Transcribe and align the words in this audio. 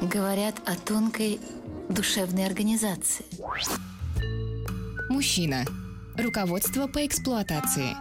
говорят 0.00 0.56
о 0.66 0.76
тонкой 0.76 1.40
душевной 1.88 2.46
организации. 2.46 3.24
Мужчина. 5.08 5.64
Руководство 6.16 6.86
по 6.86 7.04
эксплуатации. 7.04 7.96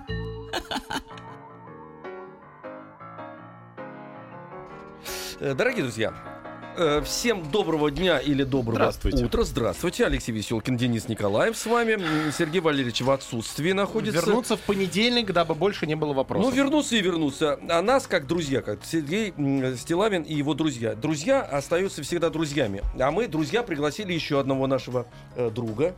Э, 5.39 5.53
Дорогие 5.53 5.83
друзья, 5.83 6.13
всем 7.05 7.43
доброго 7.51 7.91
дня 7.91 8.19
или 8.19 8.43
доброго 8.43 8.75
Здравствуйте. 8.75 9.25
утра. 9.25 9.43
Здравствуйте. 9.43 10.05
Алексей 10.05 10.31
Веселкин, 10.31 10.77
Денис 10.77 11.07
Николаев 11.07 11.57
с 11.57 11.65
вами. 11.65 11.99
Сергей 12.37 12.61
Валерьевич 12.61 13.01
в 13.01 13.11
отсутствии 13.11 13.71
находится. 13.73 14.25
Вернуться 14.25 14.57
в 14.57 14.61
понедельник, 14.61 15.31
дабы 15.31 15.55
больше 15.55 15.85
не 15.85 15.95
было 15.95 16.09
Ну, 16.09 16.13
вопросов. 16.15 16.53
вернуться 16.55 16.95
и 16.95 17.01
вернуться. 17.01 17.59
А 17.69 17.81
нас, 17.81 18.07
как 18.07 18.27
друзья, 18.27 18.61
как 18.61 18.79
Сергей 18.85 19.33
Стилавин 19.77 20.23
и 20.23 20.33
его 20.33 20.53
друзья. 20.53 20.95
Друзья 20.95 21.41
остаются 21.41 22.01
всегда 22.03 22.29
друзьями. 22.29 22.81
А 22.99 23.11
мы, 23.11 23.27
друзья, 23.27 23.63
пригласили 23.63 24.13
еще 24.13 24.39
одного 24.39 24.67
нашего 24.67 25.05
э, 25.35 25.49
друга. 25.49 25.95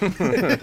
Видите, 0.00 0.58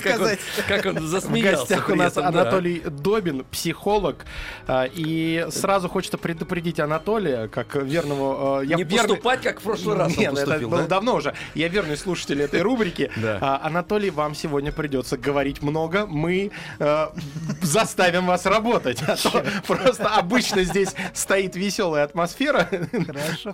как 0.00 0.20
он- 0.20 0.28
как 0.68 0.86
он 0.86 0.98
в 0.98 1.06
засмеялся. 1.06 1.58
гостях 1.60 1.88
у 1.88 1.94
нас. 1.94 2.16
Анатолий 2.16 2.80
Добин, 2.80 3.44
психолог. 3.50 4.24
А, 4.66 4.84
И 4.94 5.46
сразу 5.50 5.88
хочется 5.88 6.18
предупредить 6.18 6.80
Анатолия, 6.80 7.48
как 7.48 7.76
верного... 8.04 8.62
э, 8.62 8.66
я 8.66 8.76
Не 8.76 8.82
верный- 8.84 8.98
поступать, 9.08 9.42
как 9.42 9.60
в 9.60 9.62
прошлый 9.62 9.96
раз 9.96 10.16
Нет, 10.16 10.32
это 10.32 10.40
поступил, 10.46 10.68
было 10.70 10.82
да? 10.82 10.86
давно 10.88 11.14
уже. 11.16 11.34
Я 11.54 11.68
верный 11.68 11.96
слушатель 11.96 12.42
этой 12.42 12.62
рубрики. 12.62 13.10
Да. 13.16 13.38
А, 13.40 13.60
Анатолий, 13.64 14.10
вам 14.10 14.34
сегодня 14.34 14.72
придется 14.72 15.16
говорить 15.16 15.62
много. 15.62 16.06
Мы 16.06 16.50
э, 16.78 17.06
заставим 17.62 18.26
вас 18.26 18.46
работать. 18.46 19.02
А 19.06 19.16
то 19.16 19.44
Просто 19.66 20.08
обычно 20.08 20.64
здесь 20.64 20.94
стоит 21.12 21.56
веселая 21.56 22.04
атмосфера. 22.04 22.68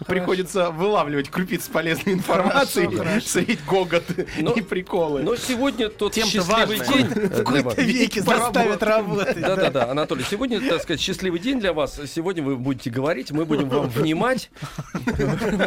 Приходится 0.06 0.71
вылавливать 0.71 1.28
крупицы 1.31 1.71
полезной 1.71 2.15
информации, 2.15 2.89
средь 3.21 3.65
гогот 3.67 4.05
Но- 4.39 4.53
и 4.53 4.61
приколы. 4.62 5.23
Но 5.23 5.37
сегодня 5.37 5.89
тот 5.89 6.12
Тем-то 6.12 6.31
счастливый 6.31 6.78
важно. 6.78 6.95
день 6.95 7.06
э, 7.15 7.45
для 7.45 7.62
вас. 7.62 7.77
веки 7.77 8.19
заставят 8.21 8.83
работать. 8.83 9.41
Да-да-да, 9.41 9.91
Анатолий, 9.91 10.25
сегодня, 10.28 10.61
так 10.61 10.83
сказать, 10.83 11.01
счастливый 11.01 11.41
день 11.41 11.61
для 11.61 11.73
вас. 11.73 12.01
Сегодня 12.12 12.43
вы 12.43 12.56
будете 12.56 12.91
говорить, 12.91 13.31
мы 13.31 13.45
будем 13.45 13.69
вам 13.69 13.89
внимать. 13.89 14.39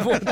Вот. 0.02 0.22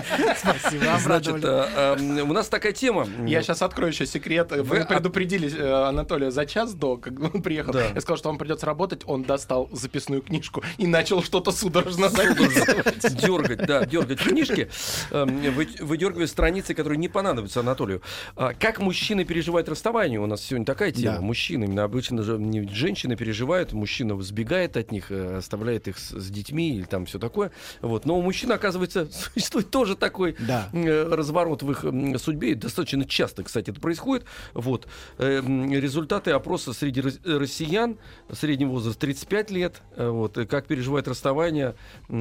Значит, 1.00 1.44
э, 1.44 1.96
э, 1.98 2.22
у 2.22 2.32
нас 2.32 2.48
такая 2.48 2.72
тема. 2.72 3.08
Я 3.26 3.42
сейчас 3.42 3.62
открою 3.62 3.92
еще 3.92 4.06
секрет. 4.06 4.52
Вы 4.52 4.84
предупредили 4.84 5.54
э, 5.56 5.88
Анатолия 5.88 6.30
за 6.30 6.46
час 6.46 6.74
до, 6.74 6.96
как 6.96 7.18
он 7.34 7.42
приехал. 7.42 7.74
Я 7.74 8.00
сказал, 8.00 8.16
что 8.16 8.28
вам 8.28 8.38
придется 8.38 8.66
работать. 8.66 9.02
Он 9.06 9.22
достал 9.22 9.68
записную 9.72 10.22
книжку 10.22 10.62
и 10.78 10.86
начал 10.86 11.22
что-то 11.22 11.52
судорожно 11.52 12.08
записывать. 12.08 13.14
дергать, 13.16 13.66
да, 13.66 13.84
дергать 13.84 14.20
книжки, 14.20 14.68
э, 15.10 15.24
вы- 15.24 15.68
выдергивая 15.80 16.26
страницы, 16.26 16.74
которые 16.74 16.98
не 16.98 17.08
понадобятся 17.08 17.60
Анатолию. 17.60 18.02
А 18.36 18.54
Как 18.54 18.80
мужчины 18.80 19.24
переживают 19.24 19.68
расставание? 19.68 20.20
У 20.20 20.26
нас 20.26 20.42
сегодня 20.42 20.66
такая 20.66 20.92
тема. 20.92 21.20
Мужчины, 21.20 21.64
именно 21.64 21.84
обычно 21.84 22.22
же 22.22 22.38
не 22.38 22.66
женщины 22.68 23.16
переживают, 23.16 23.72
мужчина 23.72 24.20
сбегает 24.22 24.76
от 24.76 24.92
них, 24.92 25.10
оставляет 25.10 25.88
их 25.88 25.98
с, 25.98 26.10
с 26.10 26.30
детьми 26.30 26.76
или 26.76 26.84
там 26.84 27.06
все 27.06 27.18
такое. 27.18 27.50
Вот. 27.80 28.06
Но 28.06 28.18
у 28.18 28.22
мужчин, 28.32 28.50
оказывается, 28.52 29.08
существует 29.34 29.70
тоже 29.70 29.94
такой 29.94 30.36
Да. 30.38 30.68
э, 30.72 31.08
разворот 31.10 31.62
в 31.62 31.70
их 31.70 31.84
судьбе. 32.18 32.52
И 32.52 32.54
достаточно 32.54 33.04
часто, 33.04 33.42
кстати, 33.42 33.70
это 33.70 33.80
происходит. 33.80 34.24
Вот. 34.54 34.86
Э, 35.18 35.40
Результаты 35.42 36.30
опроса 36.30 36.72
среди 36.72 37.00
рос- 37.02 37.20
россиян, 37.24 37.98
средний 38.32 38.64
возраст 38.66 38.98
35 38.98 39.50
лет, 39.50 39.82
э, 39.96 40.08
вот, 40.08 40.38
как 40.48 40.66
переживает 40.66 41.06
расставание, 41.08 41.74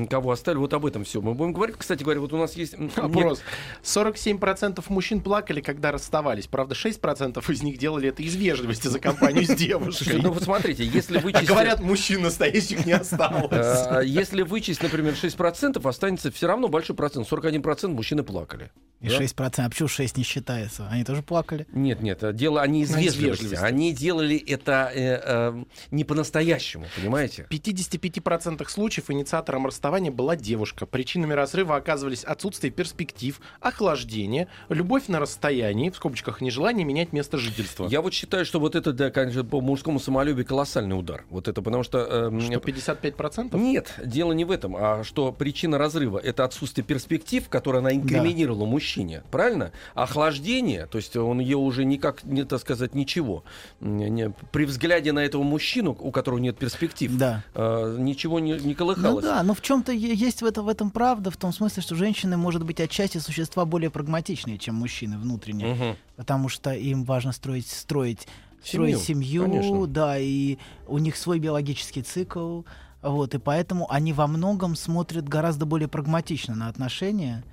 кого 0.09 0.31
оставили, 0.31 0.59
вот 0.59 0.73
об 0.73 0.85
этом 0.85 1.05
все. 1.05 1.21
Мы 1.21 1.33
будем 1.33 1.53
говорить, 1.53 1.77
кстати 1.77 2.03
говоря, 2.03 2.19
вот 2.19 2.33
у 2.33 2.37
нас 2.37 2.55
есть... 2.55 2.75
Опрос. 2.97 3.41
47% 3.83 4.83
мужчин 4.89 5.21
плакали, 5.21 5.61
когда 5.61 5.91
расставались. 5.91 6.47
Правда, 6.47 6.75
6% 6.75 7.51
из 7.51 7.63
них 7.63 7.77
делали 7.77 8.09
это 8.09 8.21
из 8.21 8.35
вежливости 8.35 8.87
за 8.87 8.99
компанию 8.99 9.45
с 9.45 9.49
девушкой. 9.55 10.19
ну 10.21 10.31
вот 10.31 10.43
смотрите, 10.43 10.83
если 10.85 11.17
А 11.17 11.21
вычесть... 11.21 11.47
говорят, 11.47 11.79
мужчин 11.79 12.21
настоящих 12.21 12.85
не 12.85 12.91
осталось. 13.01 14.05
Если 14.05 14.41
вычесть, 14.41 14.83
например, 14.83 15.13
6%, 15.13 15.79
останется 16.01 16.31
все 16.31 16.47
равно 16.47 16.67
большой 16.67 16.95
процент. 16.95 17.31
41% 17.31 17.89
мужчины 17.89 18.23
плакали. 18.23 18.71
И 19.01 19.09
Да? 19.09 19.19
6%. 19.19 19.61
А 19.65 19.69
почему 19.69 19.87
6 19.87 20.17
не 20.17 20.23
считается? 20.23 20.87
Они 20.89 21.03
тоже 21.03 21.23
плакали? 21.23 21.65
Нет, 21.73 22.01
нет, 22.01 22.21
э, 22.23 22.33
дело 22.33 22.61
они 22.61 22.83
из 22.83 22.95
вежливости. 22.95 23.55
Они 23.55 23.93
делали 23.93 24.37
это 24.37 24.91
э, 24.93 25.19
э, 25.23 25.63
не 25.89 26.03
по-настоящему, 26.03 26.85
понимаете? 26.95 27.47
В 27.49 27.51
55% 27.51 28.67
случаев 28.69 29.09
инициатором 29.09 29.65
расставания 29.65 30.11
была 30.11 30.35
девушка. 30.35 30.85
Причинами 30.85 31.33
разрыва 31.33 31.77
оказывались 31.77 32.23
отсутствие 32.23 32.71
перспектив, 32.71 33.41
охлаждение, 33.59 34.47
любовь 34.69 35.07
на 35.07 35.19
расстоянии, 35.19 35.89
в 35.89 35.95
скобочках 35.95 36.39
нежелание 36.41 36.85
менять 36.85 37.11
место 37.11 37.37
жительства. 37.39 37.87
Я 37.87 38.01
вот 38.01 38.13
считаю, 38.13 38.45
что 38.45 38.59
вот 38.59 38.75
это, 38.75 38.93
да, 38.93 39.09
конечно, 39.09 39.43
по 39.43 39.61
мужскому 39.61 39.99
самолюбию 39.99 40.45
колоссальный 40.45 40.97
удар. 40.97 41.25
Вот 41.31 41.47
это 41.47 41.63
потому 41.63 41.81
что... 41.81 42.29
э, 42.31 42.39
Что, 42.39 42.53
55%? 42.53 43.57
Нет, 43.57 43.95
дело 44.05 44.33
не 44.33 44.45
в 44.45 44.51
этом, 44.51 44.75
а 44.75 45.03
что 45.03 45.31
причина 45.31 45.79
разрыва 45.79 45.90
это 45.99 46.43
отсутствие 46.45 46.85
перспектив, 46.85 47.47
которое 47.49 47.79
она 47.79 47.93
инкриминировала 47.93 48.65
мужчине, 48.65 49.23
правильно? 49.31 49.71
Охлаждение, 49.93 50.85
то 50.87 50.97
есть 50.97 51.15
он 51.15 51.39
ее 51.39 51.57
уже 51.57 51.85
никак, 51.85 52.23
не 52.23 52.43
так 52.43 52.59
сказать, 52.61 52.93
ничего. 52.95 53.43
Не- 53.79 54.33
при 54.51 54.65
взгляде 54.65 55.11
на 55.11 55.19
этого 55.19 55.43
мужчину, 55.43 55.95
у 55.99 56.11
которого 56.11 56.39
нет 56.39 56.57
перспектив, 56.57 57.15
Да. 57.17 57.43
э, 57.53 57.95
ничего 57.99 58.39
не, 58.39 58.53
не 58.53 58.69
Ну 58.69 58.75
колыхалось. 58.75 59.23
да, 59.25 59.41
но 59.43 59.53
в 59.53 59.61
чем-то 59.61 59.91
есть 59.91 60.41
в, 60.41 60.45
это, 60.45 60.61
в 60.61 60.67
этом 60.69 60.91
правда, 60.91 61.31
в 61.31 61.37
том 61.37 61.53
смысле, 61.53 61.81
что 61.81 61.95
женщины, 61.95 62.37
может 62.37 62.63
быть, 62.65 62.79
отчасти 62.79 63.17
существа 63.19 63.65
более 63.65 63.89
прагматичные, 63.89 64.57
чем 64.57 64.75
мужчины 64.75 65.17
внутренне. 65.17 65.65
Мгм. 65.73 65.95
Потому 66.15 66.49
что 66.49 66.71
им 66.73 67.03
важно 67.03 67.31
строить, 67.31 67.67
строить, 67.67 68.27
строить 68.63 68.99
Семью, 68.99 68.99
семью, 68.99 69.43
конечно. 69.43 69.87
да, 69.87 70.19
и 70.19 70.57
у 70.87 70.97
них 70.99 71.15
свой 71.17 71.39
биологический 71.39 72.03
цикл. 72.03 72.61
Вот, 73.01 73.33
и 73.33 73.39
поэтому 73.39 73.91
они 73.91 74.13
во 74.13 74.27
многом 74.27 74.75
смотрят 74.75 75.27
гораздо 75.27 75.65
более 75.65 75.87
прагматично 75.87 76.55
на 76.55 76.67
отношения, 76.67 77.43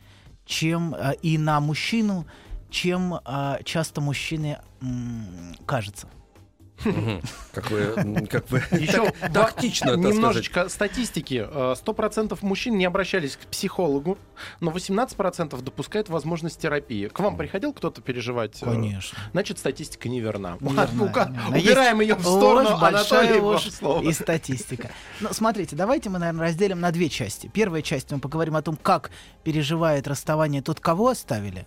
чем 0.44 0.94
э, 0.94 1.14
и 1.22 1.38
на 1.38 1.60
мужчину, 1.60 2.26
чем 2.70 3.14
э, 3.14 3.58
часто 3.64 4.00
мужчины 4.00 4.58
кажется. 5.66 6.08
Как 7.52 7.70
вы, 7.70 8.26
как 8.30 8.50
вы 8.50 8.58
Еще 8.78 9.10
так- 9.10 9.32
тактично, 9.32 9.96
немножечко 9.96 10.68
статистики. 10.68 11.44
Э, 11.48 11.74
100% 11.74 12.38
мужчин 12.42 12.78
не 12.78 12.84
обращались 12.84 13.36
к 13.36 13.40
психологу, 13.40 14.16
но 14.60 14.70
18% 14.70 15.60
допускают 15.62 16.08
возможность 16.08 16.60
терапии. 16.60 17.08
К 17.08 17.18
вам 17.20 17.36
приходил 17.36 17.72
кто-то 17.72 18.00
переживать? 18.00 18.62
э, 18.62 18.64
Конечно. 18.64 19.18
Значит, 19.32 19.58
статистика 19.58 20.08
неверна. 20.08 20.56
Неверная. 20.60 21.48
Убираем 21.48 22.00
ее 22.00 22.14
в 22.14 22.26
Ложь, 22.26 22.38
сторону, 22.38 22.78
большая 22.80 23.40
ложь 23.40 23.68
слово. 23.70 24.02
и 24.02 24.12
статистика. 24.12 24.90
Ну, 25.20 25.28
смотрите, 25.32 25.74
давайте 25.74 26.10
мы, 26.10 26.18
наверное, 26.18 26.42
разделим 26.46 26.80
на 26.80 26.92
две 26.92 27.08
части. 27.08 27.50
Первая 27.52 27.82
часть 27.82 28.10
мы 28.12 28.20
поговорим 28.20 28.54
о 28.56 28.62
том, 28.62 28.76
как 28.76 29.10
переживает 29.42 30.06
расставание 30.06 30.62
тот, 30.62 30.78
кого 30.80 31.08
оставили, 31.08 31.66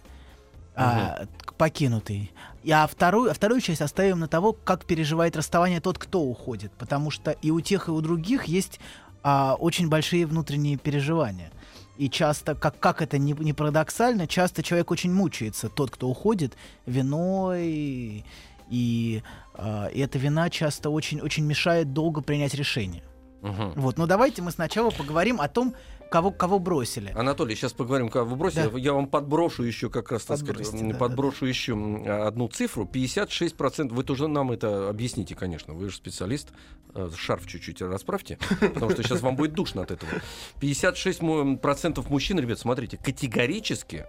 а, 0.76 1.26
покинутый. 1.58 2.32
А, 2.70 2.88
вторую, 2.88 3.32
а 3.32 3.34
вторую 3.34 3.62
часть 3.62 3.82
оставим 3.82 4.20
на 4.20 4.28
того, 4.28 4.54
как 4.54 4.86
переживает 4.86 5.36
расставание 5.36 5.80
тот, 5.80 5.98
кто 5.98 6.22
уходит. 6.22 6.72
Потому 6.74 7.12
что 7.12 7.32
и 7.32 7.52
у 7.52 7.62
тех, 7.62 7.88
и 7.88 7.92
у 7.92 8.02
других 8.02 8.46
есть 8.46 8.80
а, 9.24 9.56
очень 9.58 9.90
большие 9.90 10.26
внутренние 10.26 10.78
переживания. 10.78 11.52
И 11.98 12.10
часто, 12.10 12.56
как, 12.56 12.80
как 12.80 13.02
это 13.02 13.18
не, 13.18 13.34
не 13.34 13.54
парадоксально, 13.54 14.28
часто 14.28 14.64
человек 14.64 14.92
очень 14.92 15.14
мучается, 15.14 15.70
тот, 15.70 15.92
кто 15.92 16.08
уходит, 16.08 16.56
виной, 16.86 18.26
и, 18.70 19.24
а, 19.54 19.88
и 19.88 20.00
эта 20.00 20.18
вина 20.18 20.50
часто 20.50 20.90
очень, 20.90 21.22
очень 21.22 21.46
мешает 21.46 21.94
долго 21.94 22.22
принять 22.22 22.54
решение. 22.54 23.04
Мгм. 23.42 23.74
Вот, 23.76 23.98
но 23.98 24.08
давайте 24.08 24.42
мы 24.42 24.52
сначала 24.52 24.92
поговорим 24.92 25.42
о 25.42 25.48
том, 25.48 25.76
кого, 26.12 26.32
кого 26.32 26.60
бросили. 26.60 27.14
Анатолий, 27.16 27.56
сейчас 27.56 27.72
поговорим, 27.72 28.10
вы 28.14 28.36
бросили. 28.36 28.68
Да. 28.68 28.78
Я 28.78 28.92
вам 28.94 29.08
подброшу 29.08 29.64
еще 29.64 29.90
как 29.90 30.12
раз, 30.12 30.26
так 30.26 30.38
сказать, 30.38 30.58
Подбросьте, 30.58 30.92
да, 30.92 31.00
подброшу 31.00 31.46
еще 31.46 31.72
м, 31.72 32.06
одну 32.28 32.50
цифру. 32.50 32.84
56%, 32.84 33.94
вы 33.94 34.04
тоже 34.04 34.28
нам 34.28 34.52
это 34.52 34.90
объясните, 34.90 35.36
конечно, 35.36 35.74
вы 35.74 35.90
же 35.90 35.96
специалист. 35.96 36.50
Э, 36.94 37.10
Шарф 37.16 37.48
чуть-чуть 37.48 37.82
расправьте, 37.82 38.38
потому 38.60 38.92
что 38.92 39.04
сейчас 39.04 39.22
вам 39.22 39.38
будет 39.38 39.54
душно 39.54 39.84
от 39.84 39.92
этого. 39.92 40.12
56% 40.60 42.10
мужчин, 42.10 42.40
ребят, 42.40 42.60
смотрите, 42.60 42.98
категорически 42.98 44.06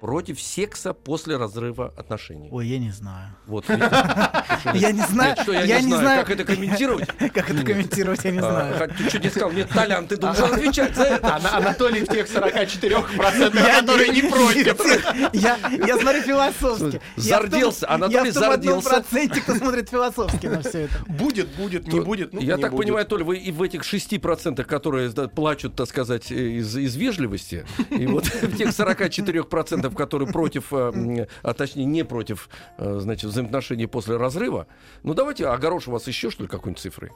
против 0.00 0.40
секса 0.40 0.94
после 0.94 1.36
разрыва 1.36 1.92
отношений. 1.96 2.48
Ой, 2.50 2.66
я 2.66 2.78
не 2.78 2.90
знаю. 2.90 3.34
Вот? 3.46 3.64
Я 3.68 4.92
не 4.92 5.02
знаю. 5.02 5.36
Что 5.42 5.52
я, 5.52 5.80
не, 5.80 5.94
знаю, 5.94 6.24
как 6.24 6.30
это 6.30 6.44
комментировать. 6.44 7.08
Как 7.30 7.50
это 7.50 7.62
комментировать, 7.64 8.24
я 8.24 8.30
не 8.30 8.38
А, 8.38 8.42
знаю. 8.42 8.90
Ты 8.96 9.08
что 9.08 9.18
не 9.18 9.28
сказал? 9.30 9.52
Нет, 9.52 9.68
Толян, 9.68 10.06
ты 10.06 10.16
должен 10.16 10.52
отвечать 10.52 10.96
за 10.96 11.02
это. 11.04 11.36
Ана- 11.36 11.56
Анатолий 11.56 12.00
в 12.00 12.08
тех 12.08 12.26
44%, 12.28 13.80
которые 13.80 14.08
не 14.08 14.22
против. 14.22 14.80
Я, 15.32 15.56
я 15.86 15.98
смотрю 15.98 16.22
философски. 16.22 17.00
Зарделся, 17.16 17.88
Анатолий 17.90 18.26
Я 18.26 18.30
в 18.32 18.34
зарделся. 18.34 18.88
проценте, 18.88 19.40
кто 19.40 19.54
смотрит 19.54 19.88
философски 19.90 20.46
на 20.46 20.62
все 20.62 20.80
это. 20.84 20.94
Будет, 21.06 21.48
будет, 21.56 21.86
не 21.92 22.00
будет. 22.00 22.32
ну, 22.32 22.40
Я 22.40 22.56
так 22.58 22.76
понимаю, 22.76 23.06
Толя, 23.06 23.24
вы 23.24 23.38
и 23.38 23.50
в 23.52 23.62
этих 23.62 23.82
6%, 23.82 24.64
которые 24.64 25.10
плачут, 25.28 25.76
так 25.76 25.88
сказать, 25.88 26.30
из, 26.30 26.76
из 26.76 26.96
вежливости, 26.96 27.66
и 27.90 28.06
вот 28.06 28.26
в 28.42 28.56
тех 28.56 28.68
44%, 28.68 29.89
которые 29.96 30.30
против, 30.32 30.72
э, 30.72 31.26
а 31.42 31.54
точнее 31.54 31.84
не 31.84 32.04
против, 32.04 32.48
э, 32.78 32.98
значит, 33.00 33.30
взаимоотношений 33.30 33.86
после 33.86 34.16
разрыва, 34.16 34.66
ну 35.02 35.14
давайте 35.14 35.46
огорошу 35.46 35.90
вас 35.90 36.06
еще, 36.06 36.30
что 36.30 36.42
ли, 36.44 36.48
какой-нибудь 36.48 36.80
цифрой. 36.82 37.10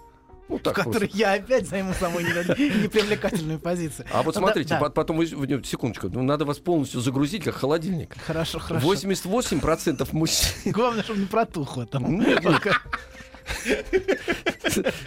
Ну 0.49 0.59
В 0.59 0.63
так 0.63 0.75
которой 0.75 0.99
просто. 1.09 1.17
я 1.17 1.33
опять 1.33 1.67
займу 1.67 1.95
самую 1.95 2.27
не- 2.27 2.83
непривлекательную 2.83 3.59
позицию. 3.59 4.07
А 4.13 4.23
вот 4.23 4.35
Ну 4.35 4.43
смотрите, 4.43 4.79
потом, 4.95 5.25
секундочку, 5.65 6.11
ну, 6.11 6.23
надо 6.23 6.45
вас 6.45 6.59
полностью 6.59 7.01
загрузить, 7.01 7.45
как 7.45 7.55
холодильник. 7.55 8.15
Хорошо, 8.27 8.59
хорошо. 8.59 8.87
88% 8.93 10.07
мужчин 10.13 10.73
Главное, 10.73 11.03
чтобы 11.03 11.21
не 11.21 11.27
протухло 11.27 11.87
там. 11.87 12.23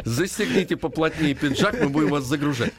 Застегните 0.06 0.78
поплотнее 0.78 1.34
пиджак, 1.34 1.80
мы 1.82 1.90
будем 1.90 2.10
вас 2.10 2.24
загружать. 2.24 2.72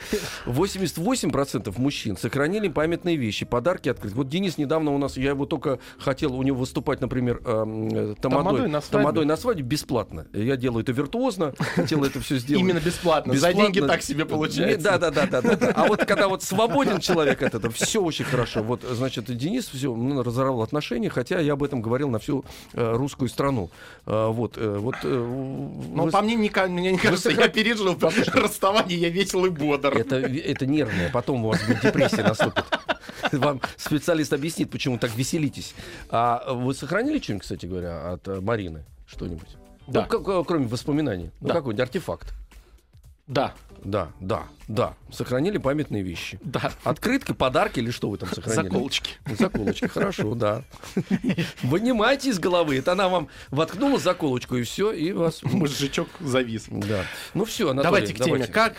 88% 0.47 1.75
мужчин 1.79 2.17
сохранили 2.17 2.69
памятные 2.69 3.17
вещи, 3.17 3.45
подарки 3.45 3.89
открыть. 3.89 4.15
Вот 4.15 4.29
Денис 4.29 4.59
недавно 4.59 4.93
у 4.93 4.99
нас, 4.99 5.17
я 5.17 5.31
его 5.31 5.47
только 5.47 5.79
хотел 5.99 6.35
у 6.35 6.43
него 6.43 6.59
выступать, 6.59 7.01
например, 7.01 7.41
эм, 7.45 7.89
э, 7.89 8.15
тамадой, 8.21 8.69
на 8.69 8.81
свадьбе. 8.81 8.99
тамадой 8.99 9.25
на 9.27 9.37
свадьбе 9.37 9.63
бесплатно. 9.63 10.27
Я 10.33 10.57
делаю 10.57 10.83
это 10.83 10.93
виртуозно, 10.93 11.55
хотел 11.59 12.05
это 12.05 12.21
все 12.21 12.39
сделать. 12.39 12.63
Именно 12.63 12.81
бесплатно. 12.81 13.35
За 13.35 13.49
Бесплатно. 13.49 13.73
деньги 13.73 13.87
так 13.87 14.03
себе 14.03 14.25
получается. 14.25 14.79
Да, 14.79 14.99
да, 14.99 15.11
да, 15.11 15.27
да, 15.27 15.43
да, 15.43 15.57
да. 15.57 15.73
А 15.75 15.87
вот 15.87 16.05
когда 16.05 16.29
вот 16.29 16.43
свободен 16.43 17.01
человек 17.01 17.43
от 17.43 17.55
этого, 17.55 17.73
все 17.73 18.03
очень 18.03 18.25
хорошо. 18.25 18.63
Вот, 18.63 18.83
значит, 18.83 19.25
Денис 19.37 19.69
все 19.69 19.95
разорвал 20.23 20.63
отношения, 20.63 21.11
хотя 21.11 21.41
я 21.41 21.53
об 21.53 21.63
этом 21.63 21.83
говорил 21.83 22.09
на 22.09 22.19
всю 22.19 22.45
э, 22.73 22.93
русскую 22.97 23.29
страну. 23.29 23.71
А, 24.07 24.31
вот, 24.31 24.57
э, 24.57 24.77
вот. 24.79 24.97
э, 25.03 25.48
Но 25.95 26.05
вы- 26.05 26.11
по 26.11 26.21
мне, 26.23 26.35
не, 26.37 26.49
мне 26.69 26.93
не 26.93 26.99
кажется, 26.99 27.31
сохра- 27.31 27.43
я 27.43 27.49
пережил 27.49 27.97
расставание, 28.35 28.99
я 28.99 29.09
весел 29.09 29.45
и 29.47 29.51
бодр. 29.51 29.97
это, 29.97 30.17
это 30.17 30.67
нервное, 30.67 31.11
потом 31.11 31.45
у 31.45 31.49
вас 31.49 31.61
будет 31.67 31.81
депрессия 31.83 32.23
наступит. 32.23 32.65
Вам 33.33 33.61
специалист 33.77 34.33
объяснит, 34.33 34.71
почему 34.71 34.99
так 34.99 35.15
веселитесь. 35.17 35.75
А 36.11 36.53
вы 36.55 36.75
сохранили 36.75 37.19
что-нибудь, 37.19 37.43
кстати 37.43 37.67
говоря, 37.67 38.13
от 38.13 38.27
э, 38.29 38.41
Марины? 38.41 38.85
Что-нибудь? 39.07 39.49
Да. 39.87 40.03
Ну, 40.11 40.19
как- 40.19 40.29
э, 40.29 40.45
кроме 40.47 40.67
воспоминаний. 40.67 41.31
Ну, 41.41 41.49
Да. 41.49 41.55
какой-нибудь 41.55 41.83
артефакт. 41.83 42.35
Да, 43.29 43.55
Да, 43.85 44.09
да, 44.21 44.45
да. 44.67 44.95
Сохранили 45.13 45.59
памятные 45.59 46.03
вещи. 46.03 46.39
да. 46.43 46.73
Открытка, 46.83 47.33
подарки 47.35 47.79
или 47.79 47.91
что 47.93 48.11
вы 48.11 48.19
там 48.19 48.29
сохранили? 48.29 48.65
Заколочки. 48.69 49.11
Заколочки, 49.39 49.87
хорошо, 49.87 50.35
да. 50.35 50.65
Вынимайте 51.63 52.31
из 52.31 52.39
головы. 52.39 52.79
Это 52.79 52.93
она 52.93 53.09
вам 53.09 53.29
воткнула 53.51 53.99
заколочку, 53.99 54.57
и 54.57 54.63
все, 54.63 54.93
и 54.93 55.13
вас... 55.13 55.43
Мозжечок 55.43 56.09
завис. 56.21 56.65
Да. 56.69 57.05
Ну 57.35 57.45
все, 57.45 57.71
Анатолий, 57.71 57.85
Давайте 57.85 58.15
к 58.15 58.17
теме. 58.19 58.47
давайте. 58.47 58.53
Как 58.53 58.75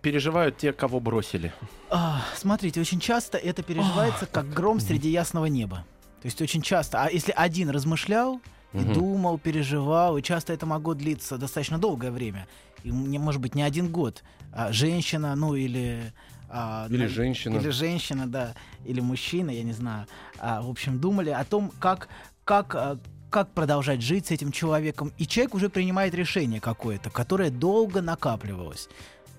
переживают 0.00 0.56
те, 0.56 0.72
кого 0.72 1.00
бросили? 1.00 1.52
А, 1.90 2.22
Смотрите, 2.36 2.80
очень 2.80 3.00
часто 3.00 3.38
это 3.38 3.62
переживается 3.62 4.26
как 4.26 4.48
гром 4.52 4.80
среди 4.80 5.10
ясного 5.10 5.46
неба. 5.46 5.84
То 6.22 6.26
есть 6.26 6.40
очень 6.42 6.62
часто, 6.62 7.02
а 7.04 7.10
если 7.10 7.32
один 7.36 7.70
размышлял, 7.70 8.40
и 8.72 8.78
Мгм. 8.78 8.92
думал, 8.92 9.38
переживал, 9.38 10.16
и 10.16 10.22
часто 10.22 10.52
это 10.52 10.64
могло 10.64 10.94
длиться 10.94 11.38
достаточно 11.38 11.76
долгое 11.78 12.12
время, 12.12 12.46
и 12.84 12.90
не, 12.90 13.18
может 13.18 13.40
быть 13.40 13.54
не 13.54 13.62
один 13.62 13.90
год, 13.90 14.22
а 14.52 14.72
женщина, 14.72 15.34
ну 15.36 15.54
или 15.54 16.12
а, 16.48 16.86
Или 16.90 17.04
ну, 17.04 17.08
женщина. 17.08 17.56
или 17.56 17.70
женщина, 17.70 18.26
да, 18.26 18.54
или 18.84 19.00
мужчина, 19.00 19.50
я 19.50 19.62
не 19.62 19.72
знаю, 19.72 20.06
А, 20.38 20.60
в 20.62 20.68
общем 20.70 20.98
думали 20.98 21.30
о 21.30 21.44
том, 21.44 21.70
как 21.78 22.08
как 22.44 22.74
а, 22.74 22.98
как 23.30 23.50
продолжать 23.52 24.02
жить 24.02 24.26
с 24.26 24.30
этим 24.32 24.50
человеком, 24.50 25.12
и 25.16 25.24
человек 25.26 25.54
уже 25.54 25.68
принимает 25.68 26.14
решение 26.14 26.60
какое-то, 26.60 27.10
которое 27.10 27.50
долго 27.50 28.02
накапливалось. 28.02 28.88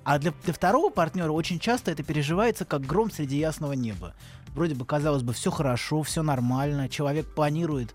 А 0.05 0.17
для, 0.17 0.31
для 0.45 0.53
второго 0.53 0.89
партнера 0.89 1.31
очень 1.31 1.59
часто 1.59 1.91
это 1.91 2.01
переживается 2.01 2.63
как 2.63 2.81
гром 2.81 3.11
среди 3.11 3.37
ясного 3.37 3.73
неба. 3.73 4.13
Вроде 4.55 4.75
бы, 4.75 4.85
казалось 4.85 5.23
бы, 5.23 5.33
все 5.33 5.51
хорошо, 5.51 6.03
все 6.03 6.23
нормально, 6.23 6.87
человек 6.87 7.27
планирует, 7.35 7.93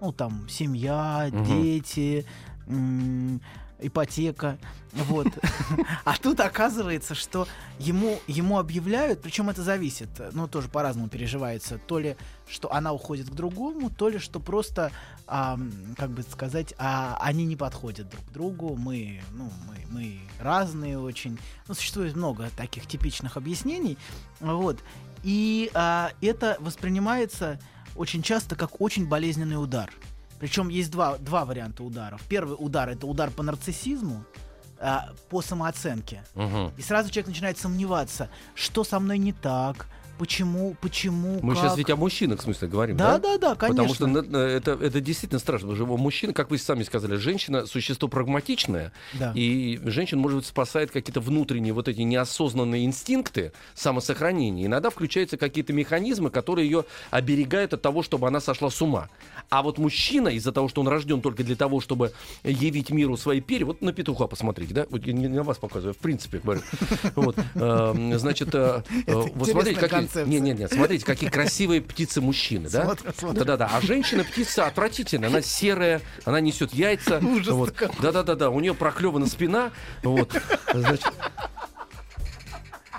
ну, 0.00 0.12
там, 0.12 0.48
семья, 0.48 1.28
Мгм. 1.32 1.44
дети, 1.44 2.24
ипотека, 3.82 4.58
вот. 4.92 5.26
А 6.04 6.16
тут 6.16 6.40
оказывается, 6.40 7.14
что 7.14 7.46
ему, 7.78 8.18
ему 8.26 8.58
объявляют, 8.58 9.22
причем 9.22 9.48
это 9.48 9.62
зависит, 9.62 10.08
ну, 10.32 10.48
тоже 10.48 10.68
по-разному 10.68 11.08
переживается, 11.08 11.78
то 11.78 11.98
ли, 11.98 12.16
что 12.48 12.72
она 12.72 12.92
уходит 12.92 13.30
к 13.30 13.32
другому, 13.32 13.90
то 13.90 14.08
ли, 14.08 14.18
что 14.18 14.40
просто, 14.40 14.90
ам, 15.26 15.72
как 15.96 16.10
бы 16.10 16.22
сказать, 16.22 16.74
а, 16.78 17.16
они 17.20 17.44
не 17.44 17.56
подходят 17.56 18.08
друг 18.08 18.24
к 18.26 18.32
другу, 18.32 18.76
мы, 18.76 19.22
ну, 19.32 19.50
мы, 19.66 19.76
мы 19.88 20.18
разные 20.40 20.98
очень. 20.98 21.38
Ну, 21.68 21.74
существует 21.74 22.16
много 22.16 22.50
таких 22.56 22.86
типичных 22.86 23.36
объяснений, 23.36 23.96
вот. 24.40 24.78
И 25.22 25.70
а, 25.74 26.12
это 26.20 26.56
воспринимается 26.60 27.58
очень 27.96 28.22
часто 28.22 28.56
как 28.56 28.80
очень 28.80 29.06
болезненный 29.06 29.62
удар. 29.62 29.90
Причем 30.42 30.70
есть 30.70 30.90
два, 30.90 31.18
два 31.18 31.44
варианта 31.44 31.84
ударов. 31.84 32.20
Первый 32.28 32.56
удар 32.58 32.88
это 32.88 33.06
удар 33.06 33.30
по 33.30 33.44
нарциссизму, 33.44 34.24
а, 34.80 35.10
по 35.30 35.40
самооценке. 35.40 36.24
Мгм. 36.34 36.72
И 36.76 36.82
сразу 36.82 37.10
человек 37.10 37.28
начинает 37.28 37.58
сомневаться, 37.58 38.28
что 38.56 38.82
со 38.82 38.98
мной 38.98 39.18
не 39.18 39.32
так, 39.32 39.86
почему, 40.22 40.76
почему, 40.80 41.40
Мы 41.42 41.54
как. 41.54 41.64
сейчас 41.64 41.76
ведь 41.76 41.90
о 41.90 41.96
мужчинах, 41.96 42.38
в 42.38 42.42
смысле, 42.44 42.68
говорим, 42.68 42.96
Да, 42.96 43.18
да? 43.18 43.36
да, 43.36 43.38
да, 43.38 43.54
конечно. 43.56 43.88
Потому 43.88 44.22
что 44.22 44.38
э, 44.38 44.56
это, 44.56 44.70
это 44.80 45.00
действительно 45.00 45.40
страшно. 45.40 45.66
Потому 45.70 45.88
что 45.88 45.96
мужчина, 46.00 46.32
как 46.32 46.48
вы 46.52 46.58
сами 46.58 46.84
сказали, 46.84 47.16
женщина 47.16 47.66
существо 47.66 48.06
прагматичное, 48.06 48.92
Да. 49.14 49.32
и 49.34 49.80
женщин, 49.82 50.20
может 50.20 50.38
быть, 50.38 50.46
спасает 50.46 50.92
какие-то 50.92 51.18
внутренние 51.18 51.72
вот 51.72 51.88
эти 51.88 52.02
неосознанные 52.02 52.84
инстинкты 52.84 53.50
самосохранения. 53.74 54.66
Иногда 54.66 54.90
включаются 54.90 55.36
какие-то 55.36 55.72
механизмы, 55.72 56.30
которые 56.30 56.70
ее 56.70 56.84
оберегают 57.10 57.74
от 57.74 57.82
того, 57.82 58.04
чтобы 58.04 58.28
она 58.28 58.38
сошла 58.38 58.70
с 58.70 58.80
ума. 58.80 59.08
А 59.50 59.64
вот 59.64 59.78
мужчина, 59.78 60.28
из-за 60.28 60.52
того, 60.52 60.68
что 60.68 60.82
он 60.82 60.86
рожден 60.86 61.20
только 61.20 61.42
для 61.42 61.56
того, 61.56 61.80
чтобы 61.80 62.12
явить 62.44 62.90
миру 62.90 63.16
свои 63.16 63.40
перья, 63.40 63.66
вот 63.66 63.82
на 63.82 63.92
петуха 63.92 64.28
посмотрите, 64.28 64.72
да? 64.72 64.86
Вот 64.88 65.04
я 65.04 65.14
не 65.14 65.26
на 65.26 65.42
вас 65.42 65.58
показываю, 65.58 65.94
в 65.94 65.98
принципе 65.98 66.38
говорю. 66.38 66.60
Вот, 67.16 67.36
эм, 67.56 68.16
значит, 68.20 68.54
э, 68.54 68.82
э, 69.08 69.14
вот 69.34 69.48
смотрите, 69.48 69.80
какие... 69.80 70.11
концепция. 70.12 70.24
Не, 70.26 70.40
не, 70.40 70.52
не, 70.52 70.68
смотрите, 70.68 71.04
какие 71.04 71.30
красивые 71.30 71.80
птицы 71.80 72.20
мужчины, 72.20 72.68
да? 72.68 72.94
Да-да-да. 73.32 73.70
А 73.72 73.80
женщина 73.80 74.24
птица 74.24 74.66
отвратительная, 74.66 75.28
она 75.28 75.42
серая, 75.42 76.00
она 76.24 76.40
несет 76.40 76.72
яйца. 76.74 77.20
Вот. 77.20 77.74
Да-да-да-да, 78.00 78.50
у 78.50 78.60
нее 78.60 78.74
проклевана 78.74 79.26
спина. 79.26 79.70
Вот. 80.02 80.34
Значит, 80.72 81.12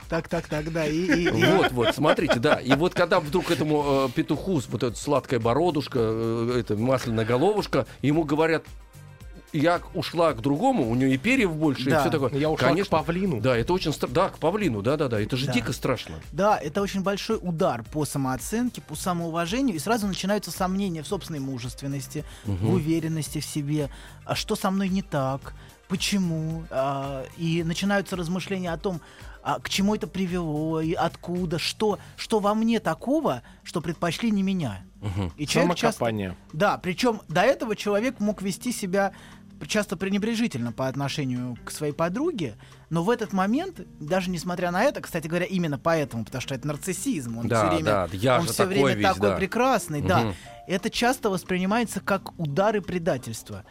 Так, 0.09 0.27
так, 0.27 0.47
так, 0.47 0.71
да. 0.71 0.85
И, 0.85 0.95
и- 0.95 1.23
и- 1.23 1.45
вот, 1.57 1.71
вот, 1.71 1.95
смотрите, 1.95 2.35
да. 2.39 2.55
И 2.55 2.73
вот 2.75 2.93
когда 2.93 3.19
вдруг 3.19 3.49
этому 3.49 4.07
э, 4.07 4.09
петуху, 4.13 4.61
вот 4.69 4.83
эта 4.83 4.95
сладкая 4.95 5.39
бородушка, 5.39 5.97
э, 6.01 6.57
это 6.59 6.75
масляная 6.75 7.25
головушка, 7.25 7.87
ему 8.03 8.23
говорят, 8.23 8.63
я 9.53 9.81
ушла 9.93 10.33
к 10.33 10.41
другому, 10.41 10.89
у 10.89 10.95
нее 10.95 11.13
и 11.13 11.17
перьев 11.17 11.55
больше, 11.55 11.89
Да. 11.89 11.97
и 11.97 12.01
все 12.01 12.09
такое. 12.09 12.31
Я 12.33 12.49
ушла 12.49 12.69
Конечно, 12.69 12.97
к 12.99 13.05
павлину. 13.05 13.39
Да, 13.39 13.55
это 13.55 13.73
очень 13.73 13.93
страшно. 13.93 14.15
Да, 14.15 14.29
к 14.29 14.37
павлину, 14.39 14.81
да-да-да. 14.81 15.21
Это 15.21 15.37
же 15.37 15.45
Да. 15.47 15.53
дико 15.53 15.73
страшно. 15.73 16.15
Да, 16.31 16.57
это 16.57 16.81
очень 16.81 17.01
большой 17.01 17.37
удар 17.41 17.83
по 17.83 18.05
самооценке, 18.05 18.81
по 18.81 18.95
самоуважению, 18.95 19.75
и 19.75 19.79
сразу 19.79 20.07
начинаются 20.07 20.51
сомнения 20.51 21.03
в 21.03 21.07
собственной 21.07 21.39
мужественности, 21.39 22.25
в 22.45 22.73
уверенности 22.73 23.39
в 23.39 23.45
себе, 23.45 23.89
а 24.25 24.35
что 24.35 24.55
со 24.55 24.71
мной 24.71 24.89
не 24.89 25.01
так, 25.01 25.53
почему, 25.87 26.63
А, 26.71 27.25
и 27.37 27.63
начинаются 27.63 28.15
размышления 28.15 28.71
о 28.73 28.77
том, 28.77 28.99
а 29.43 29.59
к 29.59 29.69
чему 29.69 29.93
это 29.93 30.07
привело, 30.07 30.79
и 30.81 30.93
откуда, 30.93 31.59
что, 31.59 31.99
что 32.15 32.39
во 32.39 32.55
мне 32.55 32.79
такого, 32.79 33.43
что 33.63 33.81
предпочли 33.81 34.31
не 34.31 34.41
меня. 34.41 34.83
И 35.35 35.45
человек 35.45 35.75
часто... 35.75 36.09
Да, 36.53 36.77
причем 36.77 37.21
до 37.27 37.41
этого 37.41 37.75
человек 37.75 38.21
мог 38.21 38.41
вести 38.41 38.71
себя 38.71 39.11
часто 39.67 39.95
пренебрежительно 39.97 40.71
по 40.71 40.87
отношению 40.87 41.57
к 41.65 41.71
своей 41.71 41.93
подруге, 41.93 42.55
но 42.89 43.03
в 43.03 43.09
этот 43.09 43.33
момент, 43.33 43.81
даже 43.99 44.29
несмотря 44.29 44.71
на 44.71 44.83
это, 44.83 45.01
кстати 45.01 45.27
говоря, 45.27 45.45
именно 45.45 45.77
поэтому, 45.77 46.25
потому 46.25 46.41
что 46.41 46.55
это 46.55 46.67
нарциссизм, 46.67 47.37
он 47.37 47.47
Да, 47.47 47.61
все 47.67 47.75
время, 47.75 47.85
да, 47.85 48.09
я 48.13 48.39
он 48.39 48.45
все 48.45 48.57
такой 48.65 48.75
время 48.83 48.93
весь, 48.95 49.05
такой 49.07 49.29
да. 49.29 49.35
прекрасный, 49.35 50.01
да. 50.01 50.19
Мгм. 50.19 50.35
Это 50.67 50.89
часто 50.89 51.29
воспринимается 51.29 51.99
как 51.99 52.37
удары 52.39 52.81
предательства. 52.81 53.63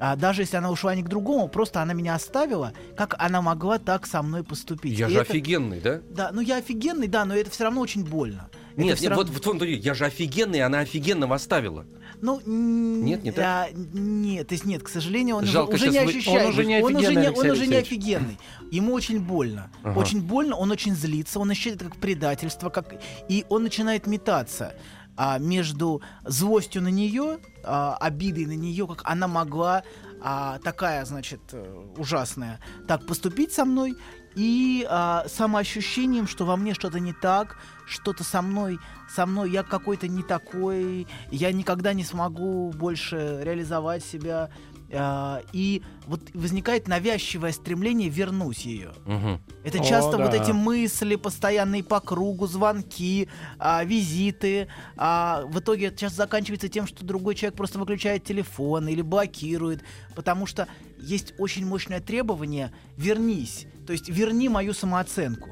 А 0.00 0.14
даже 0.14 0.42
если 0.42 0.56
она 0.56 0.70
ушла 0.70 0.94
не 0.94 1.02
к 1.02 1.08
другому, 1.08 1.48
просто 1.48 1.82
она 1.82 1.92
меня 1.92 2.14
оставила, 2.14 2.72
как 2.96 3.16
она 3.18 3.42
могла 3.42 3.78
так 3.80 4.06
со 4.06 4.22
мной 4.22 4.44
поступить? 4.44 4.96
Я 4.96 5.08
И 5.08 5.10
же 5.10 5.20
это- 5.20 5.32
офигенный, 5.32 5.80
да? 5.80 6.00
Да, 6.08 6.30
ну 6.32 6.40
я 6.40 6.58
офигенный, 6.58 7.08
да, 7.08 7.24
но 7.24 7.34
это 7.34 7.50
все 7.50 7.64
равно 7.64 7.80
очень 7.80 8.04
больно. 8.04 8.48
Нет, 8.76 9.00
нет, 9.00 9.10
равно- 9.10 9.24
вот 9.24 9.28
в 9.28 9.58
дело, 9.58 9.64
я 9.68 9.94
же 9.94 10.04
офигенный, 10.04 10.60
она 10.62 10.78
офигенного 10.78 11.34
оставила. 11.34 11.84
Ну, 12.20 12.40
Нет, 12.44 13.22
не 13.22 13.32
так? 13.32 13.44
а, 13.44 13.68
нет, 13.72 14.48
то 14.48 14.54
есть 14.54 14.64
нет, 14.64 14.82
к 14.82 14.88
сожалению, 14.88 15.36
он 15.36 15.44
Жалко, 15.44 15.74
уже, 15.74 15.88
уже 15.88 15.92
не 15.92 15.98
ощущает. 15.98 16.44
Он 16.44 16.50
уже 16.50 16.64
не 16.64 16.82
он 16.82 16.96
уже 16.96 17.06
офигенный, 17.06 17.22
не, 17.22 17.38
он 17.38 17.50
уже 17.50 17.66
не 17.66 17.76
офигенный. 17.76 18.38
Ему 18.70 18.92
очень 18.92 19.20
больно. 19.20 19.70
Ага. 19.82 19.98
Очень 19.98 20.22
больно, 20.22 20.56
он 20.56 20.70
очень 20.70 20.94
злится, 20.94 21.38
он 21.38 21.50
ощущает 21.50 21.82
как 21.82 21.96
предательство, 21.96 22.70
как... 22.70 22.94
и 23.28 23.44
он 23.48 23.62
начинает 23.62 24.06
метаться 24.06 24.74
а, 25.16 25.38
между 25.38 26.00
злостью 26.24 26.82
на 26.82 26.88
нее, 26.88 27.38
а, 27.64 27.96
обидой 27.96 28.46
на 28.46 28.56
нее, 28.56 28.86
как 28.86 29.02
она 29.04 29.26
могла 29.26 29.82
а, 30.20 30.58
такая, 30.60 31.04
значит, 31.04 31.40
э, 31.52 31.84
ужасная, 31.96 32.60
так 32.86 33.06
поступить 33.06 33.52
со 33.52 33.64
мной, 33.64 33.94
и 34.38 34.86
а, 34.88 35.24
самоощущением, 35.26 36.28
что 36.28 36.44
во 36.44 36.56
мне 36.56 36.72
что-то 36.72 37.00
не 37.00 37.12
так, 37.12 37.56
что-то 37.86 38.22
со 38.22 38.40
мной, 38.40 38.78
со 39.12 39.26
мной 39.26 39.50
я 39.50 39.64
какой-то 39.64 40.06
не 40.06 40.22
такой, 40.22 41.08
я 41.32 41.50
никогда 41.50 41.92
не 41.92 42.04
смогу 42.04 42.70
больше 42.70 43.40
реализовать 43.42 44.04
себя. 44.04 44.50
А, 44.92 45.42
и 45.52 45.82
вот 46.06 46.20
возникает 46.34 46.88
навязчивое 46.88 47.52
стремление 47.52 48.08
вернуть 48.08 48.64
ее. 48.64 48.92
Мгм. 49.04 49.40
Это 49.64 49.80
О, 49.80 49.84
часто 49.84 50.16
вот 50.16 50.30
да. 50.30 50.42
эти 50.42 50.52
мысли 50.52 51.16
постоянные 51.16 51.84
по 51.84 52.00
кругу, 52.00 52.46
звонки, 52.46 53.28
а, 53.58 53.84
визиты. 53.84 54.68
а, 54.96 55.44
в 55.46 55.58
итоге 55.60 55.86
это 55.86 55.98
часто 55.98 56.18
заканчивается 56.18 56.68
тем, 56.68 56.86
что 56.86 57.04
другой 57.04 57.34
человек 57.34 57.56
просто 57.56 57.78
выключает 57.78 58.24
телефон 58.24 58.88
или 58.88 59.02
блокирует, 59.02 59.82
потому 60.14 60.46
что 60.46 60.68
есть 60.98 61.34
очень 61.38 61.66
мощное 61.66 62.00
требование 62.00 62.72
«вернись», 62.96 63.66
то 63.86 63.92
есть 63.92 64.08
«верни 64.08 64.48
мою 64.48 64.72
самооценку». 64.72 65.50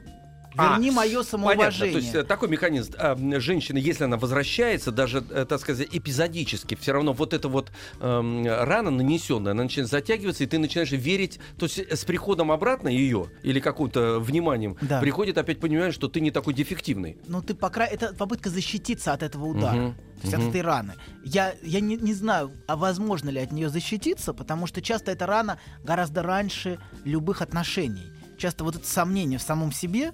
Верни 0.56 0.88
А, 0.90 0.92
мое 0.92 1.08
Понятно, 1.10 1.24
самоуважение. 1.24 1.92
то 1.92 1.98
есть 1.98 2.14
э, 2.14 2.24
такой 2.24 2.48
механизм. 2.48 2.94
М, 2.98 3.40
женщина, 3.40 3.78
если 3.78 4.04
она 4.04 4.16
возвращается, 4.16 4.90
даже, 4.90 5.24
э, 5.30 5.44
так 5.48 5.60
сказать, 5.60 5.88
эпизодически, 5.92 6.74
все 6.76 6.92
равно 6.92 7.12
вот 7.12 7.34
эта 7.34 7.48
вот 7.48 7.70
эм, 8.00 8.44
рана 8.46 8.90
нанесенная, 8.90 9.52
она 9.52 9.64
начинает 9.64 9.90
затягиваться, 9.90 10.44
и 10.44 10.46
ты 10.46 10.58
начинаешь 10.58 10.90
верить, 10.92 11.38
то 11.58 11.66
есть 11.66 11.78
э, 11.78 11.94
с 11.96 12.04
приходом 12.04 12.50
обратно 12.50 12.88
ее, 12.88 13.26
или 13.42 13.60
каким-то 13.60 14.18
вниманием, 14.20 14.76
Да. 14.80 15.00
приходит 15.00 15.38
опять 15.38 15.60
понимаешь, 15.60 15.94
что 15.94 16.08
ты 16.08 16.20
не 16.20 16.30
такой 16.30 16.54
дефективный. 16.54 17.18
Ну, 17.26 17.42
ты 17.42 17.54
по 17.54 17.68
крайней 17.70 17.94
это 17.96 18.14
попытка 18.14 18.48
защититься 18.50 19.12
от 19.12 19.22
этого 19.22 19.46
удара. 19.46 19.74
Мгм, 19.76 19.94
То 19.94 20.22
есть 20.22 20.36
мгм. 20.36 20.42
от 20.44 20.48
этой 20.50 20.62
раны. 20.62 20.94
Я, 21.24 21.54
я 21.62 21.80
не, 21.80 21.96
не 21.96 22.14
знаю, 22.14 22.52
а 22.66 22.76
возможно 22.76 23.28
ли 23.30 23.40
от 23.40 23.52
нее 23.52 23.68
защититься, 23.68 24.32
потому 24.32 24.66
что 24.66 24.80
часто 24.80 25.10
эта 25.12 25.26
рана 25.26 25.58
гораздо 25.84 26.22
раньше 26.22 26.78
любых 27.04 27.42
отношений. 27.42 28.06
Часто 28.38 28.64
вот 28.64 28.76
это 28.76 28.86
сомнение 28.86 29.38
в 29.38 29.42
самом 29.42 29.72
себе, 29.72 30.12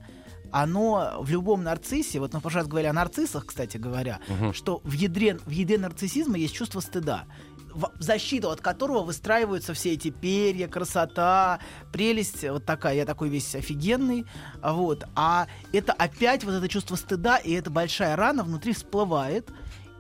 оно 0.53 1.17
в 1.21 1.29
любом 1.31 1.63
нарциссе, 1.65 2.21
вот 2.21 2.33
мы 2.35 2.39
в 2.39 2.43
прошлый 2.43 2.63
раз 2.63 2.69
говорили 2.69 2.89
о 2.91 2.93
нарциссах, 2.93 3.47
кстати 3.47 3.77
говоря, 3.79 4.21
что 4.53 4.81
в 4.85 4.93
ядре, 4.93 5.39
в 5.45 5.51
ядре 5.51 5.79
нарциссизма 5.79 6.37
есть 6.39 6.55
чувство 6.55 6.81
стыда, 6.81 7.25
в 7.75 7.91
защиту 7.99 8.51
от 8.51 8.61
которого 8.61 9.03
выстраиваются 9.03 9.73
все 9.73 9.93
эти 9.95 10.11
перья, 10.11 10.69
красота, 10.69 11.59
прелесть, 11.91 12.45
вот 12.49 12.67
такая, 12.67 12.97
я 12.97 13.07
такой 13.07 13.31
весь 13.31 13.55
офигенный, 13.55 14.27
вот, 14.63 15.07
а 15.15 15.47
это 15.73 15.93
опять 15.95 16.45
вот 16.45 16.53
это 16.53 16.69
чувство 16.69 16.97
стыда, 16.97 17.39
и 17.39 17.53
эта 17.53 17.71
большая 17.71 18.15
рана 18.15 18.45
внутри 18.45 18.75
всплывает, 18.75 19.49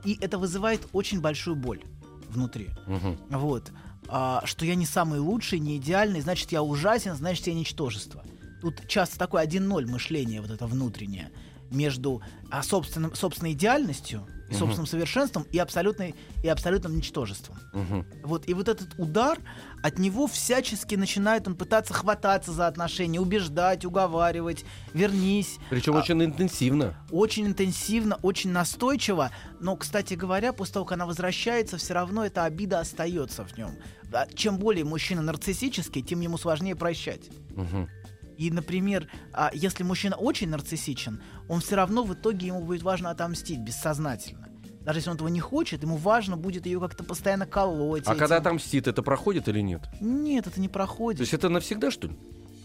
и 0.04 0.18
это 0.21 0.37
вызывает 0.38 0.87
очень 0.92 1.21
большую 1.23 1.56
боль 1.56 1.82
внутри, 2.28 2.68
Мгм. 2.87 3.16
вот, 3.30 3.73
А, 4.09 4.42
что 4.44 4.66
я 4.66 4.75
не 4.75 4.85
самый 4.85 5.21
лучший, 5.21 5.59
не 5.61 5.76
идеальный, 5.78 6.21
значит, 6.21 6.52
я 6.52 6.62
ужасен, 6.62 7.14
значит, 7.14 7.47
я 7.47 7.54
ничтожество. 7.54 8.23
Тут 8.62 8.87
часто 8.87 9.19
такое 9.19 9.45
1-0 9.45 9.87
мышление 9.90 10.40
вот 10.40 10.50
это 10.50 10.66
внутреннее 10.66 11.31
между 11.71 12.23
а, 12.50 12.62
собственным, 12.62 13.14
собственной 13.14 13.52
идеальностью 13.52 14.26
и 14.50 14.54
собственным 14.54 14.87
совершенством 14.87 15.45
и, 15.50 15.59
абсолютной, 15.59 16.14
и 16.45 16.49
абсолютным 16.49 16.95
ничтожеством. 16.95 17.57
Мгм. 17.73 18.07
Вот, 18.23 18.47
и 18.49 18.54
вот 18.54 18.69
этот 18.69 18.90
удар, 18.99 19.38
от 19.83 19.99
него 19.99 20.26
всячески 20.26 20.95
начинает 20.95 21.49
он 21.49 21.57
пытаться 21.57 21.95
хвататься 21.95 22.52
за 22.52 22.66
отношения, 22.66 23.19
убеждать, 23.19 23.85
уговаривать, 23.85 24.64
вернись. 24.92 25.57
Причем 25.71 25.95
А, 25.97 26.00
очень 26.00 26.23
интенсивно. 26.23 26.95
Очень 27.11 27.47
интенсивно, 27.47 28.19
очень 28.23 28.50
настойчиво, 28.50 29.31
но, 29.59 29.75
кстати 29.75 30.14
говоря, 30.14 30.52
после 30.52 30.75
того, 30.75 30.85
как 30.85 30.97
она 30.97 31.07
возвращается, 31.07 31.78
все 31.78 31.95
равно 31.95 32.25
эта 32.25 32.45
обида 32.45 32.81
остается 32.81 33.45
в 33.45 33.57
нем. 33.57 33.71
А 34.12 34.26
Чем 34.26 34.59
более 34.59 34.85
мужчина 34.85 35.23
нарциссический, 35.23 36.02
тем 36.02 36.21
ему 36.21 36.37
сложнее 36.37 36.76
прощать. 36.76 37.31
Мгм. 37.57 37.88
И, 38.42 38.50
например, 38.50 39.06
а, 39.32 39.52
если 39.54 39.84
мужчина 39.84 40.16
очень 40.16 40.49
нарциссичен, 40.49 41.22
он 41.49 41.61
все 41.61 41.76
равно 41.76 42.02
в 42.02 42.12
итоге 42.12 42.49
ему 42.49 42.61
будет 42.64 42.82
важно 42.82 43.11
отомстить 43.11 43.61
бессознательно. 43.61 44.49
Даже 44.80 44.99
если 44.99 45.11
он 45.11 45.14
этого 45.14 45.28
не 45.28 45.38
хочет, 45.38 45.84
ему 45.84 45.96
важно 45.96 46.37
будет 46.37 46.66
ее 46.66 46.80
как-то 46.80 47.04
постоянно 47.04 47.46
колоть. 47.46 48.02
А 48.08 48.11
этим. 48.11 48.18
когда 48.18 48.38
отомстит, 48.38 48.88
это 48.88 49.00
проходит 49.04 49.46
или 49.46 49.61
нет? 49.61 49.82
Нет, 50.00 50.49
это 50.49 50.61
не 50.61 50.68
проходит. 50.68 51.18
То 51.18 51.22
есть 51.22 51.34
это 51.34 51.49
навсегда, 51.50 51.92
что 51.92 52.08
ли? 52.08 52.16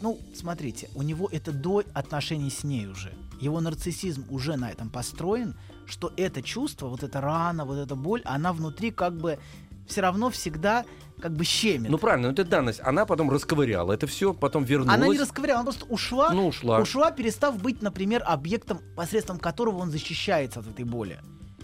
Ну, 0.01 0.19
смотрите, 0.33 0.89
у 0.95 1.03
него 1.03 1.29
это 1.31 1.51
до 1.51 1.83
отношений 1.93 2.49
с 2.49 2.63
ней 2.63 2.87
уже. 2.87 3.13
Его 3.39 3.61
нарциссизм 3.61 4.25
уже 4.31 4.55
на 4.55 4.71
этом 4.71 4.89
построен, 4.89 5.55
что 5.85 6.11
это 6.17 6.41
чувство, 6.41 6.87
вот 6.87 7.03
эта 7.03 7.21
рана, 7.21 7.65
вот 7.65 7.77
эта 7.77 7.95
боль, 7.95 8.23
она 8.25 8.51
внутри 8.51 8.89
как 8.89 9.15
бы 9.15 9.37
все 9.85 10.01
равно 10.01 10.31
всегда 10.31 10.85
как 11.21 11.33
бы 11.33 11.43
щемит. 11.43 11.89
Ну 11.89 11.97
правильно, 11.97 12.27
ну, 12.27 12.33
это 12.33 12.43
данность. 12.43 12.79
Она 12.83 13.05
потом 13.05 13.29
расковыряла 13.29 13.93
это 13.93 14.07
все, 14.07 14.33
потом 14.33 14.63
вернулась. 14.63 14.95
она 14.95 15.07
не 15.07 15.17
расковыряла, 15.17 15.61
она 15.61 15.71
просто 15.71 15.85
ушла, 15.85 16.31
Ну, 16.31 16.47
ушла. 16.47 16.79
ушла, 16.79 17.11
перестав 17.11 17.61
быть, 17.61 17.81
например, 17.81 18.23
объектом, 18.25 18.79
посредством 18.95 19.39
которого 19.39 19.77
он 19.79 19.89
защищается 19.91 20.59
от 20.59 20.67
этой 20.67 20.85
боли. 20.85 21.19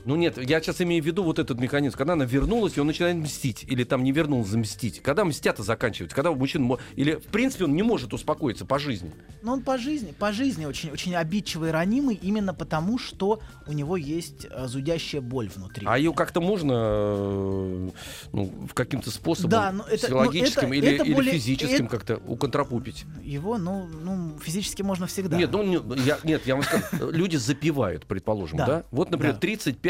Ну 0.05 0.15
нет, 0.15 0.38
я 0.38 0.62
сейчас 0.62 0.81
имею 0.81 1.01
в 1.01 1.05
виду 1.05 1.24
вот 1.24 1.39
этот 1.39 1.60
механизм, 1.60 1.98
когда 1.98 2.13
она 2.13 2.25
вернулась, 2.25 2.77
и 2.77 2.81
он 2.81 2.88
начинает 2.88 3.15
мстить, 3.17 3.63
или 3.67 3.83
там 3.83 4.03
не 4.03 4.12
вернулся 4.12 4.57
мстить. 4.57 5.01
Когда 5.01 5.24
мстят-то 5.25 5.63
заканчивается, 5.63 6.15
когда 6.15 6.31
мужчина... 6.31 6.77
Или, 6.95 7.15
в 7.15 7.24
принципе, 7.27 7.65
он 7.65 7.75
не 7.75 7.83
может 7.83 8.13
успокоиться 8.13 8.65
по 8.65 8.79
жизни. 8.79 9.12
Но 9.41 9.53
он 9.53 9.62
по 9.62 9.77
жизни, 9.77 10.13
по 10.17 10.31
жизни 10.33 10.65
очень, 10.65 10.91
очень 10.91 11.15
обидчивый 11.15 11.69
и 11.69 11.72
ранимый 11.72 12.15
именно 12.15 12.53
потому, 12.53 12.98
что 13.00 13.39
у 13.67 13.72
него 13.72 13.95
есть 13.98 14.45
э, 14.50 14.67
зудящая 14.67 15.22
боль 15.22 15.50
внутри. 15.53 15.86
А 15.89 15.98
ее 15.98 16.13
как-то 16.13 16.41
можно, 16.41 16.74
э, 16.75 17.89
ну, 18.33 18.53
в 18.69 18.74
каким-то 18.74 19.12
способом, 19.12 19.51
Да, 19.51 19.72
но 19.72 19.83
это- 19.83 19.91
но 19.91 19.98
психологическим 19.98 20.67
это- 20.67 20.75
или, 20.75 20.88
это 20.95 21.03
или 21.05 21.13
более- 21.13 21.33
физическим 21.33 21.86
это- 21.86 21.98
как-то 21.98 22.17
уконтрапупить? 22.27 23.05
Его, 23.24 23.57
ну, 23.57 23.88
ну, 23.88 24.38
физически 24.41 24.81
можно 24.81 25.07
всегда. 25.07 25.38
Нет, 25.38 25.51
ну, 25.51 25.95
я, 25.95 26.19
нет, 26.24 26.45
я 26.45 26.55
вам 26.55 26.63
скажу, 26.63 27.12
люди 27.12 27.38
запивают, 27.38 28.05
предположим, 28.05 28.57
да? 28.57 28.83
Вот, 28.91 29.10
например, 29.12 29.33
Да. 29.36 29.39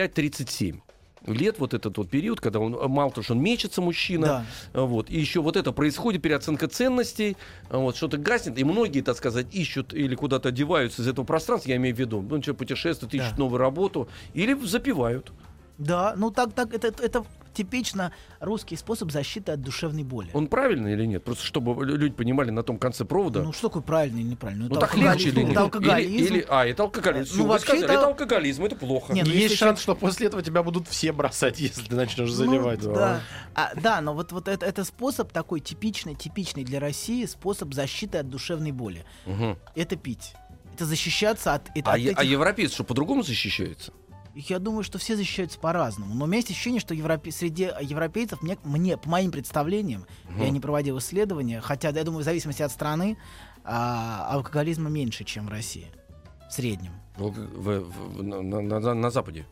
35-37 0.08 0.82
лет, 1.26 1.58
вот 1.58 1.74
этот 1.74 1.98
вот 1.98 2.10
период, 2.10 2.42
когда 2.42 2.60
он, 2.60 2.74
мало 2.92 3.10
того, 3.12 3.24
что 3.24 3.34
он 3.34 3.42
мечется, 3.42 3.82
мужчина, 3.82 4.46
Да. 4.74 4.82
вот, 4.84 5.10
и 5.10 5.18
еще 5.18 5.42
вот 5.42 5.56
это 5.56 5.72
происходит, 5.72 6.22
переоценка 6.22 6.68
ценностей, 6.68 7.38
а, 7.70 7.78
вот, 7.78 7.96
что-то 7.96 8.18
гаснет, 8.18 8.58
и 8.60 8.64
многие, 8.66 9.00
так 9.02 9.16
сказать, 9.16 9.48
ищут 9.54 9.94
или 9.94 10.16
куда-то 10.16 10.50
одеваются 10.50 11.02
из 11.02 11.08
этого 11.08 11.26
пространства, 11.26 11.70
я 11.70 11.78
имею 11.78 11.96
в 11.96 12.00
виду, 12.00 12.22
ну, 12.22 12.42
что 12.42 12.54
путешествуют, 12.54 13.14
ищут 13.14 13.32
Да. 13.32 13.38
новую 13.40 13.60
работу, 13.60 14.10
или 14.34 14.54
запивают. 14.66 15.32
Да, 15.78 16.14
ну 16.18 16.30
так, 16.30 16.54
так, 16.54 16.74
это, 16.74 16.88
это 17.02 17.24
типично 17.54 18.12
русский 18.40 18.76
способ 18.76 19.12
защиты 19.12 19.52
от 19.54 19.62
душевной 19.62 20.04
боли. 20.04 20.30
Он 20.34 20.48
правильный 20.48 20.94
или 20.94 21.06
нет? 21.06 21.24
Просто 21.24 21.46
чтобы 21.46 21.86
лю- 21.86 21.96
люди 21.96 22.14
понимали 22.14 22.50
на 22.52 22.64
том 22.64 22.78
конце 22.78 23.06
провода. 23.06 23.42
Ну 23.44 23.54
что 23.54 23.70
такое 23.70 23.84
правильный 23.84 24.22
или 24.22 24.30
неправильный? 24.30 24.68
Ну 24.70 24.72
это 24.76 24.82
так 24.82 24.98
легче 24.98 25.30
или 25.30 25.42
нет? 25.42 25.52
Это 25.52 25.62
алкоголизм. 25.62 26.14
Или, 26.14 26.26
или- 26.40 26.46
а, 26.50 26.66
это 26.66 26.84
алкоголизм. 26.84 27.30
Ну, 27.32 27.34
Всё, 27.36 27.44
вы 27.44 27.50
вообще 27.50 27.66
сказали, 27.68 27.86
это- 27.86 27.94
это 27.94 28.08
алкоголизм, 28.08 28.64
это 28.66 28.76
плохо. 28.76 29.14
Не, 29.14 29.24
ну, 29.24 29.30
Есть 29.30 29.58
шанс, 29.58 29.80
что 29.82 29.96
после 29.96 30.28
этого 30.28 30.42
тебя 30.44 30.64
будут 30.64 30.88
все 30.88 31.12
бросать, 31.12 31.60
если 31.60 31.84
ты 31.88 31.96
начнешь 31.96 32.30
Ну, 32.30 32.36
заливать. 32.36 32.82
да. 32.82 33.22
А, 33.56 33.72
да, 33.76 34.02
но 34.02 34.14
вот, 34.14 34.32
вот 34.32 34.48
это, 34.48 34.66
это 34.66 34.84
способ 34.84 35.32
такой 35.32 35.60
типичный, 35.60 36.16
типичный 36.16 36.64
для 36.64 36.80
России 36.80 37.26
способ 37.26 37.74
защиты 37.74 38.18
от 38.18 38.30
душевной 38.30 38.72
боли. 38.72 39.06
Мгм. 39.26 39.58
Это 39.76 39.96
пить. 39.96 40.34
Это 40.76 40.86
защищаться 40.86 41.54
от, 41.54 41.70
это- 41.76 41.92
А, 41.92 41.94
от 41.94 42.00
е- 42.00 42.10
а 42.16 42.22
этих- 42.24 42.32
европейцы 42.32 42.74
что, 42.74 42.84
по-другому 42.84 43.22
защищаются? 43.22 43.94
Я 44.36 44.58
думаю, 44.60 44.84
что 44.84 44.98
все 44.98 45.16
защищаются 45.16 45.60
по-разному. 45.60 46.16
Но 46.16 46.26
у 46.26 46.28
меня 46.28 46.38
есть 46.38 46.50
ощущение, 46.50 46.80
что 46.82 46.96
европе- 46.96 47.32
среди 47.32 47.70
европейцев, 47.82 48.42
мне, 48.42 48.58
мне, 48.64 48.98
по 48.98 49.08
моим 49.10 49.32
представлениям, 49.32 50.06
я 50.40 50.50
не 50.50 50.60
проводил 50.60 50.98
исследования, 50.98 51.62
хотя, 51.62 51.90
я 51.90 52.04
думаю, 52.04 52.22
в 52.22 52.26
зависимости 52.26 52.64
от 52.64 52.72
страны, 52.72 53.18
а, 53.64 54.28
алкоголизма 54.32 54.90
меньше, 54.90 55.24
чем 55.24 55.46
в 55.46 55.50
России. 55.50 55.88
В 56.50 56.54
среднем. 56.54 56.92
В- 57.16 57.30
в- 57.30 58.18
в- 58.18 58.24
на, 58.24 58.42
на- 58.42 58.62
на- 58.80 58.94
на 58.96 59.10
Западе. 59.12 59.46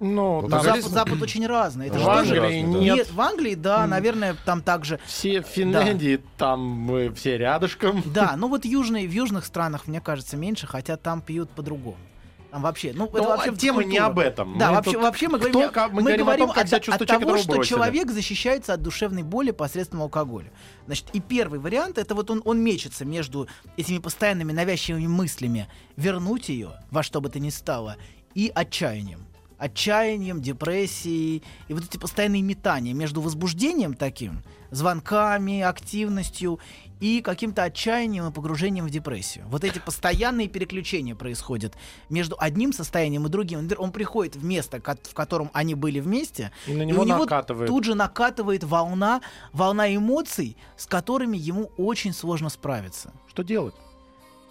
Ну, 0.00 0.42
Ну, 0.42 0.48
там? 0.48 0.62
Запад, 0.62 0.84
Запад 0.84 1.22
очень 1.22 1.44
разный. 1.46 1.88
Это 1.88 1.98
В 1.98 2.08
Англии 2.08 2.38
да. 2.62 2.68
нет. 2.78 2.94
Нет, 2.96 3.12
в 3.12 3.20
Англии, 3.20 3.54
да, 3.56 3.86
наверное, 3.86 4.36
там 4.44 4.62
также. 4.62 5.00
все 5.06 5.40
в 5.42 5.46
Финляндии, 5.46 6.20
там 6.36 6.60
мы 6.60 7.10
все 7.14 7.36
рядышком. 7.36 8.02
Да, 8.06 8.34
ну 8.36 8.48
вот 8.48 8.64
южные, 8.64 9.08
в 9.08 9.10
южных 9.10 9.44
странах, 9.44 9.88
мне 9.88 10.00
кажется, 10.00 10.36
меньше, 10.36 10.66
хотя 10.68 10.96
там 10.96 11.20
пьют 11.20 11.50
по-другому. 11.50 11.96
Там 12.50 12.62
вообще, 12.62 12.92
ну, 12.94 13.04
это 13.06 13.18
Ну, 13.18 13.28
вообще 13.28 13.54
тема 13.56 13.84
не 13.84 13.98
об 13.98 14.18
этом. 14.18 14.56
Да, 14.58 14.70
Мы 14.70 14.74
вообще, 14.76 14.98
вообще 14.98 15.28
мы 15.28 15.38
кто 15.38 15.48
говорим, 15.50 15.70
как- 15.70 15.92
мы 15.92 16.00
мы 16.02 16.16
говорим 16.16 16.28
о 16.28 16.36
том, 16.38 16.48
как 16.52 16.64
от, 16.72 16.88
от 16.88 17.06
того, 17.06 17.36
что 17.36 17.52
бросили. 17.52 17.68
человек 17.68 18.10
защищается 18.10 18.72
от 18.72 18.82
душевной 18.82 19.22
боли 19.22 19.50
посредством 19.50 20.00
алкоголя. 20.00 20.50
Значит, 20.86 21.06
и 21.12 21.20
первый 21.20 21.60
вариант 21.60 21.98
это 21.98 22.14
вот 22.14 22.30
он, 22.30 22.40
он 22.46 22.60
мечется 22.60 23.04
между 23.04 23.48
этими 23.76 23.98
постоянными 23.98 24.52
навязчивыми 24.52 25.06
мыслями 25.06 25.68
вернуть 25.96 26.48
ее 26.48 26.70
во 26.90 27.02
что 27.02 27.20
бы 27.20 27.28
то 27.28 27.38
ни 27.38 27.50
стало 27.50 27.96
и 28.34 28.50
отчаянием. 28.54 29.26
Отчаянием, 29.58 30.40
депрессией 30.40 31.42
и 31.66 31.74
вот 31.74 31.84
эти 31.84 31.98
постоянные 31.98 32.42
метания 32.42 32.94
между 32.94 33.20
возбуждением 33.20 33.92
таким, 33.94 34.42
звонками, 34.70 35.60
активностью 35.60 36.60
и 37.00 37.20
каким-то 37.22 37.62
отчаянием 37.64 38.26
и 38.28 38.32
погружением 38.32 38.86
в 38.86 38.90
депрессию. 38.90 39.44
Вот 39.48 39.64
эти 39.64 39.78
постоянные 39.78 40.48
переключения 40.48 41.14
происходят 41.14 41.74
между 42.08 42.36
одним 42.38 42.72
состоянием 42.72 43.26
и 43.26 43.28
другим. 43.28 43.62
Например, 43.62 43.80
Он 43.82 43.92
приходит 43.92 44.36
в 44.36 44.44
место, 44.44 44.80
в 44.80 45.14
котором 45.14 45.50
они 45.52 45.74
были 45.74 46.00
вместе, 46.00 46.50
И 46.66 46.72
на 46.74 46.82
и 46.82 46.86
него 46.86 47.02
у 47.02 47.04
него 47.04 47.18
накатывает. 47.20 47.68
тут 47.68 47.84
же 47.84 47.94
накатывает 47.94 48.64
волна, 48.64 49.20
волна 49.52 49.94
эмоций, 49.94 50.56
с 50.76 50.86
которыми 50.86 51.36
ему 51.36 51.70
очень 51.76 52.12
сложно 52.12 52.48
справиться. 52.48 53.12
Что 53.28 53.42
делать? 53.44 53.74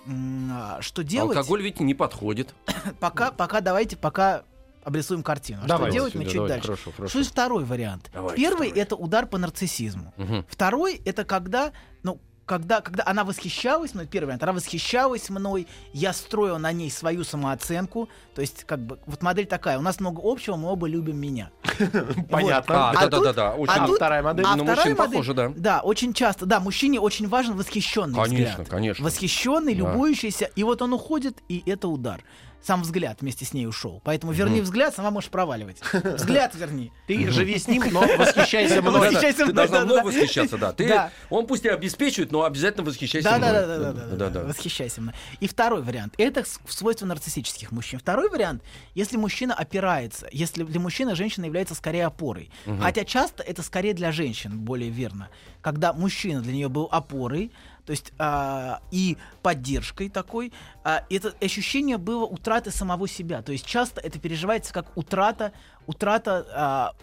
А 0.10 0.78
Что 0.82 1.04
делать? 1.04 1.36
Алкоголь 1.38 1.62
ведь 1.64 1.80
не 1.80 1.94
подходит. 1.94 2.54
Пока, 3.00 3.32
пока 3.32 3.60
давайте, 3.62 3.98
пока 3.98 4.44
обрисуем 4.84 5.22
картину. 5.22 5.60
А 5.66 5.68
Давайте 5.68 5.98
что 6.00 6.10
делать 6.12 6.16
мы 6.16 6.24
чуть 6.24 6.34
давайте, 6.36 6.54
дальше. 6.54 6.68
хорошо, 6.68 6.92
хорошо. 6.96 7.10
Что 7.10 7.20
есть 7.20 7.32
второй 7.32 7.66
вариант? 7.66 8.10
Давайте 8.14 8.42
Первый 8.42 8.68
второй. 8.70 8.82
это 8.84 8.96
удар 8.96 9.26
по 9.28 9.38
нарциссизму. 9.38 10.14
Мгм. 10.16 10.46
Второй 10.48 10.96
это 11.04 11.26
когда, 11.26 11.74
ну, 12.04 12.22
когда, 12.48 12.82
когда 12.82 13.04
она 13.06 13.24
восхищалась 13.26 13.94
мной, 13.94 14.08
первый 14.08 14.28
вариант, 14.28 14.42
она 14.44 14.54
восхищалась 14.54 15.30
мной, 15.30 15.68
я 15.94 16.14
строил 16.14 16.58
на 16.58 16.72
ней 16.72 16.90
свою 16.90 17.24
самооценку, 17.26 18.10
то 18.34 18.42
есть 18.42 18.64
как 18.64 18.80
бы 18.80 18.98
вот 19.06 19.22
модель 19.22 19.46
такая, 19.46 19.78
у 19.78 19.82
нас 19.82 20.00
много 20.00 20.22
общего, 20.24 20.56
мы 20.56 20.70
оба 20.70 20.88
любим 20.88 21.18
меня. 21.20 21.52
Понятно. 22.30 22.90
А, 22.90 22.94
да-да-да-да, 22.94 23.54
очень- 23.54 23.74
А 23.74 23.86
тут- 23.86 23.98
вторая 23.98 24.24
модель? 24.24 24.46
а 24.48 24.56
Ну, 24.56 24.64
вторая 24.64 24.76
мужчин 24.86 24.98
модель- 24.98 25.12
похоже, 25.12 25.34
да. 25.34 25.52
Да, 25.56 25.82
очень 25.82 26.14
часто, 26.14 26.46
да, 26.46 26.60
мужчине 26.60 27.00
очень 27.02 27.28
важен 27.28 27.56
восхищенный 27.56 28.16
Конечно, 28.16 28.48
взгляд. 28.64 28.70
конечно. 28.70 29.06
Восхищенный, 29.06 29.74
любующийся, 29.74 30.50
и 30.56 30.64
вот 30.64 30.82
он 30.82 30.94
уходит, 30.94 31.38
и 31.50 31.62
это 31.70 31.90
удар. 31.90 32.24
Сам 32.62 32.82
взгляд 32.82 33.22
вместе 33.22 33.46
с 33.46 33.54
ней 33.54 33.66
ушел. 33.68 34.02
Поэтому 34.04 34.34
верни 34.34 34.60
взгляд, 34.62 34.94
сама 34.94 35.10
можешь 35.12 35.30
проваливать. 35.30 35.78
Взгляд 35.94 36.54
верни. 36.56 36.92
Ты 37.08 37.32
живи 37.32 37.58
с 37.60 37.68
ним, 37.68 37.84
но 37.92 38.02
восхищайся 38.02 38.82
мной. 38.82 39.00
Восхищайся 39.00 39.46
Ты 39.46 39.54
должна 39.54 39.86
мной 39.86 40.04
восхищаться, 40.04 40.58
да. 40.58 40.74
Ты. 40.74 40.94
Он 41.30 41.48
пусть 41.48 41.64
и 41.66 41.70
обеспечивает, 41.70 42.32
но 42.32 42.44
обязательно 42.44 42.84
восхищайся 42.84 43.30
Да, 43.30 43.38
мной. 43.38 43.52
да, 43.52 43.62
да, 43.62 43.78
да, 43.78 43.92
да, 43.94 44.06
да, 44.06 44.16
Да-да. 44.18 44.44
Восхищайся 44.44 45.02
мной. 45.02 45.14
И 45.40 45.48
второй 45.48 45.82
вариант. 45.82 46.14
Это 46.18 46.44
свойство 46.68 47.06
нарциссических 47.06 47.72
мужчин. 47.72 48.00
Второй 48.00 48.30
вариант, 48.30 48.64
если 48.96 49.16
мужчина 49.18 49.54
опирается, 49.54 50.28
если 50.32 50.64
для 50.64 50.80
мужчины 50.80 51.16
женщина 51.16 51.46
является 51.46 51.76
скорее 51.76 52.06
опорой. 52.06 52.52
Хотя 52.82 53.06
часто 53.06 53.44
это 53.44 53.62
скорее 53.64 53.94
для 53.94 54.12
женщин 54.12 54.60
более 54.60 54.90
верно. 54.90 55.30
Когда 55.62 55.94
мужчина 55.94 56.42
для 56.42 56.54
нее 56.54 56.70
был 56.70 56.88
опорой, 56.92 57.52
то 57.88 57.92
есть 57.92 58.12
а, 58.20 58.82
и 58.92 59.18
поддержкой 59.42 60.10
такой, 60.10 60.52
а, 60.84 61.06
это 61.10 61.34
ощущение 61.40 61.98
было 61.98 62.26
утраты 62.26 62.70
самого 62.70 63.08
себя. 63.08 63.42
То 63.42 63.54
есть 63.54 63.66
часто 63.66 64.02
это 64.02 64.20
переживается 64.20 64.74
как 64.74 64.92
утрата, 64.98 65.54
утрата 65.86 66.46
а, 66.54 66.96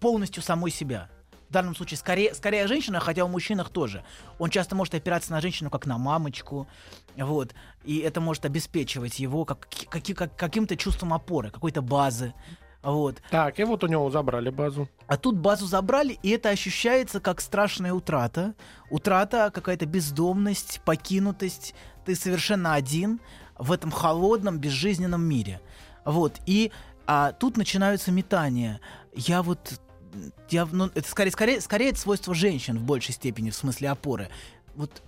полностью 0.00 0.42
самой 0.42 0.70
себя. 0.70 1.08
В 1.48 1.52
данном 1.54 1.74
случае 1.74 1.96
скорее, 1.96 2.34
скорее 2.34 2.66
женщина, 2.66 3.00
хотя 3.00 3.24
у 3.24 3.28
мужчинах 3.28 3.70
тоже. 3.70 4.04
Он 4.38 4.50
часто 4.50 4.76
может 4.76 4.94
опираться 4.94 5.32
на 5.32 5.40
женщину 5.40 5.70
как 5.70 5.86
на 5.86 5.96
мамочку, 5.96 6.68
вот, 7.16 7.54
и 7.84 7.96
это 8.00 8.20
может 8.20 8.44
обеспечивать 8.44 9.18
его 9.18 9.46
как, 9.46 9.66
каки- 9.88 10.12
как- 10.12 10.36
каким-то 10.36 10.76
чувством 10.76 11.14
опоры, 11.14 11.50
какой-то 11.50 11.80
базы, 11.80 12.34
вот. 12.82 13.20
Так, 13.30 13.58
и 13.58 13.64
вот 13.64 13.82
у 13.82 13.86
него 13.86 14.08
забрали 14.10 14.50
базу. 14.50 14.88
А 15.06 15.16
тут 15.16 15.36
базу 15.36 15.66
забрали, 15.66 16.18
и 16.22 16.30
это 16.30 16.50
ощущается 16.50 17.20
как 17.20 17.40
страшная 17.40 17.92
утрата. 17.92 18.54
Утрата, 18.90 19.50
какая-то 19.52 19.86
бездомность, 19.86 20.80
покинутость. 20.84 21.74
Ты 22.04 22.14
совершенно 22.14 22.74
один 22.74 23.20
в 23.58 23.72
этом 23.72 23.90
холодном, 23.90 24.58
безжизненном 24.58 25.22
мире. 25.22 25.60
Вот. 26.04 26.40
И 26.46 26.70
а, 27.06 27.32
тут 27.32 27.56
начинаются 27.56 28.12
метания. 28.12 28.80
Я 29.14 29.42
вот... 29.42 29.80
Я, 30.48 30.66
ну, 30.66 30.86
это 30.94 31.08
скорее, 31.08 31.30
скорее, 31.30 31.60
скорее 31.60 31.90
это 31.90 31.98
свойство 31.98 32.34
женщин 32.34 32.78
в 32.78 32.82
большей 32.82 33.14
степени, 33.14 33.50
в 33.50 33.54
смысле 33.54 33.90
опоры. 33.90 34.30
Вот 34.74 35.02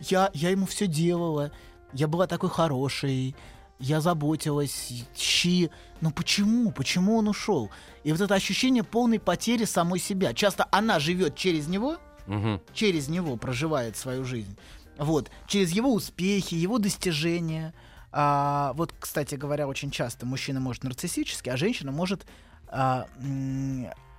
я, 0.00 0.30
я 0.32 0.50
ему 0.50 0.66
все 0.66 0.86
делала, 0.86 1.52
я 1.92 2.08
была 2.08 2.26
такой 2.26 2.48
хорошей, 2.48 3.34
я 3.80 4.00
заботилась, 4.00 4.92
щи. 5.16 5.70
Но 6.00 6.10
почему? 6.10 6.70
Почему 6.70 7.16
он 7.16 7.28
ушел? 7.28 7.70
И 8.04 8.12
вот 8.12 8.20
это 8.20 8.34
ощущение 8.34 8.84
полной 8.84 9.18
потери 9.18 9.64
самой 9.64 9.98
себя. 9.98 10.32
Часто 10.34 10.66
она 10.70 10.98
живет 11.00 11.34
через 11.36 11.66
него, 11.66 11.96
Мгм. 12.26 12.60
через 12.74 13.08
него 13.08 13.36
проживает 13.36 13.96
свою 13.96 14.24
жизнь. 14.24 14.56
Вот, 14.98 15.30
через 15.46 15.70
его 15.72 15.92
успехи, 15.92 16.54
его 16.54 16.78
достижения. 16.78 17.72
А, 18.12 18.72
вот, 18.74 18.92
кстати 18.98 19.34
говоря, 19.34 19.66
очень 19.66 19.90
часто 19.90 20.26
мужчина 20.26 20.60
может 20.60 20.84
нарциссически, 20.84 21.48
а 21.48 21.56
женщина 21.56 21.90
может 21.90 22.26
а, 22.68 23.06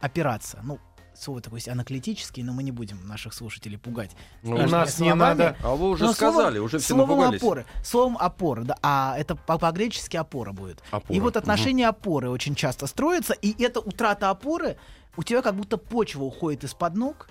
опираться. 0.01 0.59
Ну, 0.63 0.79
слово 1.21 1.41
такое 1.41 1.57
есть 1.57 1.69
анаклитический, 1.69 2.43
но 2.43 2.53
мы 2.53 2.63
не 2.63 2.71
будем 2.71 3.07
наших 3.07 3.33
слушателей 3.33 3.77
пугать. 3.77 4.11
Ну, 4.43 4.55
страшными 4.55 4.71
нас 4.71 4.99
не 4.99 5.09
словами. 5.11 5.19
надо. 5.19 5.57
А 5.63 5.75
вы 5.75 5.89
уже 5.89 6.05
Но 6.05 6.13
сказали, 6.13 6.57
словом- 6.57 6.65
уже 6.65 6.77
все 6.79 6.87
словом 6.93 7.09
напугались. 7.09 7.41
опоры. 7.41 7.65
Словом 7.83 8.17
опора, 8.19 8.61
да. 8.63 8.75
А 8.81 9.15
это 9.17 9.35
по- 9.35 9.57
по-гречески 9.57 10.17
опора 10.17 10.51
будет. 10.51 10.81
Опора, 10.91 11.15
И 11.15 11.19
вот 11.19 11.35
мгм. 11.35 11.39
отношения 11.39 11.87
опоры 11.87 12.29
очень 12.29 12.55
часто 12.55 12.87
строятся, 12.87 13.33
и 13.33 13.61
эта 13.63 13.79
утрата 13.79 14.29
опоры, 14.29 14.77
у 15.17 15.23
тебя 15.23 15.41
как 15.41 15.55
будто 15.55 15.77
почва 15.77 16.23
уходит 16.23 16.63
из-под 16.63 16.95
ног, 16.95 17.29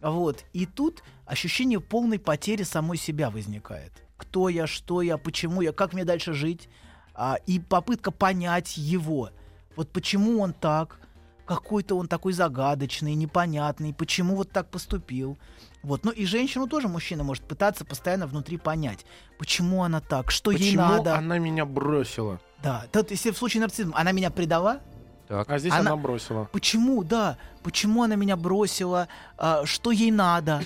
вот, 0.00 0.44
и 0.54 0.66
тут 0.66 1.02
ощущение 1.26 1.80
полной 1.80 2.18
потери 2.18 2.62
самой 2.62 2.96
себя 2.96 3.30
возникает. 3.30 3.92
Кто 4.16 4.48
я, 4.48 4.66
что 4.66 5.02
я, 5.02 5.18
почему 5.18 5.60
я, 5.60 5.72
как 5.72 5.92
мне 5.92 6.04
дальше 6.04 6.32
жить, 6.32 6.68
а, 7.14 7.36
и 7.46 7.58
попытка 7.58 8.10
понять 8.10 8.76
его. 8.78 9.30
Вот 9.76 9.90
почему 9.90 10.40
он 10.40 10.52
так, 10.54 10.98
какой-то 11.46 11.96
он 11.96 12.08
такой 12.08 12.32
загадочный, 12.32 13.14
непонятный, 13.14 13.92
почему 13.94 14.36
вот 14.36 14.50
так 14.50 14.68
поступил. 14.70 15.38
Вот. 15.82 16.04
Ну 16.04 16.10
и 16.10 16.24
женщину 16.26 16.66
тоже 16.66 16.88
мужчина 16.88 17.24
может 17.24 17.44
пытаться 17.44 17.84
постоянно 17.84 18.26
внутри 18.26 18.58
понять, 18.58 19.04
почему 19.38 19.82
она 19.82 20.00
так, 20.00 20.30
что 20.30 20.50
ей 20.50 20.58
Почему 20.76 20.82
надо. 20.82 21.16
она 21.16 21.38
меня 21.38 21.64
бросила? 21.64 22.38
Да, 22.62 22.84
тут 22.92 23.10
если 23.10 23.30
в 23.30 23.38
случае 23.38 23.62
нарциссизма 23.62 23.98
она 23.98 24.12
меня 24.12 24.30
предала, 24.30 24.80
Так. 25.28 25.48
А 25.48 25.58
здесь 25.58 25.72
Она- 25.72 25.92
она 25.92 25.96
бросила. 25.96 26.44
почему, 26.52 27.04
да, 27.04 27.38
почему 27.62 28.02
она 28.02 28.16
меня 28.16 28.36
бросила, 28.36 29.06
а, 29.38 29.64
что 29.64 29.92
ей 29.92 30.10
надо, 30.10 30.62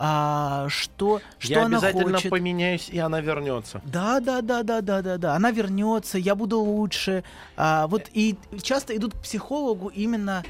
а, 0.00 0.68
что, 0.68 1.20
что 1.38 1.52
Я 1.52 1.64
она 1.64 1.78
обязательно 1.78 2.14
хочет. 2.14 2.30
поменяюсь, 2.30 2.88
и 2.88 2.98
она 2.98 3.20
вернется. 3.20 3.82
Да, 3.84 4.20
да, 4.20 4.42
да, 4.42 4.62
да, 4.62 4.80
да, 4.80 5.02
да, 5.02 5.18
да. 5.18 5.34
Она 5.34 5.50
вернется, 5.50 6.18
я 6.18 6.36
буду 6.36 6.60
лучше. 6.60 7.24
А, 7.56 7.88
вот 7.88 8.08
и 8.12 8.36
часто 8.62 8.96
идут 8.96 9.14
к 9.14 9.22
психологу 9.22 9.88
именно 9.88 10.44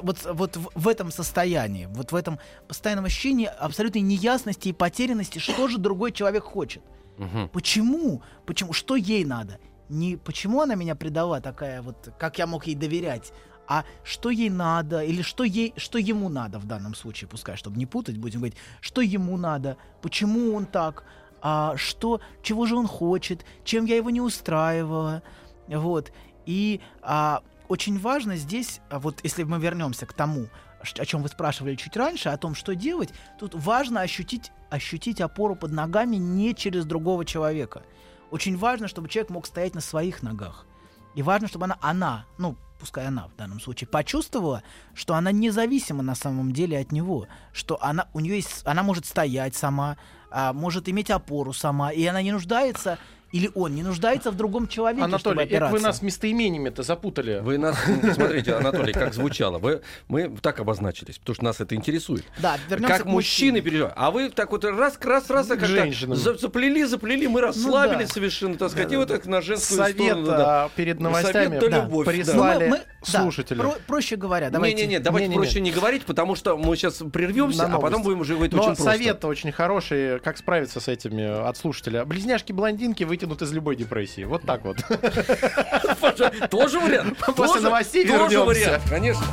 вот, 0.00 0.18
вот 0.24 0.56
в, 0.56 0.88
этом 0.88 1.10
состоянии, 1.10 1.86
вот 1.90 2.12
в 2.12 2.14
этом 2.14 2.38
постоянном 2.68 3.06
ощущении 3.06 3.46
абсолютной 3.46 4.02
неясности 4.02 4.68
и 4.68 4.72
потерянности, 4.72 5.40
что 5.40 5.66
же 5.66 5.78
другой 5.78 6.12
человек 6.12 6.44
хочет. 6.44 6.82
Мгм. 7.18 7.48
Почему? 7.48 8.22
Почему? 8.46 8.72
Что 8.72 8.94
ей 8.94 9.24
надо? 9.24 9.58
Не 9.88 10.16
почему 10.16 10.62
она 10.62 10.76
меня 10.76 10.94
предала 10.94 11.40
такая 11.40 11.82
вот, 11.82 12.10
как 12.18 12.38
я 12.38 12.46
мог 12.46 12.66
ей 12.66 12.76
доверять, 12.76 13.32
а 13.66 13.84
что 14.02 14.30
ей 14.30 14.50
надо 14.50 15.02
или 15.02 15.22
что 15.22 15.44
ей, 15.44 15.72
что 15.76 15.98
ему 15.98 16.28
надо 16.28 16.58
в 16.58 16.66
данном 16.66 16.94
случае, 16.94 17.28
пускай, 17.28 17.56
чтобы 17.56 17.78
не 17.78 17.86
путать, 17.86 18.18
будем 18.18 18.40
говорить, 18.40 18.58
что 18.80 19.00
ему 19.00 19.36
надо, 19.36 19.76
почему 20.02 20.54
он 20.54 20.66
так, 20.66 21.04
а 21.40 21.76
что, 21.76 22.20
чего 22.42 22.66
же 22.66 22.76
он 22.76 22.86
хочет, 22.86 23.44
чем 23.64 23.84
я 23.84 23.96
его 23.96 24.10
не 24.10 24.20
устраивала, 24.20 25.22
вот. 25.68 26.12
И 26.46 26.80
а, 27.02 27.42
очень 27.68 27.98
важно 27.98 28.36
здесь, 28.36 28.80
а 28.90 28.98
вот 28.98 29.20
если 29.22 29.42
мы 29.44 29.58
вернемся 29.58 30.06
к 30.06 30.12
тому, 30.12 30.48
о 30.80 31.06
чем 31.06 31.22
вы 31.22 31.28
спрашивали 31.28 31.76
чуть 31.76 31.96
раньше, 31.96 32.28
о 32.28 32.36
том, 32.36 32.54
что 32.54 32.74
делать, 32.74 33.10
тут 33.38 33.54
важно 33.54 34.02
ощутить, 34.02 34.52
ощутить 34.70 35.20
опору 35.20 35.56
под 35.56 35.72
ногами 35.72 36.16
не 36.16 36.54
через 36.54 36.84
другого 36.84 37.24
человека. 37.24 37.82
Очень 38.30 38.58
важно, 38.58 38.88
чтобы 38.88 39.08
человек 39.08 39.30
мог 39.30 39.46
стоять 39.46 39.74
на 39.74 39.80
своих 39.80 40.22
ногах. 40.22 40.66
И 41.14 41.22
важно, 41.22 41.48
чтобы 41.48 41.64
она, 41.64 41.78
она, 41.80 42.26
ну, 42.38 42.56
пускай 42.84 43.06
она 43.06 43.28
в 43.28 43.36
данном 43.36 43.60
случае, 43.60 43.88
почувствовала, 43.88 44.62
что 44.92 45.14
она 45.14 45.32
независима 45.32 46.02
на 46.02 46.14
самом 46.14 46.52
деле 46.52 46.78
от 46.78 46.92
него, 46.92 47.26
что 47.54 47.82
она, 47.82 48.08
у 48.12 48.20
нее 48.20 48.36
есть, 48.36 48.60
она 48.66 48.82
может 48.82 49.06
стоять 49.06 49.54
сама, 49.54 49.96
а, 50.30 50.52
может 50.52 50.86
иметь 50.90 51.10
опору 51.10 51.54
сама, 51.54 51.92
и 51.92 52.04
она 52.04 52.20
не 52.20 52.30
нуждается 52.30 52.98
Или 53.34 53.50
он 53.56 53.74
не 53.74 53.82
нуждается 53.82 54.30
в 54.30 54.36
другом 54.36 54.68
человеке, 54.68 55.02
чтобы 55.02 55.14
Анатолий, 55.16 55.42
это 55.42 55.50
вы 55.64 55.66
опираться? 55.66 55.86
нас 55.88 56.02
местоимениями-то 56.02 56.84
запутали. 56.84 57.40
Вы 57.42 57.58
нас, 57.58 57.76
смотрите, 58.14 58.54
Анатолий, 58.54 58.92
как 58.92 59.12
звучало. 59.12 59.58
Вы, 59.58 59.80
мы 60.06 60.28
так 60.40 60.60
обозначились, 60.60 61.18
потому 61.18 61.34
что 61.34 61.44
нас 61.44 61.60
это 61.60 61.74
интересует. 61.74 62.24
Да, 62.38 62.56
вернемся 62.68 62.94
как 62.94 63.02
к 63.02 63.06
мужчины 63.06 63.60
переживают. 63.60 63.94
А 63.96 64.12
вы 64.12 64.30
так 64.30 64.52
вот 64.52 64.64
раз, 64.64 64.96
раз, 65.00 65.28
раз, 65.30 65.46
К 65.46 65.50
как-то 65.50 65.66
женщинам. 65.66 66.16
за- 66.16 66.38
заплели, 66.38 66.84
заплели, 66.84 67.26
мы 67.26 67.40
расслабились 67.40 68.06
да. 68.06 68.14
совершенно, 68.14 68.56
так 68.56 68.70
сказать, 68.70 68.92
и 68.92 68.96
вот 68.96 69.08
так 69.08 69.26
на 69.26 69.42
женскую 69.42 69.78
Совет 69.78 69.96
сторону. 69.96 70.26
да. 70.26 70.64
а, 70.66 70.68
перед 70.76 70.98
Совет 70.98 71.00
новостями 71.00 71.58
да 71.58 71.68
Да. 71.68 71.82
любовь, 71.84 72.06
да. 72.06 72.12
прислали 72.12 72.82
Мы- 73.06 73.12
да, 73.12 73.22
слушатели. 73.22 73.58
про- 73.58 73.76
проще 73.86 74.16
говоря, 74.16 74.50
давайте. 74.50 74.76
Не-не-не, 74.76 74.98
давайте 75.00 75.28
Не-не-не. 75.28 75.42
проще 75.44 75.60
не 75.60 75.70
говорить, 75.70 76.04
потому 76.04 76.34
что 76.36 76.56
мы 76.56 76.76
сейчас 76.76 77.02
прервемся, 77.12 77.66
а 77.66 77.78
потом 77.78 78.02
будем 78.02 78.20
уже 78.20 78.34
говорить 78.34 78.52
Но 78.52 78.58
очень 78.60 78.66
просто. 78.76 78.84
совет 78.84 79.24
очень 79.24 79.52
хороший, 79.52 80.18
как 80.20 80.36
справиться 80.38 80.80
с 80.80 80.88
этими 80.88 81.46
от 81.48 81.56
слушателя. 81.56 82.04
Близняшки-блондинки 82.04 83.04
вытянут 83.04 83.42
из 83.42 83.52
любой 83.52 83.76
депрессии. 83.76 84.24
Вот 84.24 84.42
так 84.42 84.64
вот. 84.64 84.76
Тоже 86.50 86.80
вариант. 86.80 87.18
После 87.36 87.60
новостей 87.60 88.06
Тоже 88.06 88.34
вернемся. 88.34 88.44
вариант, 88.44 88.82
конечно. 88.88 89.24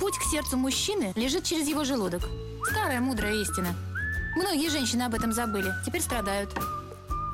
Путь 0.00 0.18
к 0.18 0.22
сердцу 0.30 0.56
мужчины 0.56 1.12
лежит 1.16 1.44
через 1.44 1.66
его 1.68 1.84
желудок. 1.84 2.22
Старая 2.70 3.00
мудрая 3.00 3.34
истина. 3.34 3.74
Многие 4.36 4.68
женщины 4.68 5.02
об 5.02 5.14
этом 5.14 5.32
забыли, 5.32 5.72
теперь 5.86 6.00
страдают. 6.02 6.50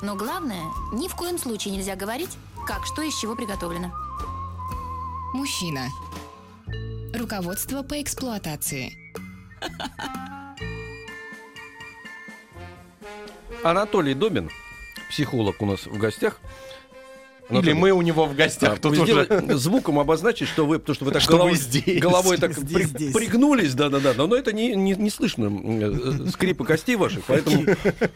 Но 0.01 0.15
главное, 0.15 0.63
ни 0.93 1.07
в 1.07 1.15
коем 1.15 1.37
случае 1.37 1.75
нельзя 1.75 1.95
говорить, 1.95 2.35
как 2.65 2.85
что 2.85 3.03
из 3.03 3.15
чего 3.17 3.35
приготовлено. 3.35 3.91
Мужчина. 5.33 5.87
Руководство 7.13 7.83
по 7.83 8.01
эксплуатации. 8.01 8.97
Анатолий 13.63 14.15
Добин, 14.15 14.49
психолог 15.09 15.61
у 15.61 15.67
нас 15.67 15.85
в 15.85 15.97
гостях. 15.99 16.39
Или 17.51 17.57
Анатолий, 17.57 17.73
мы 17.73 17.91
у 17.91 18.01
него 18.01 18.25
в 18.25 18.35
гостях. 18.35 18.73
а, 18.73 18.75
Тут 18.77 18.97
уже... 18.97 19.27
звуком 19.57 19.99
обозначить, 19.99 20.47
что 20.47 20.65
вы, 20.65 20.79
потому 20.79 20.95
что 20.95 21.05
вы 21.05 21.11
так 21.11 21.21
Что 21.21 21.33
вы 21.33 21.37
головой, 21.39 21.55
здесь. 21.57 21.99
головой 22.01 22.37
так 22.37 22.53
Здесь, 22.53 22.73
при- 22.73 22.83
здесь. 22.85 23.13
пригнулись, 23.13 23.73
да-да-да, 23.73 24.13
но, 24.15 24.27
но 24.27 24.35
это 24.35 24.53
не, 24.53 24.75
не, 24.75 24.93
не 24.93 25.09
слышно 25.09 25.45
м, 25.45 26.25
э, 26.25 26.29
скрипа 26.31 26.63
костей 26.63 26.95
ваших, 26.95 27.23
поэтому 27.27 27.65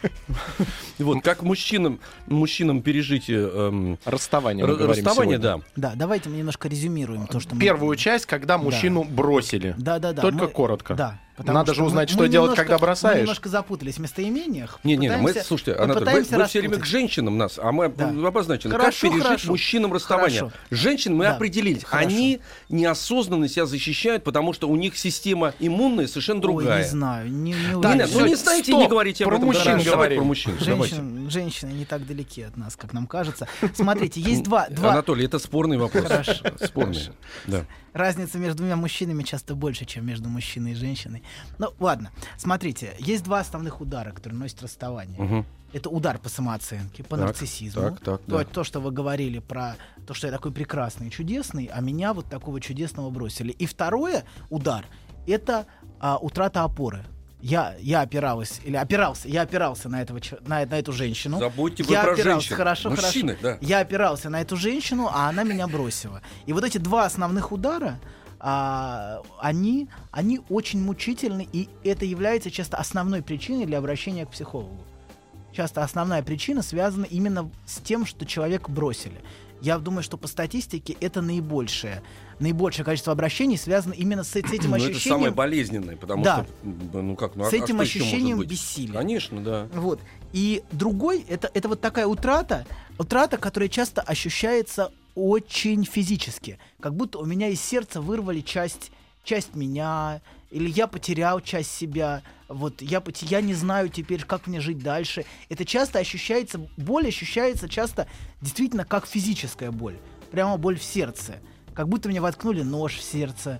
вот 1.00 1.24
как 1.24 1.43
мужчинам 1.43 2.00
мужчинам 2.28 2.82
пережить 2.82 3.30
э, 3.30 3.34
эм, 3.34 4.00
Расставание 4.06 4.65
мы 4.65 4.71
р- 4.74 4.78
говорим 4.80 5.06
расставание, 5.06 5.38
сегодня. 5.39 5.63
да. 5.76 5.89
Да, 5.89 5.93
давайте 5.95 6.30
мы 6.30 6.38
немножко 6.38 6.67
резюмируем 6.67 7.28
то, 7.28 7.39
что 7.39 7.56
мы... 7.56 7.62
Первую 7.62 7.95
часть, 7.98 8.26
когда 8.26 8.58
мужчину 8.58 9.04
бросили. 9.04 9.76
Да, 9.78 10.00
да, 10.00 10.13
да. 10.13 10.21
Только 10.21 10.45
мы- 10.45 10.48
коротко. 10.50 10.95
Да. 10.95 11.19
Потому 11.36 11.58
Надо 11.60 11.74
же 11.74 11.82
мы- 11.82 11.88
узнать, 11.88 12.10
мы 12.10 12.13
что 12.13 12.26
делать, 12.28 12.52
немножко- 12.52 12.63
когда 12.63 12.78
бросаешь. 12.78 13.15
Мы 13.15 13.21
немножко 13.21 13.50
запутались 13.50 13.95
в 13.95 14.00
местоимениях. 14.00 14.80
Не, 14.84 14.95
не, 14.98 15.10
мы, 15.17 15.34
слушайте, 15.34 15.76
мы 15.78 15.84
Анатолий, 15.84 16.21
вы, 16.24 16.38
вы 16.38 16.45
все 16.48 16.60
время 16.60 16.78
к 16.78 16.86
женщинам 16.86 17.38
нас, 17.38 17.60
а 17.62 17.71
мы 17.71 17.89
Да. 17.89 18.10
обозначены. 18.28 18.71
Хорошо, 18.74 19.08
как 19.08 19.12
пережить 19.12 19.24
хорошо. 19.28 19.48
мужчинам 19.52 19.93
расставание? 19.93 20.39
Хорошо. 20.39 20.58
Женщин 20.71 21.15
мы 21.15 21.26
Да. 21.26 21.36
определились. 21.36 21.84
Хорошо. 21.84 22.08
Они 22.08 22.39
неосознанно 22.69 23.48
себя 23.48 23.65
защищают, 23.65 24.24
потому 24.24 24.54
что 24.54 24.67
у 24.69 24.76
них 24.76 24.98
система 24.98 25.54
иммунная 25.60 26.08
совершенно 26.08 26.39
Ой, 26.39 26.41
другая. 26.43 26.84
не 26.84 26.89
знаю, 26.89 27.32
не, 27.32 27.52
не 27.52 27.67
Не, 27.67 27.76
уверен. 27.76 27.98
не, 27.98 28.06
всё, 28.06 28.19
ну 28.19 28.26
не 28.28 28.36
знаете, 28.36 28.71
стоп. 28.71 28.82
не 28.82 28.88
говорите 28.88 29.24
об 29.24 29.30
Про 29.30 29.36
этом. 29.38 29.48
мужчин 29.48 29.82
говорим. 29.84 30.17
про 30.19 30.26
мужчин. 30.26 30.58
давайте. 30.65 30.95
Женщин, 30.95 31.30
женщины 31.30 31.71
не 31.71 31.86
так 31.86 32.06
далеки 32.06 32.41
от 32.43 32.58
нас, 32.58 32.76
как 32.76 32.93
нам 32.93 33.08
кажется. 33.08 33.48
Смотрите, 33.74 34.21
есть 34.21 34.43
два, 34.43 34.67
два 34.69 34.91
Анатолий, 34.91 35.26
это 35.26 35.39
спорный 35.39 35.78
вопрос. 35.78 36.06
Хорошо. 36.06 36.34
Спорный. 36.63 37.10
Да. 37.48 37.65
разница 37.93 38.38
между 38.38 38.58
двумя 38.58 38.76
мужчинами 38.76 39.24
часто 39.24 39.56
больше, 39.56 39.86
чем 39.86 40.06
между 40.06 40.28
мужчиной 40.28 40.74
и 40.74 40.76
женщиной. 40.76 41.24
Ну, 41.57 41.73
ладно. 41.79 42.11
Смотрите, 42.38 42.95
есть 42.99 43.23
два 43.23 43.39
основных 43.39 43.81
удара, 43.81 44.11
которые 44.11 44.39
носят 44.39 44.61
расставание. 44.63 45.19
Мгм. 45.19 45.45
Это 45.73 45.89
удар 45.89 46.17
по 46.19 46.29
самооценке, 46.29 47.03
по 47.03 47.17
Так, 47.17 47.27
нарциссизму. 47.27 47.81
так, 47.81 47.99
так, 47.99 48.21
то, 48.21 48.38
да. 48.38 48.43
то, 48.45 48.63
что 48.63 48.79
вы 48.79 48.91
говорили 48.91 49.39
про 49.39 49.75
то, 50.07 50.13
что 50.13 50.27
я 50.27 50.33
такой 50.33 50.51
прекрасный 50.53 51.07
и 51.07 51.11
чудесный, 51.11 51.69
а 51.73 51.81
меня 51.81 52.13
вот 52.13 52.27
такого 52.27 52.61
чудесного 52.61 53.09
бросили. 53.09 53.51
И 53.51 53.65
второе 53.65 54.23
удар 54.49 54.85
это 55.27 55.65
а, 55.99 56.17
утрата 56.17 56.63
опоры. 56.63 57.03
Я, 57.41 57.75
я 57.79 58.01
опиралась, 58.01 58.61
или 58.63 58.75
опирался, 58.75 59.27
я 59.27 59.41
опирался 59.41 59.89
на, 59.89 60.01
этого, 60.01 60.19
на, 60.47 60.65
на 60.65 60.79
эту 60.79 60.93
женщину. 60.93 61.38
Забудьте 61.39 61.83
вы 61.83 61.93
я 61.93 62.03
про 62.03 62.13
опирался, 62.13 62.39
женщин. 62.41 62.55
хорошо, 62.55 62.89
Мужчины, 62.89 63.35
хорошо. 63.35 63.59
да. 63.61 63.67
Я 63.67 63.79
опирался 63.81 64.29
на 64.29 64.41
эту 64.41 64.55
женщину, 64.55 65.09
а 65.11 65.29
она 65.29 65.43
меня 65.43 65.67
бросила. 65.67 66.21
И 66.47 66.53
вот 66.53 66.63
эти 66.63 66.77
два 66.79 67.05
основных 67.05 67.51
удара, 67.51 67.99
а, 68.47 69.23
они, 69.39 69.88
они 70.12 70.39
очень 70.49 70.79
мучительны, 70.79 71.49
и 71.51 71.67
это 71.84 72.05
является 72.05 72.51
часто 72.51 72.77
основной 72.77 73.23
причиной 73.23 73.65
для 73.65 73.79
обращения 73.79 74.27
к 74.27 74.29
психологу. 74.29 74.77
Часто 75.51 75.84
основная 75.84 76.21
причина 76.21 76.62
связана 76.62 77.05
именно 77.05 77.49
с 77.65 77.77
тем, 77.77 78.05
что 78.05 78.23
человека 78.23 78.69
бросили. 78.69 79.19
Я 79.62 79.79
думаю, 79.79 80.03
что 80.03 80.17
по 80.17 80.27
статистике 80.27 80.95
это 81.01 81.23
наибольшее. 81.23 82.03
Наибольшее 82.39 82.86
количество 82.86 83.13
обращений 83.13 83.58
связано 83.58 83.93
именно 83.93 84.23
с, 84.23 84.29
с 84.29 84.36
этим 84.36 84.69
Ну, 84.69 84.75
это 84.75 84.84
самое 84.84 84.91
ощущением. 84.91 85.34
болезненное, 85.34 85.95
потому 85.95 86.23
Да. 86.23 86.45
что, 86.45 87.01
ну 87.01 87.15
как, 87.15 87.36
ну, 87.36 87.45
а- 87.45 87.49
С 87.49 87.53
а 87.53 87.58
этим 87.58 87.79
ощущением 87.79 88.43
бессилия. 88.43 88.93
Конечно, 88.93 89.43
да. 89.43 89.67
Вот. 89.73 89.99
И 90.34 90.62
другой, 90.71 91.25
это, 91.27 91.49
это 91.51 91.67
вот 91.67 91.81
такая 91.81 92.05
утрата, 92.05 92.67
утрата, 92.99 93.38
которая 93.38 93.69
часто 93.69 94.01
ощущается 94.01 94.91
очень 95.15 95.86
физически. 95.86 96.60
Как 96.80 96.93
будто 96.95 97.19
у 97.19 97.25
меня 97.25 97.47
из 97.47 97.62
сердца 97.62 98.01
вырвали 98.01 98.41
часть, 98.41 98.91
часть 99.23 99.56
меня, 99.56 100.21
или 100.51 100.69
я 100.69 100.88
потерял 100.88 101.41
часть 101.41 101.71
себя. 101.71 102.21
Вот 102.47 102.82
я, 102.82 103.04
я 103.21 103.41
не 103.41 103.54
знаю 103.54 103.89
теперь, 103.89 104.23
как 104.23 104.47
мне 104.47 104.62
жить 104.62 104.80
дальше. 104.80 105.25
Это 105.49 105.65
часто 105.65 105.99
ощущается, 105.99 106.60
боль 106.78 107.08
ощущается 107.08 107.67
часто 107.67 108.08
действительно 108.41 108.86
как 108.86 109.08
физическая 109.08 109.71
боль. 109.71 109.97
Прямо 110.32 110.58
боль 110.58 110.78
в 110.78 110.84
сердце. 110.84 111.39
Как 111.73 111.89
будто 111.89 112.10
мне 112.10 112.21
воткнули 112.21 112.62
нож 112.62 112.95
в 112.95 113.04
сердце. 113.04 113.60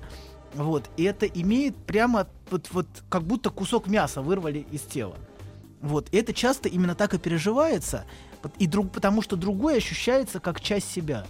Вот. 0.54 0.90
И 0.98 1.04
это 1.04 1.26
имеет 1.26 1.76
прямо 1.76 2.28
вот, 2.50 2.70
вот 2.72 2.88
как 3.10 3.24
будто 3.24 3.50
кусок 3.50 3.88
мяса 3.88 4.22
вырвали 4.22 4.66
из 4.72 4.82
тела. 4.82 5.18
Вот. 5.82 6.08
И 6.12 6.18
это 6.18 6.34
часто 6.34 6.70
именно 6.70 6.96
так 6.96 7.14
и 7.14 7.18
переживается, 7.18 8.06
и 8.60 8.68
друг, 8.68 8.92
потому 8.92 9.22
что 9.22 9.36
другой 9.36 9.78
ощущается 9.78 10.40
как 10.40 10.62
часть 10.62 10.92
себя. 10.92 11.26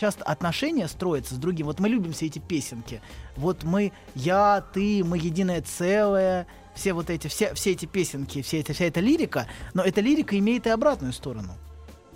Часто 0.00 0.24
отношения 0.24 0.88
строятся 0.88 1.34
с 1.34 1.36
другим. 1.36 1.66
Вот 1.66 1.78
мы 1.78 1.90
любим 1.90 2.14
все 2.14 2.24
эти 2.26 2.38
песенки. 2.38 3.02
Вот 3.36 3.64
мы, 3.64 3.92
я, 4.14 4.64
ты, 4.72 5.04
мы 5.04 5.18
единое 5.18 5.60
целое. 5.60 6.46
Все 6.74 6.94
вот 6.94 7.10
эти, 7.10 7.28
все, 7.28 7.52
все 7.52 7.72
эти 7.72 7.84
песенки, 7.84 8.40
все 8.40 8.60
эти, 8.60 8.72
вся 8.72 8.86
эта 8.86 9.00
лирика. 9.00 9.46
Но 9.74 9.82
эта 9.82 10.00
лирика 10.00 10.38
имеет 10.38 10.66
и 10.66 10.70
обратную 10.70 11.12
сторону. 11.12 11.52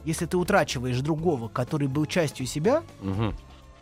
Если 0.06 0.24
ты 0.24 0.38
утрачиваешь 0.38 0.98
другого, 1.00 1.48
который 1.48 1.86
был 1.86 2.06
частью 2.06 2.46
себя, 2.46 2.82
Мгм. 3.02 3.36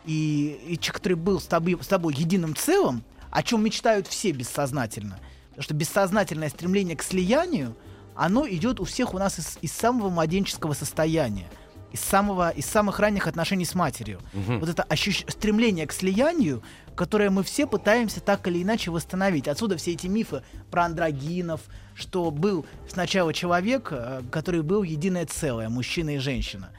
и, 0.05 0.61
и 0.67 0.77
который 0.79 1.15
был 1.15 1.39
с 1.39 1.45
тобой, 1.45 1.79
с 1.81 1.87
тобой 1.87 2.15
единым 2.15 2.57
целым, 2.57 3.05
о 3.31 3.45
чем 3.45 3.63
мечтают 3.63 4.09
все 4.09 4.33
бессознательно. 4.33 5.21
Потому 5.51 5.63
что 5.63 5.75
бессознательное 5.75 6.49
стремление 6.49 6.97
к 6.97 7.05
слиянию, 7.05 7.77
оно 8.17 8.49
идет 8.49 8.81
у 8.81 8.85
всех 8.85 9.15
у 9.15 9.19
нас 9.19 9.39
из, 9.39 9.59
из 9.63 9.71
самого 9.73 10.11
младенческого 10.11 10.73
состояния, 10.73 11.47
из, 11.93 12.01
самого, 12.01 12.51
из 12.51 12.67
самых 12.67 12.99
ранних 13.01 13.27
отношений 13.27 13.65
с 13.65 13.75
матерью. 13.75 14.21
Вот 14.33 14.69
это 14.69 14.83
ощущ- 14.89 15.31
стремление 15.31 15.87
к 15.87 15.93
слиянию, 15.93 16.63
которое 16.95 17.31
мы 17.31 17.43
все 17.43 17.67
пытаемся 17.67 18.21
так 18.21 18.47
или 18.49 18.63
иначе 18.63 18.91
восстановить. 18.91 19.49
Отсюда 19.49 19.77
все 19.77 19.93
эти 19.93 20.07
мифы 20.07 20.43
про 20.71 20.85
андрогинов, 20.85 21.61
что 21.95 22.31
был 22.31 22.67
сначала 22.89 23.33
человек, 23.33 23.89
э, 23.93 24.23
который 24.31 24.63
был 24.63 24.83
единое 24.83 25.27
целое, 25.27 25.69
мужчина 25.69 26.17
и 26.17 26.19
женщина. 26.19 26.71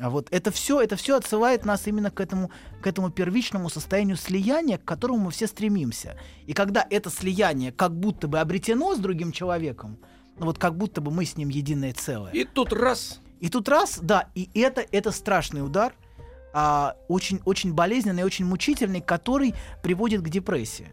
А 0.00 0.10
вот 0.10 0.28
это 0.30 0.50
все, 0.50 0.80
это 0.80 0.96
все 0.96 1.16
отсылает 1.16 1.64
нас 1.64 1.86
именно 1.88 2.10
к 2.10 2.20
этому, 2.20 2.50
к 2.80 2.86
этому 2.86 3.10
первичному 3.10 3.68
состоянию 3.68 4.16
слияния, 4.16 4.78
к 4.78 4.84
которому 4.84 5.24
мы 5.24 5.30
все 5.32 5.46
стремимся. 5.48 6.16
И 6.46 6.52
когда 6.52 6.86
это 6.88 7.10
слияние 7.10 7.72
как 7.72 7.92
будто 7.94 8.28
бы 8.28 8.38
обретено 8.38 8.94
с 8.94 8.98
другим 8.98 9.32
человеком, 9.32 9.98
ну 10.38 10.46
вот 10.46 10.58
как 10.58 10.76
будто 10.76 11.00
бы 11.00 11.10
мы 11.10 11.24
с 11.24 11.36
ним 11.36 11.48
единое 11.48 11.92
целое. 11.92 12.30
И 12.32 12.44
тут 12.44 12.72
раз. 12.72 13.20
И 13.40 13.48
тут 13.48 13.68
раз, 13.68 13.98
да, 14.02 14.28
и 14.34 14.48
это, 14.54 14.84
это 14.90 15.10
страшный 15.10 15.64
удар, 15.64 15.94
а, 16.52 16.96
очень, 17.08 17.40
очень 17.44 17.72
болезненный, 17.72 18.24
очень 18.24 18.44
мучительный, 18.44 19.00
который 19.00 19.54
приводит 19.82 20.22
к 20.22 20.28
депрессии. 20.28 20.88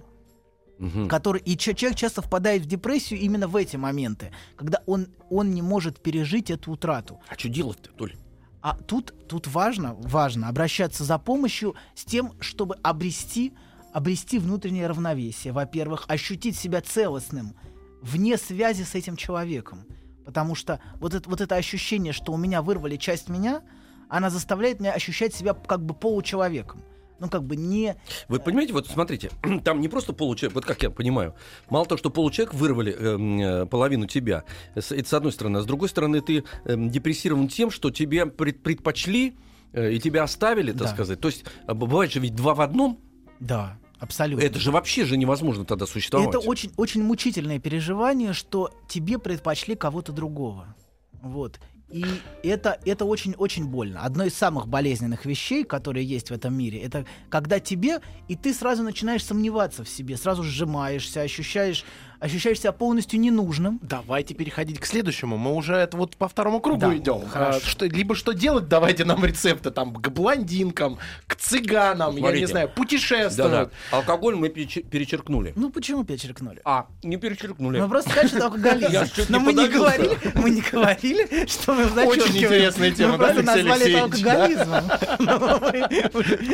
Мгм. 0.78 1.08
Который, 1.08 1.42
и 1.42 1.58
человек 1.58 1.98
часто 1.98 2.22
впадает 2.22 2.64
в 2.64 2.66
депрессию 2.66 3.20
именно 3.20 3.48
в 3.48 3.56
эти 3.56 3.78
моменты, 3.78 4.32
когда 4.58 4.82
он, 4.86 5.08
он 5.30 5.52
не 5.52 5.62
может 5.62 6.02
пережить 6.02 6.52
эту 6.52 6.72
утрату. 6.72 7.20
А 7.30 7.36
что 7.36 7.48
делать-то, 7.48 7.92
Толь? 7.92 8.16
А 8.62 8.76
тут, 8.76 9.14
тут 9.28 9.48
важно, 9.48 9.94
важно 9.94 10.50
обращаться 10.50 11.04
за 11.04 11.18
помощью 11.18 11.76
с 11.94 12.04
тем, 12.04 12.34
чтобы 12.42 12.76
обрести, 12.82 13.54
обрести 13.94 14.38
внутреннее 14.38 14.88
равновесие. 14.88 15.54
Во-первых, 15.54 16.06
ощутить 16.08 16.58
себя 16.58 16.82
целостным 16.82 17.56
вне 18.02 18.38
связи 18.38 18.84
с 18.84 18.96
этим 18.96 19.16
человеком. 19.16 19.86
Потому 20.26 20.56
что 20.56 20.80
вот 21.00 21.14
это, 21.14 21.30
вот 21.30 21.42
это 21.42 21.56
ощущение, 21.56 22.12
что 22.14 22.34
у 22.34 22.38
меня 22.38 22.62
вырвали 22.62 22.96
часть 22.98 23.30
меня, 23.30 23.62
она 24.10 24.30
заставляет 24.30 24.80
меня 24.80 24.92
ощущать 24.94 25.34
себя 25.34 25.54
как 25.54 25.84
бы 25.84 25.94
получеловеком. 25.94 26.82
ну, 27.20 27.30
как 27.30 27.44
бы 27.44 27.56
не... 27.56 27.96
Вы 28.28 28.40
понимаете, 28.40 28.74
вот 28.74 28.88
смотрите, 28.88 29.30
там 29.64 29.80
не 29.80 29.88
просто 29.88 30.12
получчеловек, 30.14 30.56
вот 30.56 30.66
как 30.66 30.84
я 30.84 30.90
понимаю, 30.90 31.34
мало 31.70 31.86
того, 31.86 31.98
что 31.98 32.10
получеловек 32.10 32.54
вырвали 32.54 32.94
эм, 32.94 33.40
э, 33.40 33.66
половину 33.68 34.06
тебя, 34.06 34.44
это 34.74 35.08
с 35.08 35.14
одной 35.14 35.32
стороны, 35.32 35.58
а 35.60 35.62
с 35.62 35.66
другой 35.66 35.88
стороны 35.90 36.20
ты 36.22 36.44
эм, 36.66 36.90
депрессирован 36.90 37.48
тем, 37.48 37.72
что 37.72 37.90
тебе 37.90 38.26
пред- 38.26 38.62
предпочли 38.64 39.38
э, 39.74 39.94
и 39.94 40.00
тебя 40.00 40.24
оставили, 40.24 40.72
так 40.72 40.82
Да. 40.82 40.88
сказать. 40.90 41.20
То 41.22 41.30
есть 41.30 41.46
а, 41.68 41.74
бывает 41.74 42.12
же 42.12 42.20
ведь 42.20 42.36
два 42.36 42.54
в 42.54 42.62
одном, 42.62 43.00
Да, 43.40 43.78
абсолютно. 44.00 44.44
это 44.44 44.60
же 44.60 44.72
вообще 44.72 45.06
же 45.06 45.18
невозможно 45.18 45.66
тогда 45.66 45.86
существовать. 45.86 46.30
Это 46.30 46.40
очень, 46.40 46.72
очень 46.78 47.04
мучительное 47.04 47.60
переживание, 47.60 48.34
что 48.34 48.72
тебе 48.88 49.20
предпочли 49.20 49.76
кого-то 49.76 50.12
другого. 50.12 50.76
Вот. 51.22 51.60
И 51.92 52.04
это, 52.44 52.80
это 52.84 53.06
очень-очень 53.06 53.66
больно. 53.66 54.02
Одно 54.02 54.26
из 54.26 54.34
самых 54.34 54.68
болезненных 54.68 55.26
вещей, 55.26 55.64
которые 55.64 56.06
есть 56.06 56.30
в 56.30 56.34
этом 56.34 56.54
мире, 56.58 56.80
это 56.80 57.06
когда 57.30 57.60
тебе, 57.60 58.00
и 58.28 58.36
ты 58.36 58.54
сразу 58.54 58.82
начинаешь 58.82 59.24
сомневаться 59.24 59.84
в 59.84 59.90
себе, 59.90 60.18
сразу 60.18 60.44
сжимаешься, 60.44 61.22
ощущаешь, 61.22 61.86
ощущаешь 62.20 62.60
себя 62.60 62.72
полностью 62.72 63.20
ненужным. 63.20 63.80
Давайте 63.82 64.34
переходить 64.34 64.80
к 64.80 64.86
следующему. 64.86 65.38
Мы 65.38 65.54
уже 65.54 65.76
это 65.76 65.98
вот 65.98 66.16
по 66.18 66.28
второму 66.28 66.60
кругу 66.60 66.80
Да, 66.82 66.96
идем. 66.96 67.28
хорошо. 67.28 67.60
А, 67.64 67.68
что, 67.68 67.86
либо 67.86 68.16
что 68.16 68.32
делать, 68.34 68.68
давайте 68.68 69.06
нам 69.06 69.24
рецепты 69.26 69.72
там 69.72 69.94
к 69.94 70.10
блондинкам, 70.10 70.98
к 71.28 71.36
цыганам, 71.36 72.12
я 72.12 72.16
не 72.16 72.20
Смотрите. 72.22 72.48
знаю, 72.48 72.70
путешествовать. 72.70 73.36
Да-да. 73.52 73.98
Алкоголь 73.98 74.36
мы 74.36 74.48
перечер- 74.50 74.84
перечеркнули. 74.88 75.54
Ну 75.56 75.70
почему 75.70 76.04
перечеркнули? 76.04 76.62
А, 76.66 76.88
не 77.04 77.18
перечеркнули. 77.18 77.80
Мы 77.82 77.88
просто 77.90 78.10
сказали, 78.10 78.28
что 78.28 78.38
это 78.38 78.46
алкоголизм. 78.48 78.92
Я 78.92 79.08
чуть 79.08 79.30
Но 79.30 79.40
мы 79.40 79.54
не 79.54 79.68
говорили, 79.68 80.18
мы 80.36 80.50
не 80.50 80.62
говорили, 80.62 81.46
что 81.48 81.74
мы 81.74 81.84
Очень 81.86 81.94
зачеркиваем. 82.22 82.46
интересная 82.46 82.92
тема, 82.92 83.12
Мы 83.14 83.18
да, 83.18 83.26
просто 83.26 83.44
назвали 83.44 83.92
это 83.94 84.24
да? 84.24 84.46
алкоголизмом. 84.46 84.84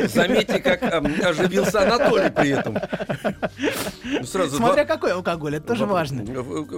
Заметьте, 0.08 0.58
как 0.60 0.82
эм, 0.82 1.14
оживился 1.24 1.82
Анатолий 1.82 2.30
при 2.30 2.50
этом. 2.50 2.78
Ну, 4.04 4.24
Смотря 4.24 4.84
какой 4.84 5.12
алкоголь, 5.12 5.51
это 5.56 5.66
тоже 5.66 5.86
важно. 5.86 6.24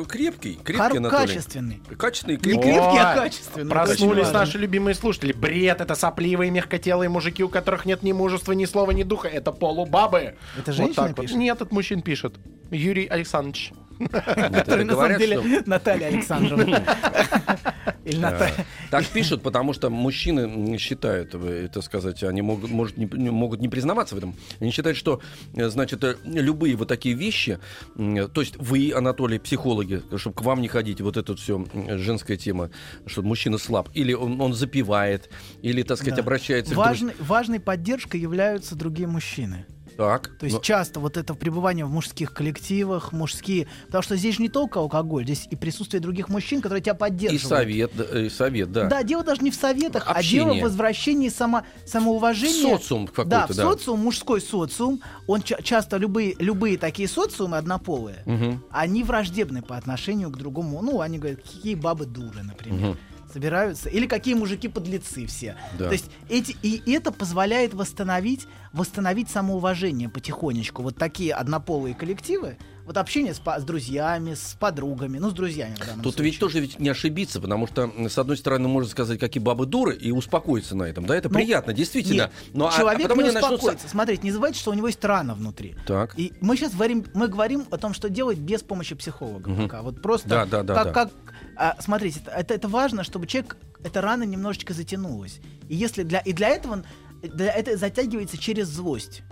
Крепкий, 0.06 0.54
крепкий 0.62 0.72
Хар- 0.72 0.96
Анатолий. 0.96 1.26
Качественный. 1.26 1.82
Качественный, 1.96 2.36
Не 2.36 2.42
крепкий. 2.42 2.62
крепкий, 2.62 2.98
а 2.98 3.14
качественный. 3.14 3.70
Проснулись 3.70 4.24
важно. 4.24 4.38
наши 4.40 4.58
любимые 4.58 4.94
слушатели. 4.94 5.32
Бред, 5.32 5.80
это 5.80 5.94
сопливые, 5.94 6.50
мягкотелые 6.50 7.08
мужики, 7.08 7.42
у 7.44 7.48
которых 7.48 7.86
нет 7.86 8.02
ни 8.02 8.12
мужества, 8.12 8.52
ни 8.52 8.64
слова, 8.64 8.90
ни 8.92 9.02
духа. 9.02 9.28
Это 9.28 9.52
полубабы. 9.52 10.34
Это 10.58 10.70
Вот 10.72 10.74
женщина 10.74 11.06
вот. 11.08 11.20
пишет? 11.20 11.36
Нет, 11.36 11.60
это 11.60 11.74
мужчин 11.74 12.02
пишет. 12.02 12.34
Юрий 12.70 13.06
Александрович. 13.06 13.72
Который 13.98 14.84
на 14.84 14.94
самом 14.94 15.18
деле 15.18 15.62
Наталья 15.66 16.06
Александровна. 16.08 16.82
Или 18.04 18.18
Наталья. 18.18 18.66
Так 18.90 19.06
пишут, 19.06 19.42
потому 19.42 19.72
что 19.72 19.88
мужчины 19.90 20.76
считают, 20.78 21.34
э, 21.34 21.66
это 21.66 21.80
сказать, 21.80 22.22
они 22.22 22.42
могут, 22.42 22.70
может, 22.70 22.96
не, 22.98 23.06
могут 23.30 23.60
не 23.60 23.68
признаваться 23.68 24.14
в 24.14 24.18
этом. 24.18 24.34
Они 24.60 24.70
считают, 24.70 24.98
что, 24.98 25.20
э, 25.54 25.68
значит, 25.68 26.04
э, 26.04 26.16
любые 26.24 26.76
вот 26.76 26.88
такие 26.88 27.14
вещи, 27.14 27.58
то 27.96 28.40
есть 28.40 28.56
вы, 28.58 28.92
Анатолий, 28.94 29.38
психологи, 29.38 30.02
чтобы 30.16 30.36
к 30.36 30.42
вам 30.42 30.60
не 30.60 30.68
ходить, 30.68 31.00
вот 31.00 31.16
это 31.16 31.34
все 31.34 31.64
женская 31.96 32.36
тема, 32.36 32.70
что 33.06 33.22
мужчина 33.22 33.58
слаб, 33.58 33.88
или 33.94 34.12
он, 34.12 34.40
он 34.40 34.52
запивает, 34.52 35.30
или, 35.62 35.82
так 35.82 35.96
сказать, 35.96 36.16
Да. 36.16 36.22
обращается 36.22 36.74
к 36.74 36.76
Важной, 36.76 37.14
важной 37.18 37.60
поддержкой 37.60 38.20
являются 38.20 38.74
другие 38.74 39.08
мужчины. 39.08 39.64
Так, 39.96 40.28
То 40.38 40.46
есть 40.46 40.56
ну, 40.56 40.62
часто 40.62 41.00
вот 41.00 41.16
это 41.16 41.34
пребывание 41.34 41.84
в 41.84 41.90
мужских 41.90 42.32
коллективах, 42.32 43.12
мужские... 43.12 43.68
Потому 43.86 44.02
что 44.02 44.16
здесь 44.16 44.36
же 44.36 44.42
не 44.42 44.48
только 44.48 44.80
алкоголь, 44.80 45.24
здесь 45.24 45.46
и 45.50 45.56
присутствие 45.56 46.00
других 46.00 46.28
мужчин, 46.28 46.60
которые 46.60 46.82
тебя 46.82 46.94
и 46.94 46.98
поддерживают. 46.98 47.42
совет, 47.42 47.92
да, 47.94 48.20
и 48.20 48.28
совет, 48.28 48.72
да. 48.72 48.84
Да, 48.88 49.02
дело 49.02 49.22
даже 49.24 49.42
не 49.42 49.50
в 49.50 49.54
советах, 49.54 50.04
а 50.06 50.12
Общение. 50.12 50.44
дело 50.54 50.58
в 50.60 50.62
возвращении 50.62 51.28
само, 51.28 51.62
самоуважения. 51.86 52.76
В 52.76 52.80
социум 52.82 53.06
какой-то, 53.06 53.30
да, 53.30 53.46
в 53.46 53.54
да. 53.54 53.62
социум, 53.62 54.00
мужской 54.00 54.40
социум. 54.40 55.00
Он 55.26 55.42
ча- 55.42 55.62
часто 55.62 55.96
любые, 55.96 56.34
любые 56.38 56.76
такие 56.78 57.08
социумы 57.08 57.56
однополые, 57.56 58.22
Мгм. 58.26 58.62
они 58.70 59.04
враждебны 59.04 59.62
по 59.62 59.76
отношению 59.76 60.30
к 60.30 60.36
другому. 60.36 60.82
Ну, 60.82 61.00
они 61.00 61.18
говорят, 61.18 61.40
какие 61.42 61.74
бабы 61.74 62.06
дуры, 62.06 62.42
например. 62.42 62.96
Собираются. 63.34 63.88
Или 63.88 64.06
какие 64.06 64.34
мужики 64.34 64.68
подлецы 64.68 65.26
все. 65.26 65.56
Да. 65.76 65.86
То 65.88 65.92
есть 65.92 66.06
эти, 66.28 66.56
и 66.62 66.92
это 66.92 67.10
позволяет 67.10 67.74
восстановить, 67.74 68.46
восстановить 68.72 69.28
самоуважение 69.28 70.08
потихонечку. 70.08 70.82
Вот 70.82 70.96
такие 70.96 71.34
однополые 71.34 71.96
коллективы, 71.96 72.56
вот 72.86 72.96
общение 72.96 73.34
с, 73.34 73.40
с 73.44 73.62
друзьями, 73.64 74.34
с 74.34 74.56
подругами, 74.60 75.18
ну, 75.18 75.30
с 75.30 75.32
друзьями 75.32 75.74
в 75.74 76.02
Тут 76.02 76.14
случае. 76.14 76.24
ведь 76.30 76.38
тоже 76.38 76.60
ведь 76.60 76.78
не 76.78 76.90
ошибиться, 76.90 77.40
потому 77.40 77.66
что, 77.66 77.90
с 78.08 78.16
одной 78.18 78.36
стороны, 78.36 78.68
можно 78.68 78.88
сказать, 78.88 79.18
какие 79.18 79.42
бабы 79.42 79.66
дуры, 79.66 79.96
и 79.96 80.12
успокоиться 80.12 80.76
на 80.76 80.84
этом. 80.84 81.06
Да, 81.06 81.16
это 81.16 81.28
Ну, 81.28 81.34
приятно, 81.34 81.72
действительно. 81.72 82.14
Нет, 82.24 82.32
Но, 82.52 82.66
а- 82.66 82.70
а 82.72 82.78
человек 82.78 83.02
потом 83.08 83.24
не 83.24 83.30
успокоится. 83.30 83.88
Смотрите, 83.88 84.22
не 84.22 84.30
забывайте, 84.30 84.60
что 84.60 84.70
у 84.70 84.74
него 84.74 84.86
есть 84.86 85.04
рана 85.04 85.34
внутри. 85.34 85.74
Так. 85.88 86.16
И 86.18 86.34
мы 86.40 86.56
сейчас 86.56 86.72
говорим, 86.72 87.04
мы 87.14 87.26
говорим 87.26 87.64
о 87.72 87.78
том, 87.78 87.94
что 87.94 88.08
делать 88.08 88.38
без 88.38 88.62
помощи 88.62 88.94
психолога 88.94 89.50
Мгм. 89.50 89.62
пока. 89.64 89.82
Вот 89.82 90.00
просто 90.00 90.28
Да, 90.28 90.46
да, 90.46 90.62
да, 90.62 90.74
как, 90.74 90.84
да. 90.84 90.92
как 90.92 91.10
а, 91.56 91.76
смотрите, 91.80 92.20
это, 92.26 92.54
это, 92.54 92.68
важно, 92.68 93.04
чтобы 93.04 93.26
человек 93.26 93.56
эта 93.82 94.00
рана 94.00 94.22
немножечко 94.24 94.72
затянулась. 94.72 95.40
И 95.68 95.76
если 95.76 96.02
для 96.02 96.18
и 96.20 96.32
для 96.32 96.48
этого 96.48 96.84
для 97.22 97.52
это 97.52 97.76
затягивается 97.76 98.38
через 98.38 98.68
злость. 98.68 99.22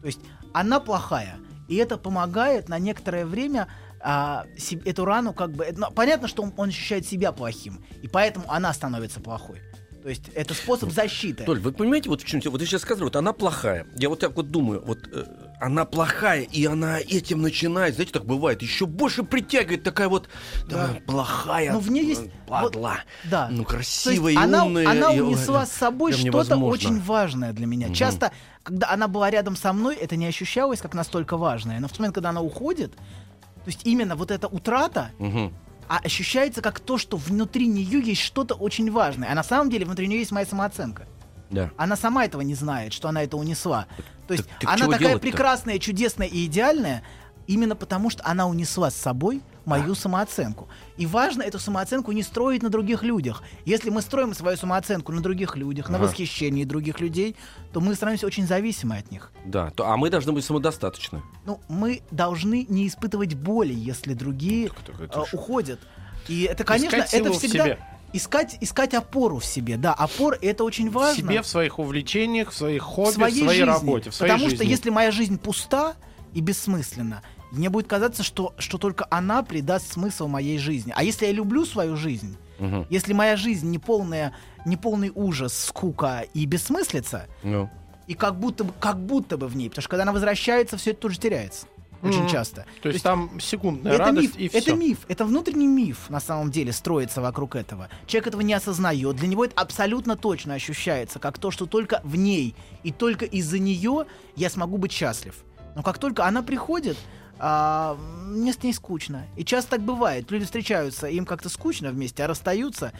То 0.00 0.06
есть 0.06 0.20
она 0.52 0.80
плохая, 0.80 1.36
и 1.68 1.76
это 1.76 1.96
помогает 1.96 2.68
на 2.68 2.78
некоторое 2.78 3.26
время 3.26 3.68
а, 4.00 4.46
се- 4.58 4.80
эту 4.84 5.04
рану 5.04 5.32
как 5.32 5.52
бы 5.52 5.66
ну, 5.76 5.90
понятно, 5.90 6.28
что 6.28 6.42
он, 6.42 6.52
он 6.56 6.68
ощущает 6.68 7.06
себя 7.06 7.32
плохим, 7.32 7.84
и 8.02 8.08
поэтому 8.08 8.44
она 8.50 8.72
становится 8.72 9.20
плохой. 9.20 9.60
То 10.04 10.10
есть 10.10 10.24
это 10.34 10.52
способ 10.52 10.90
защиты. 10.92 11.44
Толь, 11.44 11.60
вы 11.60 11.72
понимаете, 11.72 12.10
вот 12.10 12.20
в 12.20 12.26
чем? 12.26 12.38
Вот 12.44 12.60
вы 12.60 12.66
сейчас 12.66 12.82
сказали, 12.82 13.04
вот 13.04 13.16
она 13.16 13.32
плохая. 13.32 13.86
Я 13.96 14.10
вот 14.10 14.18
так 14.20 14.36
вот 14.36 14.50
думаю, 14.50 14.82
вот 14.84 14.98
э, 15.10 15.24
она 15.62 15.86
плохая, 15.86 16.42
и 16.42 16.66
она 16.66 16.98
этим 17.00 17.40
начинает, 17.40 17.94
знаете, 17.94 18.12
так 18.12 18.26
бывает, 18.26 18.60
еще 18.60 18.84
больше 18.84 19.22
притягивает 19.22 19.82
такая 19.82 20.10
вот 20.10 20.28
Да. 20.68 20.88
такая 20.88 21.00
плохая, 21.00 21.72
Но 21.72 21.80
в 21.80 21.90
ней 21.90 22.04
есть 22.04 22.20
э, 22.20 22.30
вот- 22.46 22.74
падла. 22.74 22.96
да. 23.24 23.48
Ну, 23.50 23.64
То 23.64 23.78
есть 23.78 24.02
красивая 24.04 24.32
и 24.34 24.36
она, 24.36 24.66
умная. 24.66 24.90
она 24.90 25.14
и- 25.14 25.20
унесла 25.20 25.60
ой, 25.60 25.66
с 25.68 25.70
собой 25.72 26.12
что-то 26.12 26.58
очень 26.58 27.00
важное 27.00 27.54
для 27.54 27.64
меня. 27.64 27.88
Часто, 27.94 28.30
когда 28.62 28.90
она 28.90 29.08
была 29.08 29.30
рядом 29.30 29.56
со 29.56 29.72
мной, 29.72 29.96
это 29.96 30.16
не 30.16 30.26
ощущалось 30.26 30.82
как 30.82 30.92
настолько 30.92 31.38
важное. 31.38 31.80
Но 31.80 31.88
в 31.88 31.92
тот 31.92 32.00
момент, 32.00 32.14
когда 32.14 32.28
она 32.28 32.42
уходит, 32.42 32.92
то 32.94 33.68
есть 33.68 33.80
именно 33.84 34.16
вот 34.16 34.30
эта 34.30 34.48
утрата, 34.48 35.12
Мгм. 35.18 35.54
А 35.88 35.98
ощущается 35.98 36.62
как 36.62 36.80
то, 36.80 36.98
что 36.98 37.16
внутри 37.16 37.66
нее 37.66 38.00
есть 38.00 38.20
что-то 38.22 38.54
очень 38.54 38.90
важное. 38.90 39.30
А 39.30 39.34
на 39.34 39.42
самом 39.42 39.70
деле 39.70 39.84
внутри 39.84 40.06
нее 40.08 40.18
есть 40.20 40.32
моя 40.32 40.46
самооценка. 40.46 41.06
Да. 41.50 41.70
Она 41.76 41.96
сама 41.96 42.24
этого 42.24 42.40
не 42.42 42.54
знает, 42.54 42.92
что 42.92 43.08
она 43.08 43.22
это 43.22 43.36
унесла. 43.36 43.86
То 44.26 44.34
есть 44.34 44.48
так- 44.48 44.60
так 44.60 44.68
она 44.70 44.86
такая 44.98 45.18
прекрасная, 45.18 45.78
чудесная 45.78 46.26
и 46.26 46.46
идеальная, 46.46 47.02
именно 47.46 47.76
потому 47.76 48.10
что 48.10 48.24
она 48.26 48.46
унесла 48.46 48.90
с 48.90 48.96
собой 48.96 49.42
мою 49.66 49.94
самооценку. 49.94 50.68
И 50.96 51.06
важно 51.06 51.42
эту 51.42 51.58
самооценку 51.58 52.12
не 52.12 52.22
строить 52.22 52.62
на 52.62 52.68
других 52.68 53.02
людях. 53.02 53.42
Если 53.64 53.90
мы 53.90 54.02
строим 54.02 54.34
свою 54.34 54.56
самооценку 54.56 55.12
на 55.12 55.20
других 55.20 55.56
людях, 55.56 55.88
на 55.88 55.96
Ага. 55.96 56.06
восхищении 56.06 56.64
других 56.64 57.00
людей, 57.00 57.34
то 57.72 57.80
мы 57.80 57.94
становимся 57.94 58.26
очень 58.26 58.46
зависимы 58.46 58.98
от 58.98 59.10
них. 59.10 59.32
Да, 59.46 59.70
то- 59.70 59.86
а 59.88 59.96
мы 59.96 60.10
должны 60.10 60.32
быть 60.32 60.44
самодостаточны. 60.44 61.22
Ну, 61.46 61.60
мы 61.68 62.02
должны 62.10 62.66
не 62.68 62.86
испытывать 62.86 63.34
боли, 63.34 63.72
если 63.74 64.14
другие 64.14 64.68
Так 64.68 65.00
это 65.00 65.20
э, 65.20 65.26
ж- 65.26 65.34
уходят. 65.34 65.80
И 66.28 66.42
это, 66.42 66.64
конечно, 66.64 66.96
это 66.96 67.32
в 67.32 67.38
всегда 67.38 67.78
искать 68.12 68.56
искать 68.60 68.94
опору 68.94 69.38
в 69.38 69.44
себе. 69.44 69.76
Да, 69.76 69.92
опора 69.92 70.38
это 70.40 70.62
очень 70.64 70.88
В 70.88 70.92
важно. 70.92 71.16
себе, 71.16 71.42
в 71.42 71.46
своих 71.46 71.78
увлечениях, 71.78 72.50
в 72.50 72.54
своих 72.54 72.82
хобби, 72.82 73.10
в 73.10 73.14
своей, 73.14 73.34
в 73.34 73.44
своей 73.44 73.60
жизни. 73.60 73.62
работе, 73.72 74.10
в 74.10 74.14
своей 74.14 74.32
Потому 74.32 74.48
что 74.50 74.58
жизни. 74.58 74.70
если 74.70 74.90
моя 74.90 75.10
жизнь 75.10 75.38
пуста 75.38 75.94
и 76.32 76.40
бессмысленна, 76.40 77.22
мне 77.54 77.70
будет 77.70 77.86
казаться, 77.86 78.22
что, 78.22 78.54
что 78.58 78.78
только 78.78 79.06
она 79.10 79.42
придаст 79.42 79.92
смысл 79.92 80.28
моей 80.28 80.58
жизни. 80.58 80.92
А 80.96 81.02
если 81.04 81.26
я 81.26 81.32
люблю 81.32 81.64
свою 81.64 81.96
жизнь, 81.96 82.36
Мгм. 82.58 82.86
если 82.90 83.12
моя 83.12 83.36
жизнь 83.36 83.68
не 83.70 83.78
полная, 83.78 84.34
не 84.64 84.76
полный 84.76 85.10
ужас, 85.14 85.56
скука 85.66 86.24
и 86.34 86.44
бессмыслица, 86.46 87.26
Ну. 87.42 87.68
и 88.06 88.14
как 88.14 88.38
будто 88.38 88.64
бы, 88.64 88.72
как 88.80 88.98
будто 88.98 89.36
бы 89.36 89.48
в 89.48 89.56
ней, 89.56 89.68
потому 89.68 89.82
что 89.82 89.90
когда 89.90 90.02
она 90.02 90.12
возвращается, 90.12 90.76
все 90.76 90.90
это 90.92 91.00
тоже 91.00 91.18
теряется. 91.18 91.66
Очень 92.02 92.20
Мгм. 92.24 92.28
часто. 92.28 92.66
То 92.82 92.90
есть 92.90 93.02
там 93.02 93.40
секундная 93.40 93.94
это 93.94 94.04
радость 94.04 94.36
миф, 94.36 94.36
и 94.36 94.48
все. 94.50 94.58
это 94.58 94.74
миф, 94.74 94.98
это 95.08 95.24
внутренний 95.24 95.66
миф 95.66 96.10
на 96.10 96.20
самом 96.20 96.50
деле 96.50 96.70
строится 96.70 97.22
вокруг 97.22 97.56
этого. 97.56 97.88
Человек 98.06 98.26
этого 98.26 98.42
не 98.42 98.52
осознает, 98.52 99.16
для 99.16 99.26
него 99.26 99.46
это 99.46 99.54
абсолютно 99.58 100.14
точно 100.14 100.52
ощущается, 100.52 101.18
как 101.18 101.38
то, 101.38 101.50
что 101.50 101.64
только 101.64 102.02
в 102.04 102.16
ней 102.16 102.54
и 102.82 102.92
только 102.92 103.24
из-за 103.24 103.58
нее 103.58 104.04
я 104.36 104.50
смогу 104.50 104.76
быть 104.76 104.92
счастлив. 104.92 105.34
Но 105.76 105.82
как 105.82 105.96
только 105.96 106.26
она 106.26 106.42
приходит, 106.42 106.98
а, 107.38 107.96
мне 108.26 108.52
с 108.52 108.62
ней 108.62 108.72
скучно. 108.72 109.26
И 109.36 109.44
часто 109.44 109.72
так 109.72 109.80
бывает. 109.82 110.30
Люди 110.30 110.44
встречаются, 110.44 111.06
им 111.06 111.26
как-то 111.26 111.48
скучно 111.48 111.90
вместе, 111.90 112.24
а 112.24 112.26
расстаются. 112.26 112.92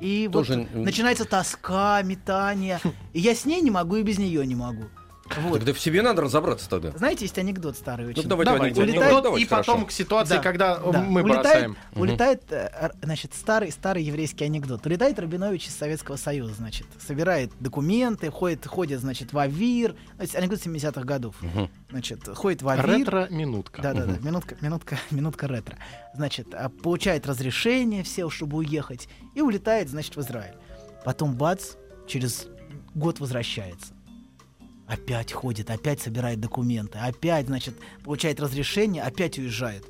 И 0.00 0.28
Тоже, 0.32 0.68
вот 0.72 0.84
начинается 0.84 1.24
тоска, 1.24 2.02
метание. 2.02 2.80
И 3.12 3.20
я 3.20 3.34
с 3.34 3.44
ней 3.44 3.60
не 3.60 3.70
могу, 3.70 3.96
и 3.96 4.02
без 4.02 4.18
нее 4.18 4.44
не 4.46 4.54
могу. 4.54 4.84
Вот. 5.40 5.58
Тогда 5.58 5.72
в 5.72 5.80
себе 5.80 6.02
надо 6.02 6.22
разобраться 6.22 6.68
тогда. 6.68 6.90
Знаете, 6.92 7.24
есть 7.24 7.38
анекдот 7.38 7.76
старый 7.76 8.06
очень. 8.08 8.22
Ну, 8.22 8.28
давайте, 8.28 8.52
Давайте, 8.52 8.82
анекдот. 8.82 8.82
анекдот, 8.84 9.02
Улетает- 9.10 9.22
Давайте, 9.24 9.46
и 9.46 9.48
потом 9.48 9.64
хорошо. 9.76 9.86
к 9.86 9.92
ситуации, 9.92 10.34
Да, 10.36 10.42
когда 10.42 10.78
да. 10.78 11.00
мы 11.02 11.22
улетает, 11.22 11.42
бросаем. 11.42 11.76
улетает, 11.94 12.42
э, 12.50 12.70
р- 12.80 12.92
значит, 13.02 13.34
старый, 13.34 13.70
старый 13.72 14.02
еврейский 14.02 14.44
анекдот. 14.44 14.84
Улетает 14.86 15.18
Рабинович 15.18 15.68
из 15.68 15.74
Советского 15.76 16.16
Союза, 16.16 16.54
значит, 16.54 16.86
собирает 17.04 17.50
документы, 17.60 18.30
ходит, 18.30 18.66
ходит, 18.66 19.00
значит, 19.00 19.32
в 19.32 19.38
АВИР. 19.38 19.94
Значит, 20.16 20.34
анекдот 20.36 20.60
70-х 20.60 21.02
годов. 21.04 21.36
Значит, 21.90 22.26
ходит 22.34 22.62
в 22.62 22.68
АВИР. 22.68 22.86
Ретро-минутка. 22.86 23.82
Да-да-да, 23.82 24.18
минутка, 24.22 24.56
минутка, 24.60 24.98
минутка 25.10 25.46
ретро. 25.48 25.76
Значит, 26.14 26.48
а, 26.54 26.68
получает 26.68 27.26
разрешение 27.26 28.02
все, 28.02 28.28
чтобы 28.30 28.58
уехать, 28.58 29.08
и 29.34 29.40
улетает, 29.40 29.88
значит, 29.88 30.16
в 30.16 30.20
Израиль. 30.20 30.54
Потом, 31.04 31.34
бац, 31.34 31.72
через 32.06 32.46
год 32.94 33.20
возвращается. 33.20 33.92
Опять 34.92 35.32
ходит, 35.32 35.70
опять 35.70 36.02
собирает 36.02 36.38
документы, 36.38 36.98
опять, 36.98 37.46
значит, 37.46 37.74
получает 38.04 38.38
разрешение, 38.40 39.02
опять 39.02 39.38
уезжает. 39.38 39.86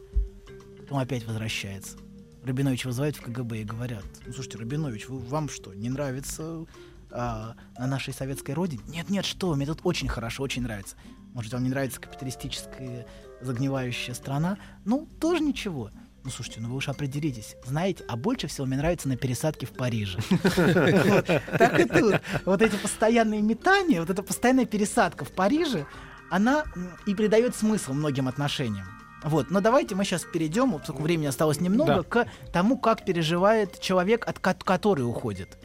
Потом 0.78 0.98
опять 0.98 1.26
возвращается. 1.26 1.96
Рабинович 2.44 2.84
вызывают 2.84 3.16
в 3.16 3.22
КГБ 3.22 3.62
и 3.62 3.64
говорят, 3.64 4.04
ну, 4.24 4.32
слушайте, 4.32 4.58
Рабинович, 4.58 5.08
вы, 5.08 5.18
вам 5.18 5.48
что, 5.48 5.74
не 5.74 5.90
нравится 5.90 6.66
а, 7.10 7.56
на 7.76 7.88
нашей 7.88 8.14
советской 8.14 8.52
родине? 8.52 8.80
Нет, 8.86 9.10
нет, 9.10 9.24
что, 9.24 9.56
мне 9.56 9.66
тут 9.66 9.80
очень 9.82 10.06
хорошо, 10.06 10.44
очень 10.44 10.62
нравится. 10.62 10.94
Может, 11.34 11.52
вам 11.52 11.64
не 11.64 11.70
нравится 11.70 12.00
капиталистическая 12.00 13.04
загнивающая 13.40 14.14
страна? 14.14 14.56
Ну, 14.84 15.08
тоже 15.20 15.42
ничего. 15.42 15.90
Ну, 16.24 16.30
слушайте, 16.30 16.60
ну 16.60 16.68
вы 16.68 16.76
уж 16.76 16.88
определитесь. 16.88 17.56
Знаете, 17.64 18.04
а 18.08 18.16
больше 18.16 18.46
всего 18.46 18.66
мне 18.66 18.76
нравится 18.76 19.08
на 19.08 19.16
пересадке 19.16 19.66
в 19.66 19.72
Париже. 19.72 20.18
Так 21.58 21.80
и 21.80 21.84
тут. 21.84 22.20
Вот 22.44 22.62
эти 22.62 22.76
постоянные 22.76 23.42
метания, 23.42 24.00
вот 24.00 24.10
эта 24.10 24.22
постоянная 24.22 24.66
пересадка 24.66 25.24
в 25.24 25.32
Париже, 25.32 25.86
она 26.30 26.64
и 27.06 27.14
придает 27.14 27.56
смысл 27.56 27.92
многим 27.92 28.28
отношениям. 28.28 28.86
Вот, 29.24 29.50
но 29.50 29.60
давайте 29.60 29.94
мы 29.94 30.04
сейчас 30.04 30.24
перейдем, 30.24 30.72
вот 30.72 30.88
времени 30.88 31.26
осталось 31.26 31.60
немного, 31.60 32.02
к 32.02 32.26
тому, 32.52 32.76
как 32.76 33.04
переживает 33.04 33.80
человек, 33.80 34.26
от 34.26 34.38
ко- 34.40 34.54
который 34.54 35.02
уходит. 35.02 35.58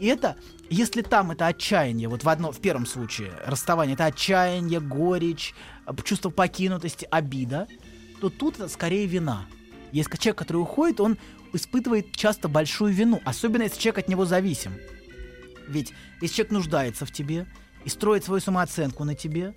И 0.00 0.06
это, 0.06 0.36
если 0.70 1.02
там 1.02 1.32
это 1.32 1.46
отчаяние, 1.48 2.08
вот 2.08 2.22
в, 2.24 2.28
одном, 2.28 2.52
в 2.52 2.60
первом 2.60 2.86
случае 2.86 3.32
расставание, 3.44 3.94
это 3.94 4.04
отчаяние, 4.06 4.80
горечь, 4.80 5.52
чувство 6.04 6.30
покинутости, 6.30 7.08
обида, 7.10 7.66
то 8.20 8.30
тут 8.30 8.54
это 8.54 8.68
скорее 8.68 9.06
вина. 9.06 9.46
Если 9.94 10.16
человек, 10.16 10.38
который 10.38 10.56
уходит, 10.56 11.00
он 11.00 11.18
испытывает 11.52 12.16
часто 12.16 12.48
большую 12.48 12.92
вину, 12.92 13.20
особенно 13.24 13.62
если 13.62 13.78
человек 13.78 13.98
от 13.98 14.08
него 14.08 14.24
зависим. 14.24 14.72
Ведь 15.68 15.92
если 16.20 16.34
человек 16.34 16.52
нуждается 16.52 17.06
в 17.06 17.12
тебе 17.12 17.46
и 17.84 17.88
строит 17.88 18.24
свою 18.24 18.40
самооценку 18.40 19.04
на 19.04 19.14
тебе, 19.14 19.54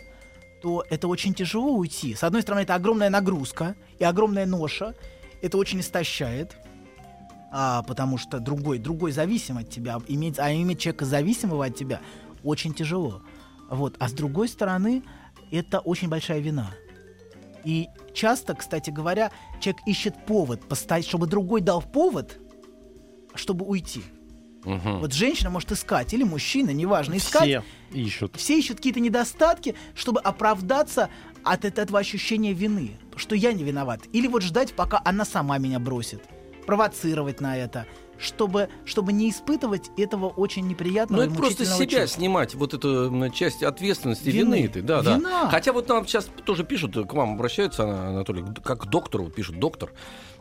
то 0.62 0.86
это 0.92 1.08
очень 1.08 1.34
тяжело 1.34 1.76
уйти. 1.76 2.14
С 2.14 2.24
одной 2.24 2.44
стороны, 2.44 2.62
это 2.62 2.76
огромная 2.76 3.10
нагрузка 3.10 3.76
и 3.98 4.04
огромная 4.04 4.46
ноша. 4.46 4.94
Это 5.42 5.58
очень 5.58 5.80
истощает. 5.80 6.56
А, 7.52 7.82
потому 7.82 8.20
что 8.20 8.40
другой, 8.40 8.78
другой 8.78 9.14
зависим 9.14 9.58
от 9.58 9.72
тебя. 9.72 10.00
Иметь, 10.08 10.38
а 10.38 10.54
иметь 10.54 10.80
человека 10.80 11.06
зависимого 11.06 11.66
от 11.66 11.76
тебя 11.76 12.00
очень 12.44 12.76
тяжело. 12.76 13.24
Вот. 13.72 13.96
А 13.98 14.08
с 14.08 14.14
другой 14.14 14.50
стороны, 14.50 15.02
это 15.50 15.80
очень 15.80 16.10
большая 16.10 16.42
вина. 16.42 16.76
И 17.68 17.90
часто, 18.14 18.56
кстати 18.56 18.92
говоря, 18.92 19.30
человек 19.60 19.82
ищет 19.86 20.26
повод, 20.26 20.66
постоять, 20.70 21.06
чтобы 21.06 21.28
другой 21.28 21.60
дал 21.60 21.82
повод, 21.82 22.40
чтобы 23.36 23.66
уйти. 23.66 24.04
Мгм. 24.64 25.00
Вот 25.00 25.12
женщина 25.12 25.50
может 25.50 25.74
искать, 25.74 26.14
или 26.14 26.24
мужчина, 26.24 26.70
неважно, 26.70 27.18
искать. 27.18 27.44
Все 27.44 27.64
ищут. 27.92 28.38
Все 28.38 28.58
ищут 28.58 28.78
какие-то 28.78 29.02
недостатки, 29.02 29.76
чтобы 29.96 30.22
оправдаться 30.22 31.10
от 31.44 31.66
эт- 31.66 31.78
этого 31.82 32.00
ощущения 32.00 32.54
вины, 32.54 32.92
что 33.18 33.36
я 33.36 33.52
не 33.52 33.66
виноват. 33.66 34.00
Или 34.14 34.28
вот 34.28 34.44
ждать, 34.44 34.72
пока 34.74 35.02
она 35.04 35.26
сама 35.26 35.58
меня 35.58 35.80
бросит. 35.80 36.24
Провоцировать 36.66 37.42
на 37.42 37.58
это, 37.58 37.86
чтобы, 38.20 38.70
чтобы 38.86 39.14
не 39.14 39.30
испытывать 39.30 39.90
этого 39.98 40.28
очень 40.28 40.68
неприятного 40.68 41.22
Ну, 41.24 41.28
это 41.28 41.36
просто 41.36 41.66
себя 41.66 41.86
чувства. 42.02 42.08
снимать 42.08 42.56
вот 42.56 42.74
эту 42.74 43.30
часть 43.34 43.64
ответственности, 43.64 44.30
Вины. 44.30 44.56
вины, 44.56 44.68
ты, 44.70 44.82
да, 44.82 45.02
Вина. 45.02 45.20
да. 45.44 45.50
Хотя 45.50 45.74
вот 45.74 45.88
нам 45.88 46.06
сейчас 46.08 46.30
тоже 46.46 46.64
пишут, 46.64 46.96
к 47.08 47.14
вам 47.14 47.34
обращаются, 47.34 47.84
Ана- 47.84 48.10
Анатолий, 48.10 48.44
как 48.64 48.82
к 48.84 48.86
доктору, 48.88 49.30
пишут 49.30 49.60
доктор, 49.60 49.92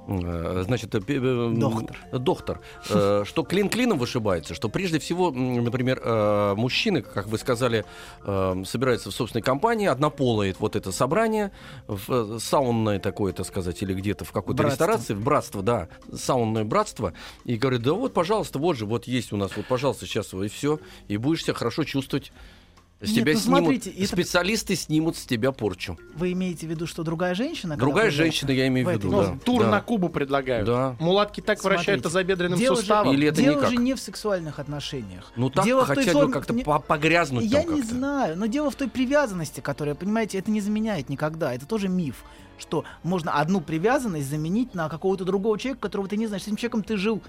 значит, 0.07 0.95
э, 0.95 1.01
пе- 1.01 1.17
э, 1.17 1.19
м, 1.19 1.59
Доктор. 1.59 1.97
доктор, 2.13 2.61
э, 2.91 3.25
что 3.27 3.43
клин 3.43 3.69
клином 3.69 3.99
вышибается, 3.99 4.55
что 4.55 4.69
прежде 4.69 4.99
всего, 4.99 5.31
например, 5.31 6.01
э, 6.03 6.55
мужчины, 6.57 7.03
как 7.03 7.27
вы 7.27 7.39
сказали, 7.39 7.85
э, 8.25 8.63
собираются 8.65 9.11
в 9.11 9.15
собственной 9.15 9.43
компании, 9.43 9.87
однополое 9.87 10.55
вот 10.59 10.77
это 10.77 10.93
собрание, 10.93 11.51
в 11.87 12.37
э, 12.37 12.39
саунное 12.41 12.99
такое, 13.01 13.33
так 13.33 13.47
сказать, 13.47 13.83
или 13.83 13.95
где-то 13.95 14.25
в 14.25 14.33
какой-то 14.33 14.63
Братство. 14.63 14.85
ресторации, 14.85 15.15
в 15.15 15.23
братство, 15.25 15.63
да, 15.63 15.89
саунное 16.15 16.65
братство, 16.65 17.13
и 17.45 17.57
говорят, 17.57 17.83
да 17.83 17.93
вот, 17.95 18.15
пожалуйста, 18.15 18.59
вот 18.59 18.77
же, 18.77 18.87
вот 18.87 19.07
есть 19.07 19.33
у 19.33 19.37
нас, 19.37 19.57
вот, 19.57 19.67
пожалуйста, 19.67 20.07
сейчас 20.07 20.33
и 20.35 20.49
все, 20.49 20.79
и 21.09 21.17
будешь 21.17 21.43
себя 21.45 21.55
хорошо 21.55 21.85
чувствовать. 21.85 22.33
С 22.99 23.09
Нет, 23.09 23.15
тебя 23.17 23.33
ну, 23.35 23.39
снимут, 23.41 23.59
смотрите, 23.61 23.91
это- 23.91 24.07
специалисты 24.09 24.75
снимут 24.75 25.17
с 25.19 25.27
тебя 25.27 25.53
порчу. 25.53 25.99
Вы 26.15 26.33
имеете 26.33 26.67
в 26.67 26.71
виду, 26.71 26.87
что 26.87 27.03
другая 27.03 27.35
женщина? 27.35 27.77
Другая 27.77 28.11
женщина, 28.11 28.51
я 28.53 28.67
имею 28.69 28.89
в 28.89 28.91
виду, 28.91 29.09
этой- 29.13 29.33
да. 29.35 29.39
Тур 29.45 29.65
да. 29.65 29.71
на 29.71 29.81
Кубу 29.83 30.09
предлагают. 30.09 30.65
Да. 30.67 30.97
Мулатки 30.99 31.43
так 31.43 31.61
Смотрите, 31.61 31.79
вращают 31.81 32.03
тазобедренным 32.05 32.59
дело 32.59 32.75
же- 32.77 32.81
суставом. 32.81 33.13
Или 33.13 33.29
это 33.29 33.43
дело 33.43 33.57
никак? 33.59 33.71
же 33.71 33.77
не 33.77 33.93
в 33.93 34.01
сексуальных 34.01 34.59
отношениях. 34.59 35.31
Ну 35.37 35.51
так 35.51 35.67
Дело 35.67 35.85
хотя 35.85 36.15
бы 36.15 36.31
как-то 36.33 36.55
не- 36.55 36.65
по- 36.65 36.79
погрязнуть 36.79 37.45
Я 37.45 37.63
там 37.65 37.75
не 37.75 37.81
как-то. 37.83 37.97
знаю, 37.97 38.39
но 38.39 38.47
дело 38.47 38.71
в 38.71 38.77
той 38.77 38.89
привязанности, 38.89 39.61
которая, 39.61 39.95
понимаете, 39.95 40.39
это 40.39 40.51
не 40.51 40.63
заменяет 40.63 41.11
никогда. 41.11 41.53
Это 41.53 41.67
тоже 41.67 41.89
миф, 41.89 42.25
что 42.57 42.85
можно 43.03 43.33
одну 43.33 43.61
привязанность 43.61 44.31
заменить 44.31 44.75
на 44.75 44.89
какого-то 44.89 45.27
другого 45.27 45.59
человека, 45.59 45.83
которого 45.83 46.09
ты 46.09 46.17
не 46.17 46.29
знаешь. 46.29 46.45
С 46.45 46.47
этим 46.47 46.57
человеком 46.57 46.83
ты 46.83 46.97
жил. 46.97 47.21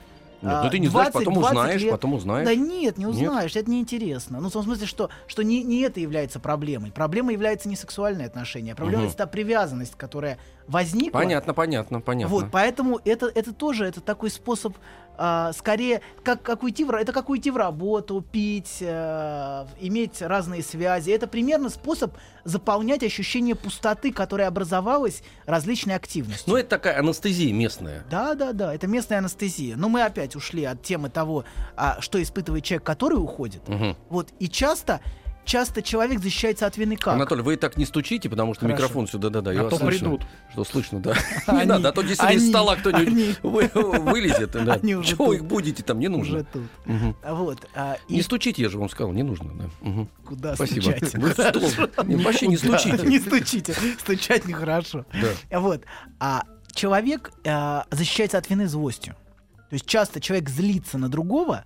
Нет, 0.42 0.54
а, 0.54 0.64
ну 0.64 0.70
ты 0.70 0.80
не 0.80 0.88
знаешь, 0.88 1.12
20, 1.12 1.26
потом 1.26 1.34
20 1.42 1.58
узнаешь, 1.58 1.82
лет. 1.82 1.92
потом 1.92 2.14
узнаешь. 2.14 2.46
Да 2.46 2.56
нет, 2.56 2.98
не 2.98 3.06
Нет? 3.06 3.14
узнаешь, 3.14 3.56
это 3.56 3.72
неинтересно. 3.72 4.40
Ну, 4.40 4.50
в 4.50 4.54
том 4.54 4.64
смысле, 4.64 4.86
что, 4.86 5.10
что 5.26 5.44
не, 5.44 5.64
не 5.64 5.82
это 5.82 6.00
является 6.00 6.40
проблемой. 6.40 6.92
Проблема 6.92 7.32
является 7.32 7.68
не 7.70 7.76
сексуальные 7.76 8.28
отношения, 8.28 8.74
а 8.74 8.76
проблема 8.76 9.00
Мгм. 9.00 9.02
является 9.06 9.18
та 9.18 9.26
привязанность, 9.28 9.96
которая 9.96 10.38
возникла. 10.68 11.20
Понятно, 11.20 11.54
понятно, 11.54 12.02
понятно. 12.02 12.36
Вот, 12.36 12.46
поэтому 12.52 13.00
это, 13.04 13.32
это 13.34 13.54
тоже 13.54 13.86
это 13.86 14.00
такой 14.02 14.30
способ, 14.30 14.76
а, 15.18 15.52
скорее, 15.54 16.02
как, 16.24 16.42
как 16.44 16.64
уйти 16.64 16.84
в, 16.84 16.92
это 16.92 17.12
как 17.12 17.30
уйти 17.30 17.50
в 17.52 17.58
работу, 17.58 18.24
пить, 18.32 18.78
э, 18.82 19.66
иметь 19.80 20.22
разные 20.22 20.64
связи. 20.64 21.12
Это 21.12 21.28
примерно 21.28 21.70
способ 21.70 22.16
заполнять 22.44 23.04
ощущение 23.04 23.56
пустоты, 23.56 24.14
которая 24.14 24.48
образовалась 24.48 25.24
различной 25.46 25.96
активностью. 25.96 26.46
Ну 26.48 26.58
это 26.58 26.70
такая 26.70 27.00
анестезия 27.00 27.52
местная. 27.54 28.04
Да, 28.10 28.36
да, 28.36 28.54
да, 28.54 28.74
это 28.74 28.88
местная 28.88 29.18
анестезия. 29.18 29.76
Но 29.76 29.90
мы 29.90 30.04
опять 30.04 30.36
ушли 30.36 30.64
от 30.64 30.84
темы 30.84 31.10
того, 31.10 31.46
а, 31.76 32.00
что 32.00 32.22
испытывает 32.22 32.64
человек, 32.64 32.84
который 32.84 33.16
уходит. 33.16 33.68
Мгм. 33.68 33.98
Вот, 34.10 34.30
и 34.40 34.48
часто, 34.48 35.02
часто 35.48 35.82
человек 35.82 36.20
защищается 36.22 36.68
от 36.68 36.78
вины 36.78 36.96
как? 36.98 37.16
Анатолий, 37.16 37.42
вы 37.42 37.54
и 37.54 37.58
так 37.58 37.78
не 37.78 37.86
стучите, 37.86 38.30
потому 38.30 38.54
что 38.54 38.66
Хорошо. 38.66 38.76
микрофон 38.84 39.08
сюда, 39.08 39.30
да, 39.30 39.42
да, 39.42 39.52
я 39.54 39.62
А 39.62 39.64
вас 39.64 39.72
то 39.74 39.80
слышу. 39.80 40.00
придут. 40.00 40.22
Что 40.52 40.64
слышно, 40.64 41.00
да. 41.00 41.16
Они- 41.48 41.62
Не 41.62 41.66
надо, 41.66 41.90
а 41.90 41.92
то 41.94 42.02
действительно 42.04 42.38
из 42.38 42.50
стола 42.50 42.76
кто-нибудь 42.76 43.08
они- 43.08 43.36
вы- 43.42 43.72
вылезет. 43.74 44.52
да. 44.52 44.74
Они 44.84 44.96
уже 44.96 45.10
Чего 45.10 45.26
тут. 45.28 45.36
их 45.36 45.46
будете 45.46 45.82
там, 45.82 46.00
не 46.00 46.10
нужно. 46.10 46.36
Уже 46.38 46.44
тут. 46.46 46.64
Мгм. 46.86 47.16
Вот, 47.28 47.68
а, 47.74 47.98
и 48.08 48.16
Не 48.16 48.22
стучите, 48.22 48.62
я 48.62 48.70
же 48.70 48.78
вам 48.78 48.90
сказал, 48.90 49.12
не 49.14 49.24
нужно. 49.24 49.50
да. 49.56 50.08
Куда 50.26 50.56
Спасибо. 50.56 50.92
стучать? 50.92 51.16
Вообще 51.16 52.48
не 52.48 52.58
стучите. 52.58 53.08
Не 53.08 53.20
стучите. 53.20 53.74
Стучать 54.00 54.46
нехорошо. 54.46 55.06
Да. 55.50 55.60
Вот. 55.60 55.84
А 56.20 56.44
человек 56.74 57.32
э, 57.44 57.82
защищается 57.92 58.38
от 58.38 58.50
вины 58.50 58.68
злостью. 58.68 59.16
То 59.70 59.74
есть 59.74 59.86
часто 59.86 60.22
человек 60.22 60.50
злится 60.50 60.98
на 60.98 61.10
другого 61.10 61.64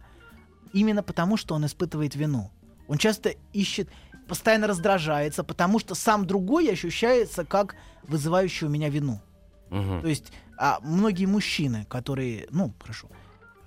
именно 0.74 1.04
потому, 1.04 1.36
что 1.38 1.54
он 1.56 1.66
испытывает 1.66 2.16
вину. 2.16 2.52
Он 2.88 2.98
часто 2.98 3.36
ищет, 3.54 3.90
постоянно 4.28 4.68
раздражается, 4.68 5.44
потому 5.44 5.80
что 5.80 5.96
сам 5.96 6.26
другой 6.26 6.72
ощущается 6.72 7.46
как 7.46 7.76
вызывающий 8.04 8.68
у 8.68 8.70
меня 8.70 8.90
вину. 8.90 9.22
Мгм. 9.70 10.02
То 10.02 10.08
есть 10.08 10.32
а, 10.58 10.80
многие 10.82 11.26
мужчины, 11.26 11.86
которые, 11.90 12.48
ну, 12.52 12.74
хорошо, 12.80 13.08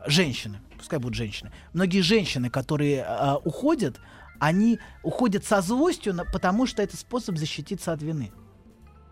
женщины, 0.07 0.61
пускай 0.79 0.99
будут 0.99 1.17
женщины, 1.17 1.51
многие 1.73 2.01
женщины, 2.01 2.51
которые 2.51 3.05
а, 3.05 3.37
уходят, 3.45 4.01
они 4.39 4.79
уходят 5.03 5.45
со 5.45 5.61
злостью, 5.63 6.15
на- 6.15 6.25
потому 6.25 6.67
что 6.67 6.83
это 6.83 6.97
способ 6.97 7.37
защититься 7.39 7.93
от 7.93 8.03
вины. 8.03 8.33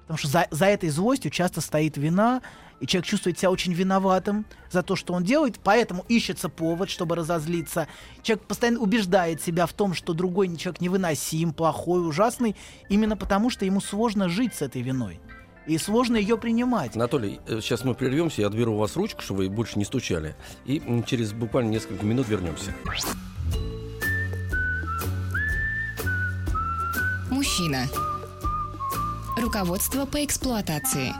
Потому 0.03 0.19
что 0.19 0.29
за, 0.29 0.47
за 0.51 0.67
этой 0.67 0.91
злостью 0.91 1.31
часто 1.31 1.61
стоит 1.61 1.97
вина, 1.97 2.43
и 2.83 2.87
человек 2.87 3.07
чувствует 3.07 3.39
себя 3.39 3.51
очень 3.53 3.73
виноватым 3.73 4.45
за 4.69 4.83
то, 4.83 4.97
что 4.97 5.15
он 5.15 5.23
делает, 5.23 5.61
поэтому 5.63 6.05
ищется 6.09 6.49
повод, 6.49 6.91
чтобы 6.91 7.15
разозлиться. 7.15 7.87
Человек 8.23 8.45
постоянно 8.45 8.81
убеждает 8.81 9.41
себя 9.41 9.67
в 9.67 9.73
том, 9.73 9.95
что 9.95 10.15
другой 10.15 10.55
человек 10.57 10.81
невыносим, 10.81 11.53
плохой, 11.53 12.05
ужасный, 12.05 12.57
именно 12.89 13.17
потому 13.17 13.51
что 13.51 13.65
ему 13.65 13.81
сложно 13.81 14.29
жить 14.29 14.55
с 14.57 14.63
этой 14.63 14.83
виной. 14.83 15.21
И 15.65 15.79
сложно 15.79 16.17
ее 16.17 16.37
принимать. 16.37 16.97
Анатолий, 16.97 17.39
э, 17.47 17.61
сейчас 17.61 17.85
мы 17.85 17.95
прервемся, 17.95 18.41
я 18.41 18.49
отберу 18.49 18.75
у 18.75 18.79
вас 18.79 18.97
ручку, 18.97 19.23
чтобы 19.23 19.45
вы 19.45 19.49
больше 19.49 19.79
не 19.79 19.85
стучали. 19.85 20.35
И 20.65 20.83
через 21.07 21.33
буквально 21.33 21.71
несколько 21.71 22.05
минут 22.05 22.27
вернемся. 22.27 22.75
Мужчина. 27.31 27.87
Руководство 29.39 30.05
по 30.05 30.25
эксплуатации. 30.25 31.13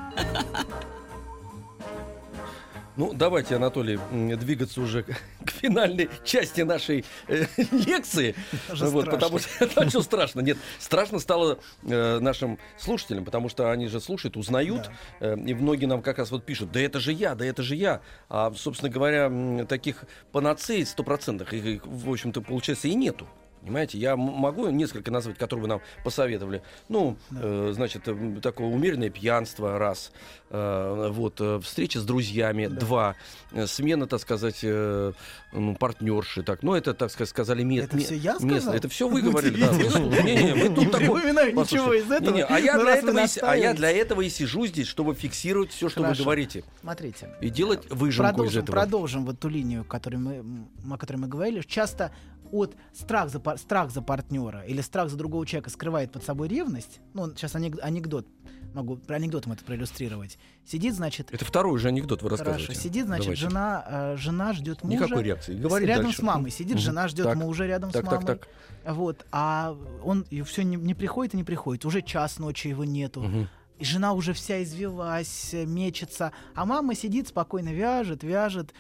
Ну, 2.97 3.15
давайте, 3.15 3.57
Анатолий, 3.57 3.99
двигаться 4.37 4.81
уже 4.81 5.03
к 5.45 5.51
финальной 5.51 6.11
части 6.25 6.61
нашей 6.61 7.05
э, 7.27 7.47
лекции. 7.57 8.35
Даже 8.69 8.87
Вот, 8.87 9.05
страшно. 9.05 9.13
потому 9.13 9.39
что 9.39 9.49
это 9.65 9.89
что 9.89 10.03
страшно. 10.03 10.41
Нет, 10.41 10.59
страшно 10.79 11.19
стало 11.19 11.59
э, 11.85 12.19
нашим 12.19 12.59
слушателям, 12.79 13.25
потому 13.25 13.49
что 13.49 13.71
они 13.71 13.89
же 13.89 14.01
слушают, 14.01 14.37
узнают, 14.37 14.91
э, 15.21 15.37
и 15.39 15.55
многие 15.55 15.87
нам 15.87 16.03
как 16.03 16.19
раз 16.19 16.31
вот 16.31 16.45
пишут, 16.45 16.71
да 16.71 16.81
это 16.81 17.01
же 17.01 17.13
я, 17.13 17.35
да 17.35 17.47
это 17.47 17.63
же 17.63 17.77
я. 17.77 18.03
А, 18.29 18.53
собственно 18.55 18.91
говоря, 18.91 19.65
таких 19.67 20.05
панацей 20.31 20.85
стопроцентных, 20.85 21.55
их, 21.55 21.65
их, 21.65 21.87
в 21.87 22.11
общем-то, 22.11 22.43
получается, 22.43 22.89
и 22.89 22.95
нету. 22.95 23.27
Понимаете, 23.63 23.97
я 23.99 24.17
могу 24.17 24.69
несколько 24.71 25.11
назвать, 25.13 25.39
которые 25.39 25.63
вы 25.63 25.69
нам 25.69 25.81
посоветовали. 26.03 26.63
Ну, 26.89 27.17
э, 27.31 27.71
значит, 27.75 28.03
э, 28.07 28.41
такое 28.43 28.67
умеренное 28.67 29.09
пьянство, 29.09 29.79
раз. 29.79 30.11
Э, 30.51 31.09
вот, 31.13 31.37
э, 31.41 31.61
встреча 31.63 32.01
с 32.01 32.05
друзьями, 32.05 32.67
два. 32.67 33.15
Э, 33.53 33.67
смена, 33.69 34.07
так 34.07 34.21
сказать, 34.21 34.61
э, 34.63 35.13
ну, 35.53 35.77
партнерши, 35.77 36.43
так. 36.43 36.63
Ну, 36.65 36.75
это, 36.75 36.93
так 36.93 37.11
сказать, 37.13 37.29
сказали 37.31 37.63
ме- 37.63 37.79
Это 37.79 37.97
всё 37.99 38.15
я 38.17 38.33
местные. 38.33 38.61
сказал? 38.61 38.75
Это 38.75 38.89
все 38.89 39.09
вы 39.09 39.23
говорили, 39.23 39.61
да. 39.61 39.71
Вы- 39.73 39.87
Удивительно. 39.87 40.23
Не-не, 40.23 40.53
вы 40.55 40.69
Не 40.69 40.75
тут 40.75 40.91
такой- 40.91 41.23
ничего 41.33 41.93
из 41.95 42.11
этого, 42.11 42.35
не-не, 42.35 42.43
А 42.45 42.59
я 42.59 42.75
для 42.75 42.85
вы 42.85 42.91
этого 42.91 43.21
и 43.21 43.29
а 43.43 43.57
я 43.57 43.75
для 43.75 43.91
этого 43.91 44.21
и 44.23 44.29
сижу 44.29 44.67
здесь, 44.67 44.89
чтобы 44.89 45.15
фиксировать 45.15 45.71
все, 45.71 45.89
что 45.89 46.01
вы 46.01 46.07
Хорошо. 46.07 46.25
говорите. 46.25 46.65
Смотрите. 46.81 47.29
И 47.41 47.49
делать 47.49 47.89
выжимку 47.91 48.31
из 48.31 48.35
продолжим, 48.35 48.63
этого. 48.65 48.77
продолжим 48.77 49.25
вот 49.25 49.39
ту 49.39 49.49
линию, 49.49 49.85
которую 49.85 50.21
мы, 50.21 50.95
о 50.95 50.99
которой 50.99 51.19
мы 51.19 51.29
говорили. 51.29 51.61
Часто 51.63 52.11
от 52.53 52.77
страх 52.93 53.31
за, 53.31 53.41
пар- 53.41 53.59
страх 53.59 53.91
за 53.91 54.03
партнера 54.03 54.63
или 54.63 54.81
страх 54.83 55.09
за 55.11 55.17
другого 55.17 55.45
человека 55.47 55.71
скрывает 55.71 56.13
под 56.13 56.23
собой 56.23 56.47
ревность. 56.49 57.01
Ну, 57.15 57.31
сейчас 57.31 57.55
анекдот, 57.57 58.27
могу 58.75 58.97
про 58.97 59.17
анекдотом 59.17 59.53
это 59.53 59.65
проиллюстрировать. 59.65 60.39
Сидит, 60.65 60.95
значит, 60.95 61.33
Это 61.33 61.45
второй 61.45 61.79
же 61.79 61.89
анекдот 61.89 62.23
вы 62.23 62.29
рассказываете. 62.29 62.67
хорошо, 62.67 62.81
сидит, 62.81 63.07
значит, 63.07 63.25
Давайте. 63.25 63.43
жена, 63.43 63.85
э, 63.89 64.17
жена 64.19 64.53
ждет 64.53 64.85
мужа. 64.85 64.97
Никакой 65.05 65.23
реакции. 65.25 65.55
Говори 65.59 65.87
рядом 65.87 66.05
дальше. 66.05 66.19
с 66.19 66.23
мамой 66.23 66.51
сидит, 66.51 66.75
Мгм. 66.77 66.83
жена 66.83 67.09
ждет 67.09 67.25
Так. 67.25 67.37
мужа 67.37 67.67
рядом 67.67 67.91
Так, 67.91 68.03
с 68.05 68.09
так, 68.09 68.21
мамой. 68.23 68.27
так. 68.39 68.49
Вот, 68.95 69.27
а 69.33 69.77
он 70.05 70.25
все 70.45 70.63
не, 70.63 70.77
не 70.77 70.95
приходит 70.95 71.35
и 71.35 71.37
не 71.37 71.45
приходит. 71.45 71.85
Уже 71.85 72.03
час 72.03 72.39
ночи 72.39 72.69
его 72.69 72.85
нету. 72.85 73.23
Мгм. 73.23 73.49
И 73.79 73.85
жена 73.85 74.13
уже 74.13 74.33
вся 74.33 74.63
извелась, 74.63 75.55
э, 75.55 75.65
мечется. 75.65 76.33
А 76.55 76.65
мама 76.67 76.95
сидит 76.95 77.29
спокойно, 77.29 77.71
вяжет, 77.71 78.23
вяжет. 78.23 78.73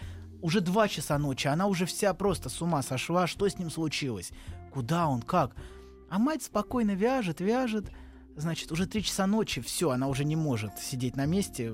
Уже 0.42 0.60
два 0.60 0.88
часа 0.88 1.18
ночи, 1.18 1.46
она 1.46 1.68
уже 1.68 1.86
вся 1.86 2.12
просто 2.14 2.48
с 2.48 2.60
ума 2.60 2.82
сошла. 2.82 3.28
Что 3.28 3.48
с 3.48 3.58
ним 3.58 3.70
случилось? 3.70 4.32
Куда 4.72 5.06
он? 5.06 5.22
Как? 5.22 5.54
А 6.10 6.18
мать 6.18 6.42
спокойно 6.42 6.90
вяжет, 6.90 7.40
вяжет. 7.40 7.90
Значит, 8.34 8.72
уже 8.72 8.86
три 8.86 9.04
часа 9.04 9.26
ночи, 9.26 9.60
все, 9.60 9.90
она 9.90 10.08
уже 10.08 10.24
не 10.24 10.34
может 10.34 10.78
сидеть 10.80 11.16
на 11.16 11.26
месте. 11.26 11.72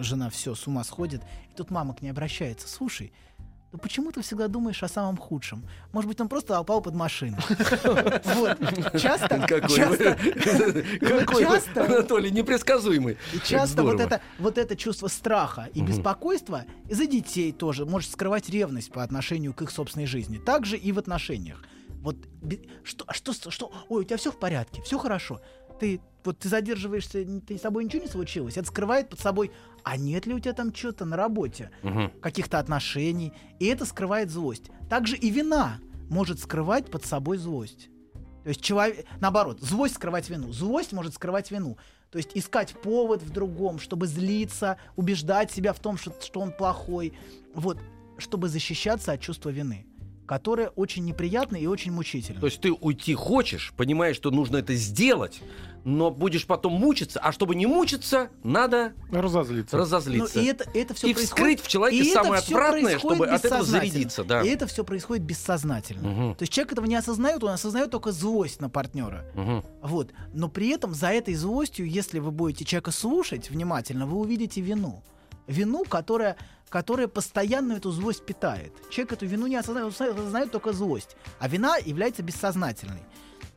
Жена 0.00 0.28
все, 0.28 0.54
с 0.54 0.66
ума 0.66 0.84
сходит. 0.84 1.22
И 1.50 1.56
тут 1.56 1.70
мама 1.70 1.94
к 1.94 2.02
ней 2.02 2.10
обращается. 2.10 2.68
Слушай, 2.68 3.12
ну 3.72 3.78
почему 3.78 4.12
ты 4.12 4.20
всегда 4.20 4.48
думаешь 4.48 4.82
о 4.82 4.88
самом 4.88 5.16
худшем? 5.16 5.66
Может 5.92 6.06
быть, 6.08 6.20
он 6.20 6.28
просто 6.28 6.60
упал 6.60 6.82
под 6.82 6.94
машину. 6.94 7.38
Вот. 8.34 8.58
Часто, 9.00 9.40
Какой 9.46 9.68
часто, 11.44 11.84
Анатолий, 11.84 12.30
непредсказуемый. 12.30 13.16
и 13.32 13.38
часто 13.38 13.82
вот 13.82 14.00
это, 14.00 14.20
вот 14.38 14.58
это 14.58 14.76
чувство 14.76 15.08
страха 15.08 15.68
и 15.74 15.80
беспокойства 15.80 16.64
из-за 16.88 17.06
детей 17.06 17.52
тоже 17.52 17.86
может 17.86 18.10
скрывать 18.10 18.48
ревность 18.50 18.92
по 18.92 19.02
отношению 19.02 19.54
к 19.54 19.62
их 19.62 19.70
собственной 19.70 20.06
жизни. 20.06 20.38
Также 20.38 20.76
и 20.76 20.92
в 20.92 20.98
отношениях. 20.98 21.62
Вот 22.00 22.16
что, 22.84 23.04
а 23.06 23.14
что, 23.14 23.32
что, 23.32 23.72
ой, 23.88 24.02
у 24.02 24.04
тебя 24.04 24.16
все 24.16 24.30
в 24.30 24.38
порядке, 24.38 24.82
все 24.82 24.98
хорошо. 24.98 25.40
Ты 25.80 26.00
вот 26.24 26.38
ты 26.38 26.48
задерживаешься, 26.48 27.24
ты 27.46 27.58
с 27.58 27.60
тобой 27.60 27.84
ничего 27.84 28.02
не 28.02 28.08
случилось. 28.08 28.56
Это 28.56 28.68
скрывает 28.68 29.08
под 29.08 29.20
собой, 29.20 29.50
а 29.84 29.96
нет 29.96 30.26
ли 30.26 30.34
у 30.34 30.38
тебя 30.40 30.52
там 30.52 30.74
что-то 30.74 31.04
на 31.04 31.16
работе, 31.16 31.70
Мгм. 31.82 32.10
каких-то 32.20 32.58
отношений, 32.58 33.32
и 33.58 33.66
это 33.66 33.84
скрывает 33.84 34.30
злость. 34.30 34.70
Также 34.88 35.16
и 35.16 35.30
вина 35.30 35.78
может 36.10 36.40
скрывать 36.40 36.90
под 36.90 37.04
собой 37.04 37.38
злость. 37.38 37.88
То 38.42 38.48
есть 38.48 38.60
человек, 38.60 39.06
наоборот, 39.20 39.60
злость 39.60 39.94
скрывать 39.94 40.28
вину. 40.28 40.52
Злость 40.52 40.92
может 40.92 41.14
скрывать 41.14 41.50
вину. 41.50 41.76
То 42.10 42.18
есть 42.18 42.30
искать 42.34 42.74
повод 42.82 43.22
в 43.22 43.30
другом, 43.30 43.78
чтобы 43.78 44.06
злиться, 44.06 44.76
убеждать 44.96 45.50
себя 45.50 45.72
в 45.72 45.78
том, 45.78 45.96
что, 45.96 46.12
что 46.20 46.40
он 46.40 46.52
плохой. 46.52 47.14
Вот, 47.54 47.78
чтобы 48.18 48.48
защищаться 48.48 49.12
от 49.12 49.20
чувства 49.20 49.50
вины, 49.50 49.86
которое 50.32 50.68
очень 50.68 51.04
неприятно 51.04 51.56
и 51.56 51.66
очень 51.66 51.92
мучительно. 51.92 52.40
То 52.40 52.46
есть 52.46 52.58
ты 52.58 52.72
уйти 52.72 53.14
хочешь, 53.14 53.74
понимаешь, 53.76 54.16
что 54.16 54.30
нужно 54.30 54.56
это 54.56 54.74
сделать, 54.74 55.42
но 55.84 56.10
будешь 56.10 56.46
потом 56.46 56.72
мучиться, 56.72 57.20
а 57.20 57.32
чтобы 57.32 57.54
не 57.54 57.66
мучиться, 57.66 58.30
надо 58.42 58.94
Разозлиться. 59.10 59.76
Ну, 59.76 59.82
разозлиться. 59.82 60.40
и 60.40 60.46
это, 60.46 60.64
это 60.72 60.94
все 60.94 61.08
И 61.08 61.12
вскрыть 61.12 61.60
в 61.60 61.68
человеке 61.68 62.02
и 62.02 62.12
самое 62.14 62.40
отвратное, 62.40 62.82
происходит 62.82 62.98
чтобы 62.98 63.26
от 63.26 63.44
этого 63.44 63.62
зарядиться. 63.62 64.24
Да. 64.24 64.40
И 64.40 64.48
это 64.48 64.66
все 64.66 64.84
происходит 64.84 65.22
бессознательно. 65.22 66.08
Мгм. 66.08 66.34
То 66.34 66.44
есть 66.44 66.52
человек 66.54 66.72
этого 66.72 66.86
не 66.86 66.96
осознает, 66.96 67.44
он 67.44 67.50
осознает 67.50 67.90
только 67.90 68.10
злость 68.10 68.62
на 68.62 68.70
партнера. 68.70 69.26
Мгм. 69.34 69.62
Вот. 69.82 70.12
Но 70.32 70.48
при 70.48 70.70
этом 70.70 70.94
за 70.94 71.08
этой 71.08 71.34
злостью, 71.34 71.86
если 71.86 72.20
вы 72.20 72.30
будете 72.30 72.64
человека 72.64 72.90
слушать 72.90 73.50
внимательно, 73.50 74.06
вы 74.06 74.16
увидите 74.16 74.62
вину. 74.62 75.02
Вину, 75.46 75.84
которая, 75.84 76.36
которая 76.68 77.08
постоянно 77.08 77.74
эту 77.74 77.90
злость 77.92 78.24
питает. 78.24 78.72
Человек 78.90 79.12
эту 79.14 79.26
вину 79.26 79.46
не 79.46 79.56
осознает, 79.56 79.92
осознает- 79.92 80.50
только 80.50 80.72
злость. 80.72 81.16
А 81.38 81.48
вина 81.48 81.76
является 81.76 82.22
бессознательной. 82.22 83.02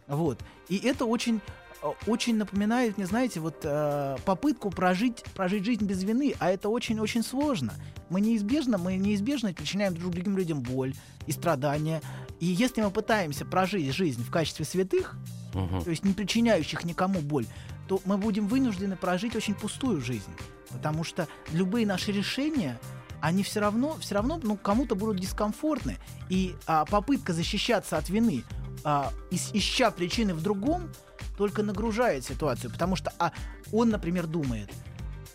Вот. 0.08 0.40
И 0.70 0.78
это 0.78 1.06
очень 1.06 1.42
э, 1.82 1.88
очень 2.08 2.36
напоминает, 2.38 2.98
мне 2.98 3.06
знаете, 3.08 3.40
вот 3.40 3.62
э, 3.64 4.18
попытку 4.26 4.70
прожить, 4.72 5.24
прожить 5.36 5.64
жизнь 5.66 5.86
без 5.86 6.04
вины, 6.04 6.34
а 6.40 6.50
это 6.52 6.70
очень-очень 6.70 7.24
сложно. 7.24 7.74
Мы 8.10 8.22
неизбежно, 8.22 8.78
мы 8.78 8.96
неизбежно 8.98 9.54
причиняем 9.54 9.96
друг 9.96 10.12
другим 10.14 10.38
людям 10.38 10.62
боль 10.62 10.94
и 11.28 11.32
страдания. 11.32 12.02
И 12.40 12.46
если 12.46 12.82
мы 12.82 12.92
пытаемся 12.92 13.46
прожить 13.46 13.94
жизнь 13.94 14.24
в 14.24 14.30
качестве 14.32 14.66
святых, 14.66 15.16
Мгм. 15.54 15.84
то 15.84 15.90
есть 15.90 16.04
не 16.04 16.14
причиняющих 16.14 16.84
никому 16.84 17.20
боль, 17.22 17.46
то 17.88 18.02
мы 18.06 18.18
будем 18.18 18.48
вынуждены 18.48 18.96
прожить 18.96 19.36
очень 19.36 19.56
пустую 19.56 20.02
жизнь. 20.02 20.32
Потому 20.70 21.04
что 21.04 21.28
любые 21.52 21.86
наши 21.86 22.12
решения, 22.12 22.80
они 23.22 23.44
все 23.44 23.60
равно, 23.60 23.96
все 24.00 24.16
равно 24.16 24.40
ну, 24.42 24.58
кому-то 24.58 24.96
будут 24.96 25.20
дискомфортны. 25.20 25.98
И 26.30 26.56
а, 26.66 26.86
попытка 26.86 27.34
защищаться 27.34 27.98
от 27.98 28.10
вины, 28.10 28.44
а, 28.84 29.12
ища 29.32 29.92
причины 29.92 30.34
в 30.34 30.42
другом, 30.42 30.90
только 31.38 31.64
нагружает 31.64 32.26
ситуацию. 32.26 32.72
Потому 32.72 32.96
что 32.96 33.14
а, 33.20 33.32
он, 33.72 33.90
например, 33.90 34.28
думает, 34.28 34.70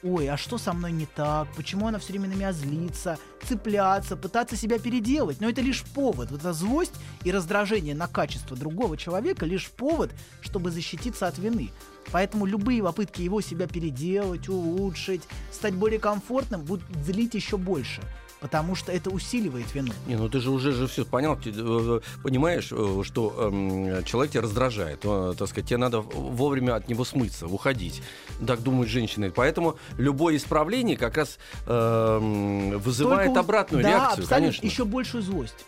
ой, 0.03 0.29
а 0.29 0.37
что 0.37 0.59
со 0.59 0.73
мной 0.73 0.93
не 0.93 1.07
так? 1.07 1.49
Почему 1.57 1.87
она 1.87 1.99
все 1.99 2.13
время 2.13 2.29
на 2.29 2.35
меня 2.35 2.53
злится? 2.53 3.19
Цепляться, 3.47 4.17
пытаться 4.17 4.57
себя 4.57 4.79
переделать. 4.79 5.41
Но 5.41 5.49
это 5.49 5.61
лишь 5.61 5.83
повод. 5.83 6.31
Вот 6.31 6.41
эта 6.41 6.53
злость 6.53 6.95
и 7.25 7.31
раздражение 7.31 7.95
на 7.95 8.09
качество 8.09 8.57
другого 8.57 8.97
человека 8.97 9.47
лишь 9.47 9.71
повод, 9.71 10.13
чтобы 10.41 10.71
защититься 10.71 11.27
от 11.27 11.39
вины. 11.39 11.71
Поэтому 12.13 12.47
любые 12.47 12.83
попытки 12.83 13.23
его 13.23 13.41
себя 13.41 13.67
переделать, 13.67 14.49
улучшить, 14.49 15.23
стать 15.53 15.75
более 15.75 15.99
комфортным, 15.99 16.63
будут 16.63 16.85
злить 17.05 17.35
еще 17.35 17.57
больше. 17.57 18.01
Потому 18.41 18.75
что 18.75 18.91
это 18.91 19.11
усиливает 19.11 19.75
вину. 19.75 19.93
Не, 20.07 20.17
ну 20.17 20.31
ты 20.31 20.41
же 20.41 20.51
уже 20.51 20.73
же 20.73 20.87
все 20.87 21.05
понял, 21.05 21.37
ты, 21.37 21.53
э, 21.55 22.01
понимаешь, 22.23 22.71
э, 22.73 23.03
что 23.05 23.35
эм, 23.37 24.03
человек 24.05 24.33
тебя 24.33 24.41
раздражает, 24.43 25.01
э, 25.05 25.35
так 25.37 25.47
сказать, 25.47 25.69
тебе 25.69 25.77
надо 25.77 26.01
вовремя 26.01 26.77
от 26.77 26.89
него 26.89 27.05
смыться, 27.05 27.47
уходить. 27.47 28.03
Так 28.47 28.63
думают 28.63 28.89
женщины. 28.89 29.31
Поэтому 29.31 29.77
любое 29.99 30.39
исправление 30.39 30.97
как 30.97 31.19
раз 31.19 31.39
эм, 31.67 32.79
вызывает 32.79 33.27
Только 33.27 33.41
обратную 33.41 33.83
да, 33.83 33.91
реакцию, 33.91 34.23
абсолютно, 34.25 34.37
конечно. 34.37 34.67
еще 34.67 34.85
большую 34.87 35.23
злость. 35.23 35.67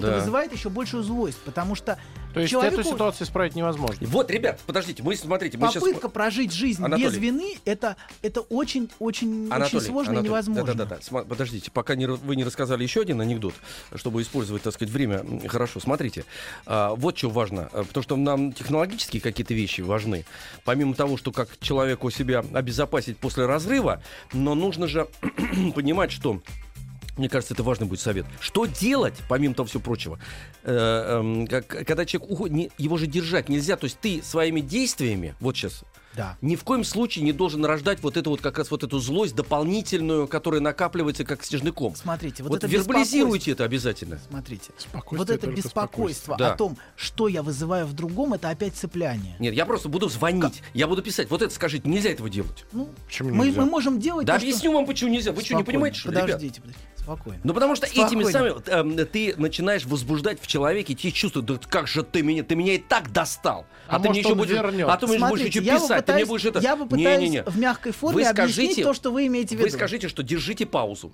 Это 0.00 0.10
Да. 0.12 0.18
вызывает 0.18 0.52
еще 0.52 0.68
большую 0.68 1.02
злость, 1.02 1.38
потому 1.44 1.74
что 1.74 1.98
То 2.34 2.40
есть 2.40 2.50
человеку- 2.50 2.80
эту 2.80 2.90
ситуацию 2.90 3.26
исправить 3.26 3.54
невозможно. 3.54 4.06
Вот, 4.08 4.30
ребят, 4.30 4.60
подождите, 4.66 5.02
мы 5.02 5.16
смотрите, 5.16 5.58
мы 5.58 5.68
сейчас... 5.68 5.82
попытка 5.82 6.08
прожить 6.08 6.52
жизнь 6.52 6.82
Анатолий. 6.84 7.06
без 7.08 7.16
вины 7.16 7.54
это 7.64 7.96
это 8.22 8.40
очень 8.42 8.88
очень 8.98 9.44
очень 9.46 9.52
Анатолий, 9.52 9.84
сложно 9.84 10.12
Анатолий, 10.12 10.26
и 10.26 10.28
невозможно. 10.30 10.74
Да-да-да. 10.74 10.96
Сма- 10.96 11.24
Подождите, 11.26 11.70
пока 11.70 11.94
не, 11.96 12.06
вы 12.06 12.36
не 12.36 12.44
рассказали 12.44 12.82
еще 12.82 13.00
один 13.02 13.20
анекдот, 13.20 13.54
чтобы 13.94 14.22
использовать, 14.22 14.62
так 14.62 14.72
сказать, 14.74 14.92
время 14.92 15.24
хорошо. 15.48 15.80
Смотрите, 15.80 16.24
а, 16.66 16.94
вот 16.94 17.18
что 17.18 17.30
важно, 17.30 17.68
а, 17.72 17.84
потому 17.84 18.02
что 18.02 18.16
нам 18.16 18.52
технологические 18.52 19.20
какие-то 19.20 19.54
вещи 19.54 19.80
важны. 19.80 20.24
Помимо 20.64 20.94
того, 20.94 21.16
что 21.16 21.32
как 21.32 21.48
человеку 21.60 22.10
себя 22.10 22.44
обезопасить 22.52 23.18
после 23.18 23.46
разрыва, 23.46 24.02
но 24.32 24.54
нужно 24.54 24.86
же 24.86 25.08
понимать, 25.74 26.12
что 26.12 26.40
мне 27.16 27.28
кажется, 27.28 27.54
это 27.54 27.62
важный 27.62 27.86
будет 27.86 28.00
совет. 28.00 28.26
Что 28.40 28.66
делать, 28.66 29.14
помимо 29.28 29.54
того 29.54 29.66
всего 29.68 29.82
прочего, 29.82 30.18
э, 30.64 31.46
как- 31.48 31.66
когда 31.66 32.04
человек 32.06 32.30
уходит, 32.30 32.56
не- 32.56 32.70
его 32.78 32.96
же 32.96 33.06
держать 33.06 33.48
нельзя. 33.48 33.76
То 33.76 33.84
есть 33.84 33.98
ты 34.00 34.22
своими 34.22 34.60
действиями, 34.60 35.34
вот 35.40 35.56
сейчас, 35.56 35.82
Да. 36.16 36.36
ни 36.40 36.56
в 36.56 36.64
коем 36.64 36.82
случае 36.84 37.24
не 37.24 37.32
должен 37.32 37.64
рождать 37.64 38.02
вот 38.02 38.16
эту 38.16 38.30
вот 38.30 38.40
как 38.40 38.58
раз 38.58 38.70
вот 38.70 38.82
эту 38.82 38.98
злость 38.98 39.34
дополнительную, 39.36 40.26
которая 40.26 40.60
накапливается 40.60 41.24
как 41.24 41.44
снежный 41.44 41.70
ком. 41.72 41.94
Смотрите, 41.94 42.42
вот, 42.42 42.50
Вот, 42.50 42.56
это 42.58 42.66
вербализируйте 42.66 43.52
это 43.52 43.64
обязательно. 43.64 44.18
Смотрите, 44.28 44.72
вот 45.12 45.30
это 45.30 45.46
беспокойство 45.46 46.36
Да. 46.36 46.52
о 46.52 46.56
том, 46.56 46.76
что 46.96 47.28
я 47.28 47.42
вызываю 47.42 47.86
в 47.86 47.92
другом, 47.92 48.34
это 48.34 48.48
опять 48.50 48.74
цепляние. 48.74 49.36
Нет, 49.38 49.54
я 49.54 49.64
просто 49.66 49.88
буду 49.88 50.08
звонить, 50.08 50.62
я 50.74 50.86
буду 50.88 51.02
писать. 51.02 51.30
Вот 51.30 51.42
это 51.42 51.54
скажите, 51.54 51.88
нельзя 51.88 52.10
этого 52.10 52.28
делать. 52.28 52.64
Ну, 52.72 52.88
Почему 53.06 53.30
мы, 53.34 53.46
нельзя? 53.46 53.60
мы 53.60 53.66
можем 53.70 54.00
делать 54.00 54.26
Да 54.26 54.34
то, 54.34 54.40
что- 54.40 54.48
объясню 54.48 54.72
вам, 54.72 54.86
почему 54.86 55.10
нельзя. 55.10 55.32
Вы 55.32 55.42
что, 55.42 55.54
не 55.54 55.64
понимаете, 55.64 55.98
что 56.00 56.10
ребят? 56.10 56.22
Подождите, 56.26 56.60
подождите, 56.60 56.86
спокойно. 56.96 57.40
Ну 57.44 57.54
потому 57.54 57.76
что 57.76 57.86
этими 57.86 58.02
Спокойно. 58.24 58.30
самыми 58.32 58.50
вот, 58.52 58.68
эм, 58.68 59.06
ты 59.06 59.34
начинаешь 59.36 59.84
возбуждать 59.86 60.40
в 60.40 60.46
человеке 60.46 60.94
те 60.94 61.12
чувства, 61.12 61.42
да 61.42 61.58
как 61.68 61.86
же 61.86 62.02
ты 62.02 62.22
меня, 62.22 62.42
ты 62.42 62.54
меня 62.56 62.74
и 62.74 62.78
так 62.78 63.12
достал, 63.12 63.66
А 63.86 63.98
ты 64.00 64.10
мне 64.10 64.20
еще 64.20 64.34
будешь, 64.34 64.50
вернет? 64.52 64.88
а 64.88 64.96
ты 64.96 65.06
мне 65.06 65.18
будешь 65.18 65.46
еще 65.46 65.62
я 65.62 65.78
ты 66.02 66.12
мне 66.14 66.24
будешь 66.26 66.44
это, 66.44 66.58
Я 66.60 66.76
попытаюсь 66.76 67.20
Не-не-не. 67.20 67.42
в 67.44 67.58
мягкой 67.58 67.92
форме 67.92 68.22
Вы 68.24 68.28
объяснить 68.28 68.54
скажите- 68.72 68.82
то, 68.84 68.94
что 68.94 69.10
вы 69.12 69.26
имеете 69.26 69.56
в 69.56 69.58
виду. 69.58 69.64
Вы 69.70 69.70
скажите, 69.70 70.08
что 70.08 70.22
держите 70.22 70.66
паузу. 70.66 71.10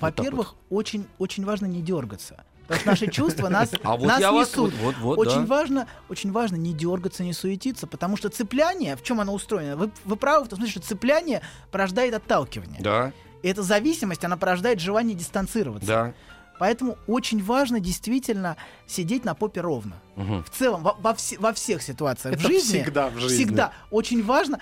Во-первых, 0.00 0.54
очень, 0.70 1.06
очень 1.18 1.44
важно 1.44 1.66
не 1.66 1.82
дергаться. 1.82 2.44
Потому 2.66 2.80
что 2.80 2.88
наши 2.90 3.06
чувства 3.08 3.48
нас, 3.48 3.70
А 3.82 3.96
вот 3.96 4.06
нас 4.06 4.22
вас- 4.22 4.50
несут. 4.52 4.72
вот- 4.74 4.94
вот- 4.96 5.16
вот, 5.16 5.26
очень, 5.26 5.40
да. 5.40 5.46
важно, 5.46 5.86
очень 6.08 6.30
важно 6.30 6.54
не 6.56 6.72
дергаться, 6.72 7.24
не 7.24 7.32
суетиться, 7.32 7.86
потому 7.88 8.16
что 8.16 8.28
цепляние, 8.28 8.96
в 8.96 9.02
чем 9.02 9.20
оно 9.20 9.34
устроено? 9.34 9.76
Вы, 9.76 9.90
вы 10.04 10.16
правы 10.16 10.44
в 10.44 10.48
том 10.48 10.58
смысле, 10.60 10.72
что 10.80 10.80
цепляние 10.88 11.42
порождает 11.72 12.14
отталкивание. 12.14 12.80
Да, 12.80 13.12
И 13.42 13.48
эта 13.48 13.62
зависимость, 13.64 14.24
она 14.24 14.36
порождает 14.36 14.78
желание 14.80 15.16
дистанцироваться. 15.16 15.86
да. 15.88 16.14
Поэтому 16.60 16.98
очень 17.06 17.42
важно 17.42 17.80
действительно 17.80 18.58
сидеть 18.86 19.24
на 19.24 19.34
попе 19.34 19.62
ровно. 19.62 19.96
Мгм. 20.16 20.44
В 20.44 20.50
целом, 20.50 20.82
во, 20.82 20.92
во 21.00 21.14
все- 21.14 21.38
во 21.38 21.54
всех 21.54 21.82
ситуациях 21.82 22.34
Это 22.34 22.44
в 22.44 22.46
жизни. 22.46 22.82
всегда 22.82 23.08
в 23.08 23.18
жизни. 23.18 23.36
Всегда. 23.44 23.72
Очень 23.90 24.22
важно. 24.22 24.60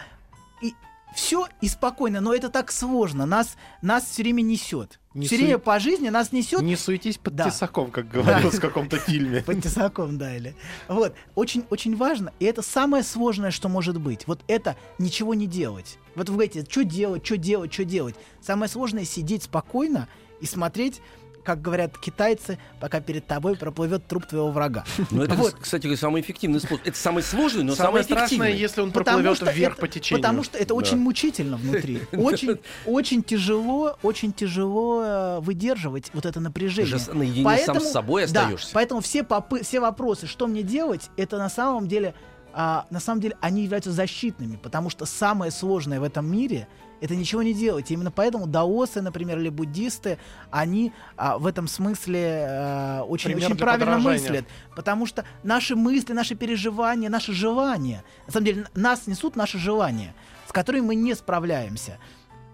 И 0.62 0.74
все 1.16 1.49
и 1.61 1.66
спокойно, 1.68 2.20
но 2.20 2.32
это 2.32 2.51
так 2.51 2.70
сложно. 2.70 3.26
Нас, 3.26 3.57
нас 3.82 4.05
все 4.05 4.22
время 4.22 4.42
несет. 4.42 5.01
Не 5.12 5.26
все 5.26 5.38
время 5.38 5.55
сует- 5.55 5.64
по 5.64 5.80
жизни 5.80 6.09
нас 6.09 6.30
несет. 6.30 6.61
Не 6.62 6.76
суетись 6.76 7.18
под 7.18 7.34
Да. 7.34 7.51
тесаком, 7.51 7.90
как 7.90 8.09
говорилось 8.09 8.55
в 8.55 8.61
каком-то 8.61 8.99
фильме. 9.01 9.42
Под 9.42 9.61
тесаком 9.61 10.18
дали. 10.18 10.55
Вот. 10.86 11.16
Очень, 11.34 11.64
очень 11.70 11.96
важно. 11.96 12.32
И 12.38 12.44
это 12.44 12.62
самое 12.62 13.03
сложное, 13.03 13.51
что 13.51 13.68
может 13.68 14.01
быть. 14.01 14.28
Вот 14.28 14.40
это 14.46 14.76
ничего 15.01 15.34
не 15.34 15.49
делать. 15.49 15.99
Вот 16.14 16.28
вы 16.28 16.34
говорите, 16.36 16.64
что 16.70 16.84
делать, 16.84 17.26
что 17.26 17.36
делать, 17.36 17.72
что 17.74 17.84
делать. 17.84 18.14
Самое 18.40 18.70
сложное 18.70 19.05
сидеть 19.05 19.42
спокойно 19.42 20.07
и 20.40 20.46
смотреть, 20.46 21.01
как 21.49 21.62
говорят 21.62 21.96
китайцы, 21.96 22.59
пока 22.78 23.01
перед 23.01 23.26
тобой 23.26 23.57
проплывет 23.57 24.07
труп 24.07 24.26
твоего 24.26 24.51
врага. 24.51 24.84
Ну 25.11 25.22
это, 25.22 25.34
Вот. 25.34 25.55
кстати, 25.59 25.94
самый 25.94 26.20
эффективный 26.20 26.61
способ. 26.61 26.86
Это 26.86 26.99
самый 26.99 27.22
сложный, 27.22 27.64
но 27.64 27.74
Самое 27.74 28.05
самый 28.05 28.18
страшное, 28.18 28.51
если 28.53 28.82
он 28.82 28.92
проплывет 28.92 29.36
что 29.36 29.51
вверх 29.51 29.72
это- 29.72 29.80
по 29.80 29.88
течению. 29.88 30.22
Потому 30.22 30.42
что 30.44 30.59
это 30.59 30.74
очень 30.74 30.99
мучительно 30.99 31.57
внутри. 31.57 32.03
Очень, 32.12 32.59
очень 32.84 33.22
тяжело, 33.22 33.96
очень 34.03 34.34
тяжело 34.34 35.03
э, 35.03 35.40
выдерживать 35.40 36.11
вот 36.12 36.26
это 36.26 36.34
Ты 36.34 36.40
напряжение. 36.40 36.99
же 36.99 37.14
наедине 37.14 37.57
сам 37.64 37.80
с 37.80 37.92
собой 37.92 38.26
да, 38.26 38.42
остаешься. 38.42 38.70
поэтому 38.74 39.01
все, 39.01 39.22
попы- 39.22 39.62
все 39.64 39.80
вопросы, 39.80 40.26
что 40.26 40.46
мне 40.49 40.62
делать, 40.62 41.09
это 41.16 41.38
на 41.38 41.49
самом 41.49 41.88
деле, 41.88 42.12
а, 42.61 42.86
на 42.90 42.98
самом 42.98 43.20
деле, 43.20 43.36
они 43.40 43.62
являются 43.62 43.92
защитными, 43.92 44.56
потому 44.56 44.90
что 44.90 45.06
самое 45.06 45.52
сложное 45.52 46.00
в 46.00 46.02
этом 46.02 46.26
мире 46.28 46.66
это 47.00 47.14
ничего 47.14 47.44
не 47.44 47.54
делать. 47.54 47.88
И 47.92 47.94
именно 47.94 48.11
поэтому 48.11 48.48
даосы, 48.48 49.00
например, 49.00 49.38
или 49.38 49.48
буддисты, 49.48 50.18
они 50.50 50.92
а, 51.16 51.38
в 51.38 51.46
этом 51.46 51.68
смысле 51.68 52.46
а, 52.48 53.02
очень, 53.04 53.30
Пример 53.30 53.50
очень 53.52 53.59
правильно 53.59 53.86
подражания. 53.86 54.20
мыслят. 54.20 54.44
Потому 54.74 55.06
что 55.06 55.24
наши 55.44 55.76
мысли, 55.76 56.12
наши 56.12 56.34
переживания, 56.34 57.09
наши 57.09 57.32
желания, 57.32 58.02
на 58.26 58.32
самом 58.32 58.46
деле, 58.46 58.66
нас 58.74 59.06
несут 59.06 59.36
наши 59.36 59.56
желания, 59.56 60.12
с 60.48 60.52
которыми 60.52 60.84
мы 60.86 60.94
не 60.96 61.14
справляемся. 61.14 61.98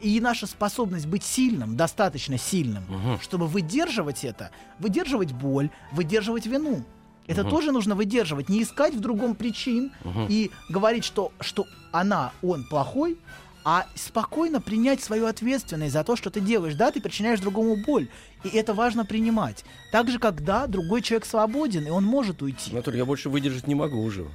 И 0.02 0.20
наша 0.20 0.46
способность 0.46 1.06
быть 1.06 1.24
сильным, 1.24 1.76
достаточно 1.78 2.36
сильным, 2.36 2.84
Мгм. 2.90 3.20
чтобы 3.22 3.46
выдерживать 3.46 4.22
это, 4.22 4.50
выдерживать 4.78 5.32
боль, 5.32 5.70
выдерживать 5.92 6.44
вину. 6.44 6.84
Это 7.26 7.44
тоже 7.44 7.72
нужно 7.72 7.94
выдерживать, 7.94 8.48
не 8.48 8.62
искать 8.62 8.94
в 8.94 9.00
другом 9.00 9.34
причин 9.34 9.92
и 10.28 10.50
говорить, 10.68 11.04
что, 11.04 11.32
что 11.40 11.66
она, 11.92 12.32
он 12.42 12.64
плохой, 12.64 13.18
а 13.64 13.86
спокойно 13.94 14.60
принять 14.60 15.02
свою 15.02 15.26
ответственность 15.26 15.94
за 15.94 16.04
то, 16.04 16.16
что 16.16 16.30
ты 16.30 16.40
делаешь. 16.40 16.74
Да, 16.74 16.90
ты 16.90 17.00
причиняешь 17.00 17.40
другому 17.40 17.76
боль, 17.76 18.08
и 18.44 18.48
это 18.48 18.74
важно 18.74 19.06
принимать. 19.06 19.64
Так 19.90 20.10
же, 20.10 20.18
когда 20.18 20.66
другой 20.66 21.00
человек 21.00 21.24
свободен, 21.24 21.86
и 21.86 21.90
он 21.90 22.04
может 22.04 22.42
уйти. 22.42 22.72
Анатолий, 22.72 22.98
я 22.98 23.06
больше 23.06 23.30
выдержать 23.30 23.66
не 23.66 23.74
могу 23.74 24.02
уже. 24.02 24.26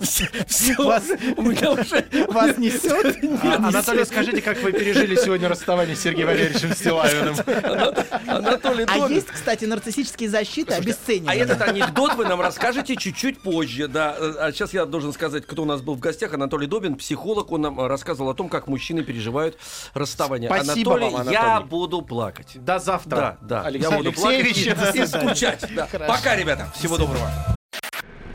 Все, 0.00 0.74
Вас- 0.78 2.58
несет? 2.58 3.16
А, 3.42 3.68
Анатолий, 3.68 4.04
скажите, 4.04 4.42
как 4.42 4.60
вы 4.62 4.72
пережили 4.72 5.16
сегодня 5.16 5.48
расставание 5.48 5.94
с 5.94 6.00
Сергеем 6.00 6.28
Валерьевичем 6.28 6.74
Стилавиным? 6.74 7.36
Анатолий 8.26 8.84
А 8.88 9.08
есть, 9.08 9.26
кстати, 9.26 9.64
нарциссические 9.64 10.28
защиты 10.28 10.74
обесценивания. 10.74 11.32
А 11.32 11.34
этот 11.34 11.60
анекдот 11.62 12.14
вы 12.14 12.26
нам 12.26 12.40
расскажете 12.40 12.96
чуть-чуть 12.96 13.40
позже, 13.40 13.88
да. 13.88 14.16
А 14.18 14.52
сейчас 14.52 14.72
я 14.72 14.84
должен 14.86 15.12
сказать, 15.12 15.46
кто 15.46 15.62
у 15.62 15.64
нас 15.64 15.80
был 15.82 15.94
в 15.94 16.00
гостях. 16.00 16.34
Анатолий 16.34 16.66
Добин, 16.66 16.96
психолог, 16.96 17.52
он 17.52 17.62
нам 17.62 17.86
рассказывал 17.86 18.30
о 18.30 18.34
том, 18.34 18.48
как 18.48 18.66
мужчины 18.66 19.02
переживают 19.02 19.58
расставание. 19.94 20.50
Спасибо 20.50 20.94
Анатолий, 20.94 21.12
вам, 21.12 21.30
я 21.30 21.60
буду 21.60 22.02
плакать. 22.02 22.52
До 22.54 22.78
завтра. 22.78 23.16
Да, 23.16 23.38
да. 23.40 23.62
Алексей 23.62 23.90
я 23.90 23.96
буду 23.96 24.12
плакать 24.12 24.56
и, 24.94 25.06
скучать. 25.06 25.64
Пока, 26.06 26.36
ребята. 26.36 26.70
Всего 26.74 26.96
доброго. 26.96 27.55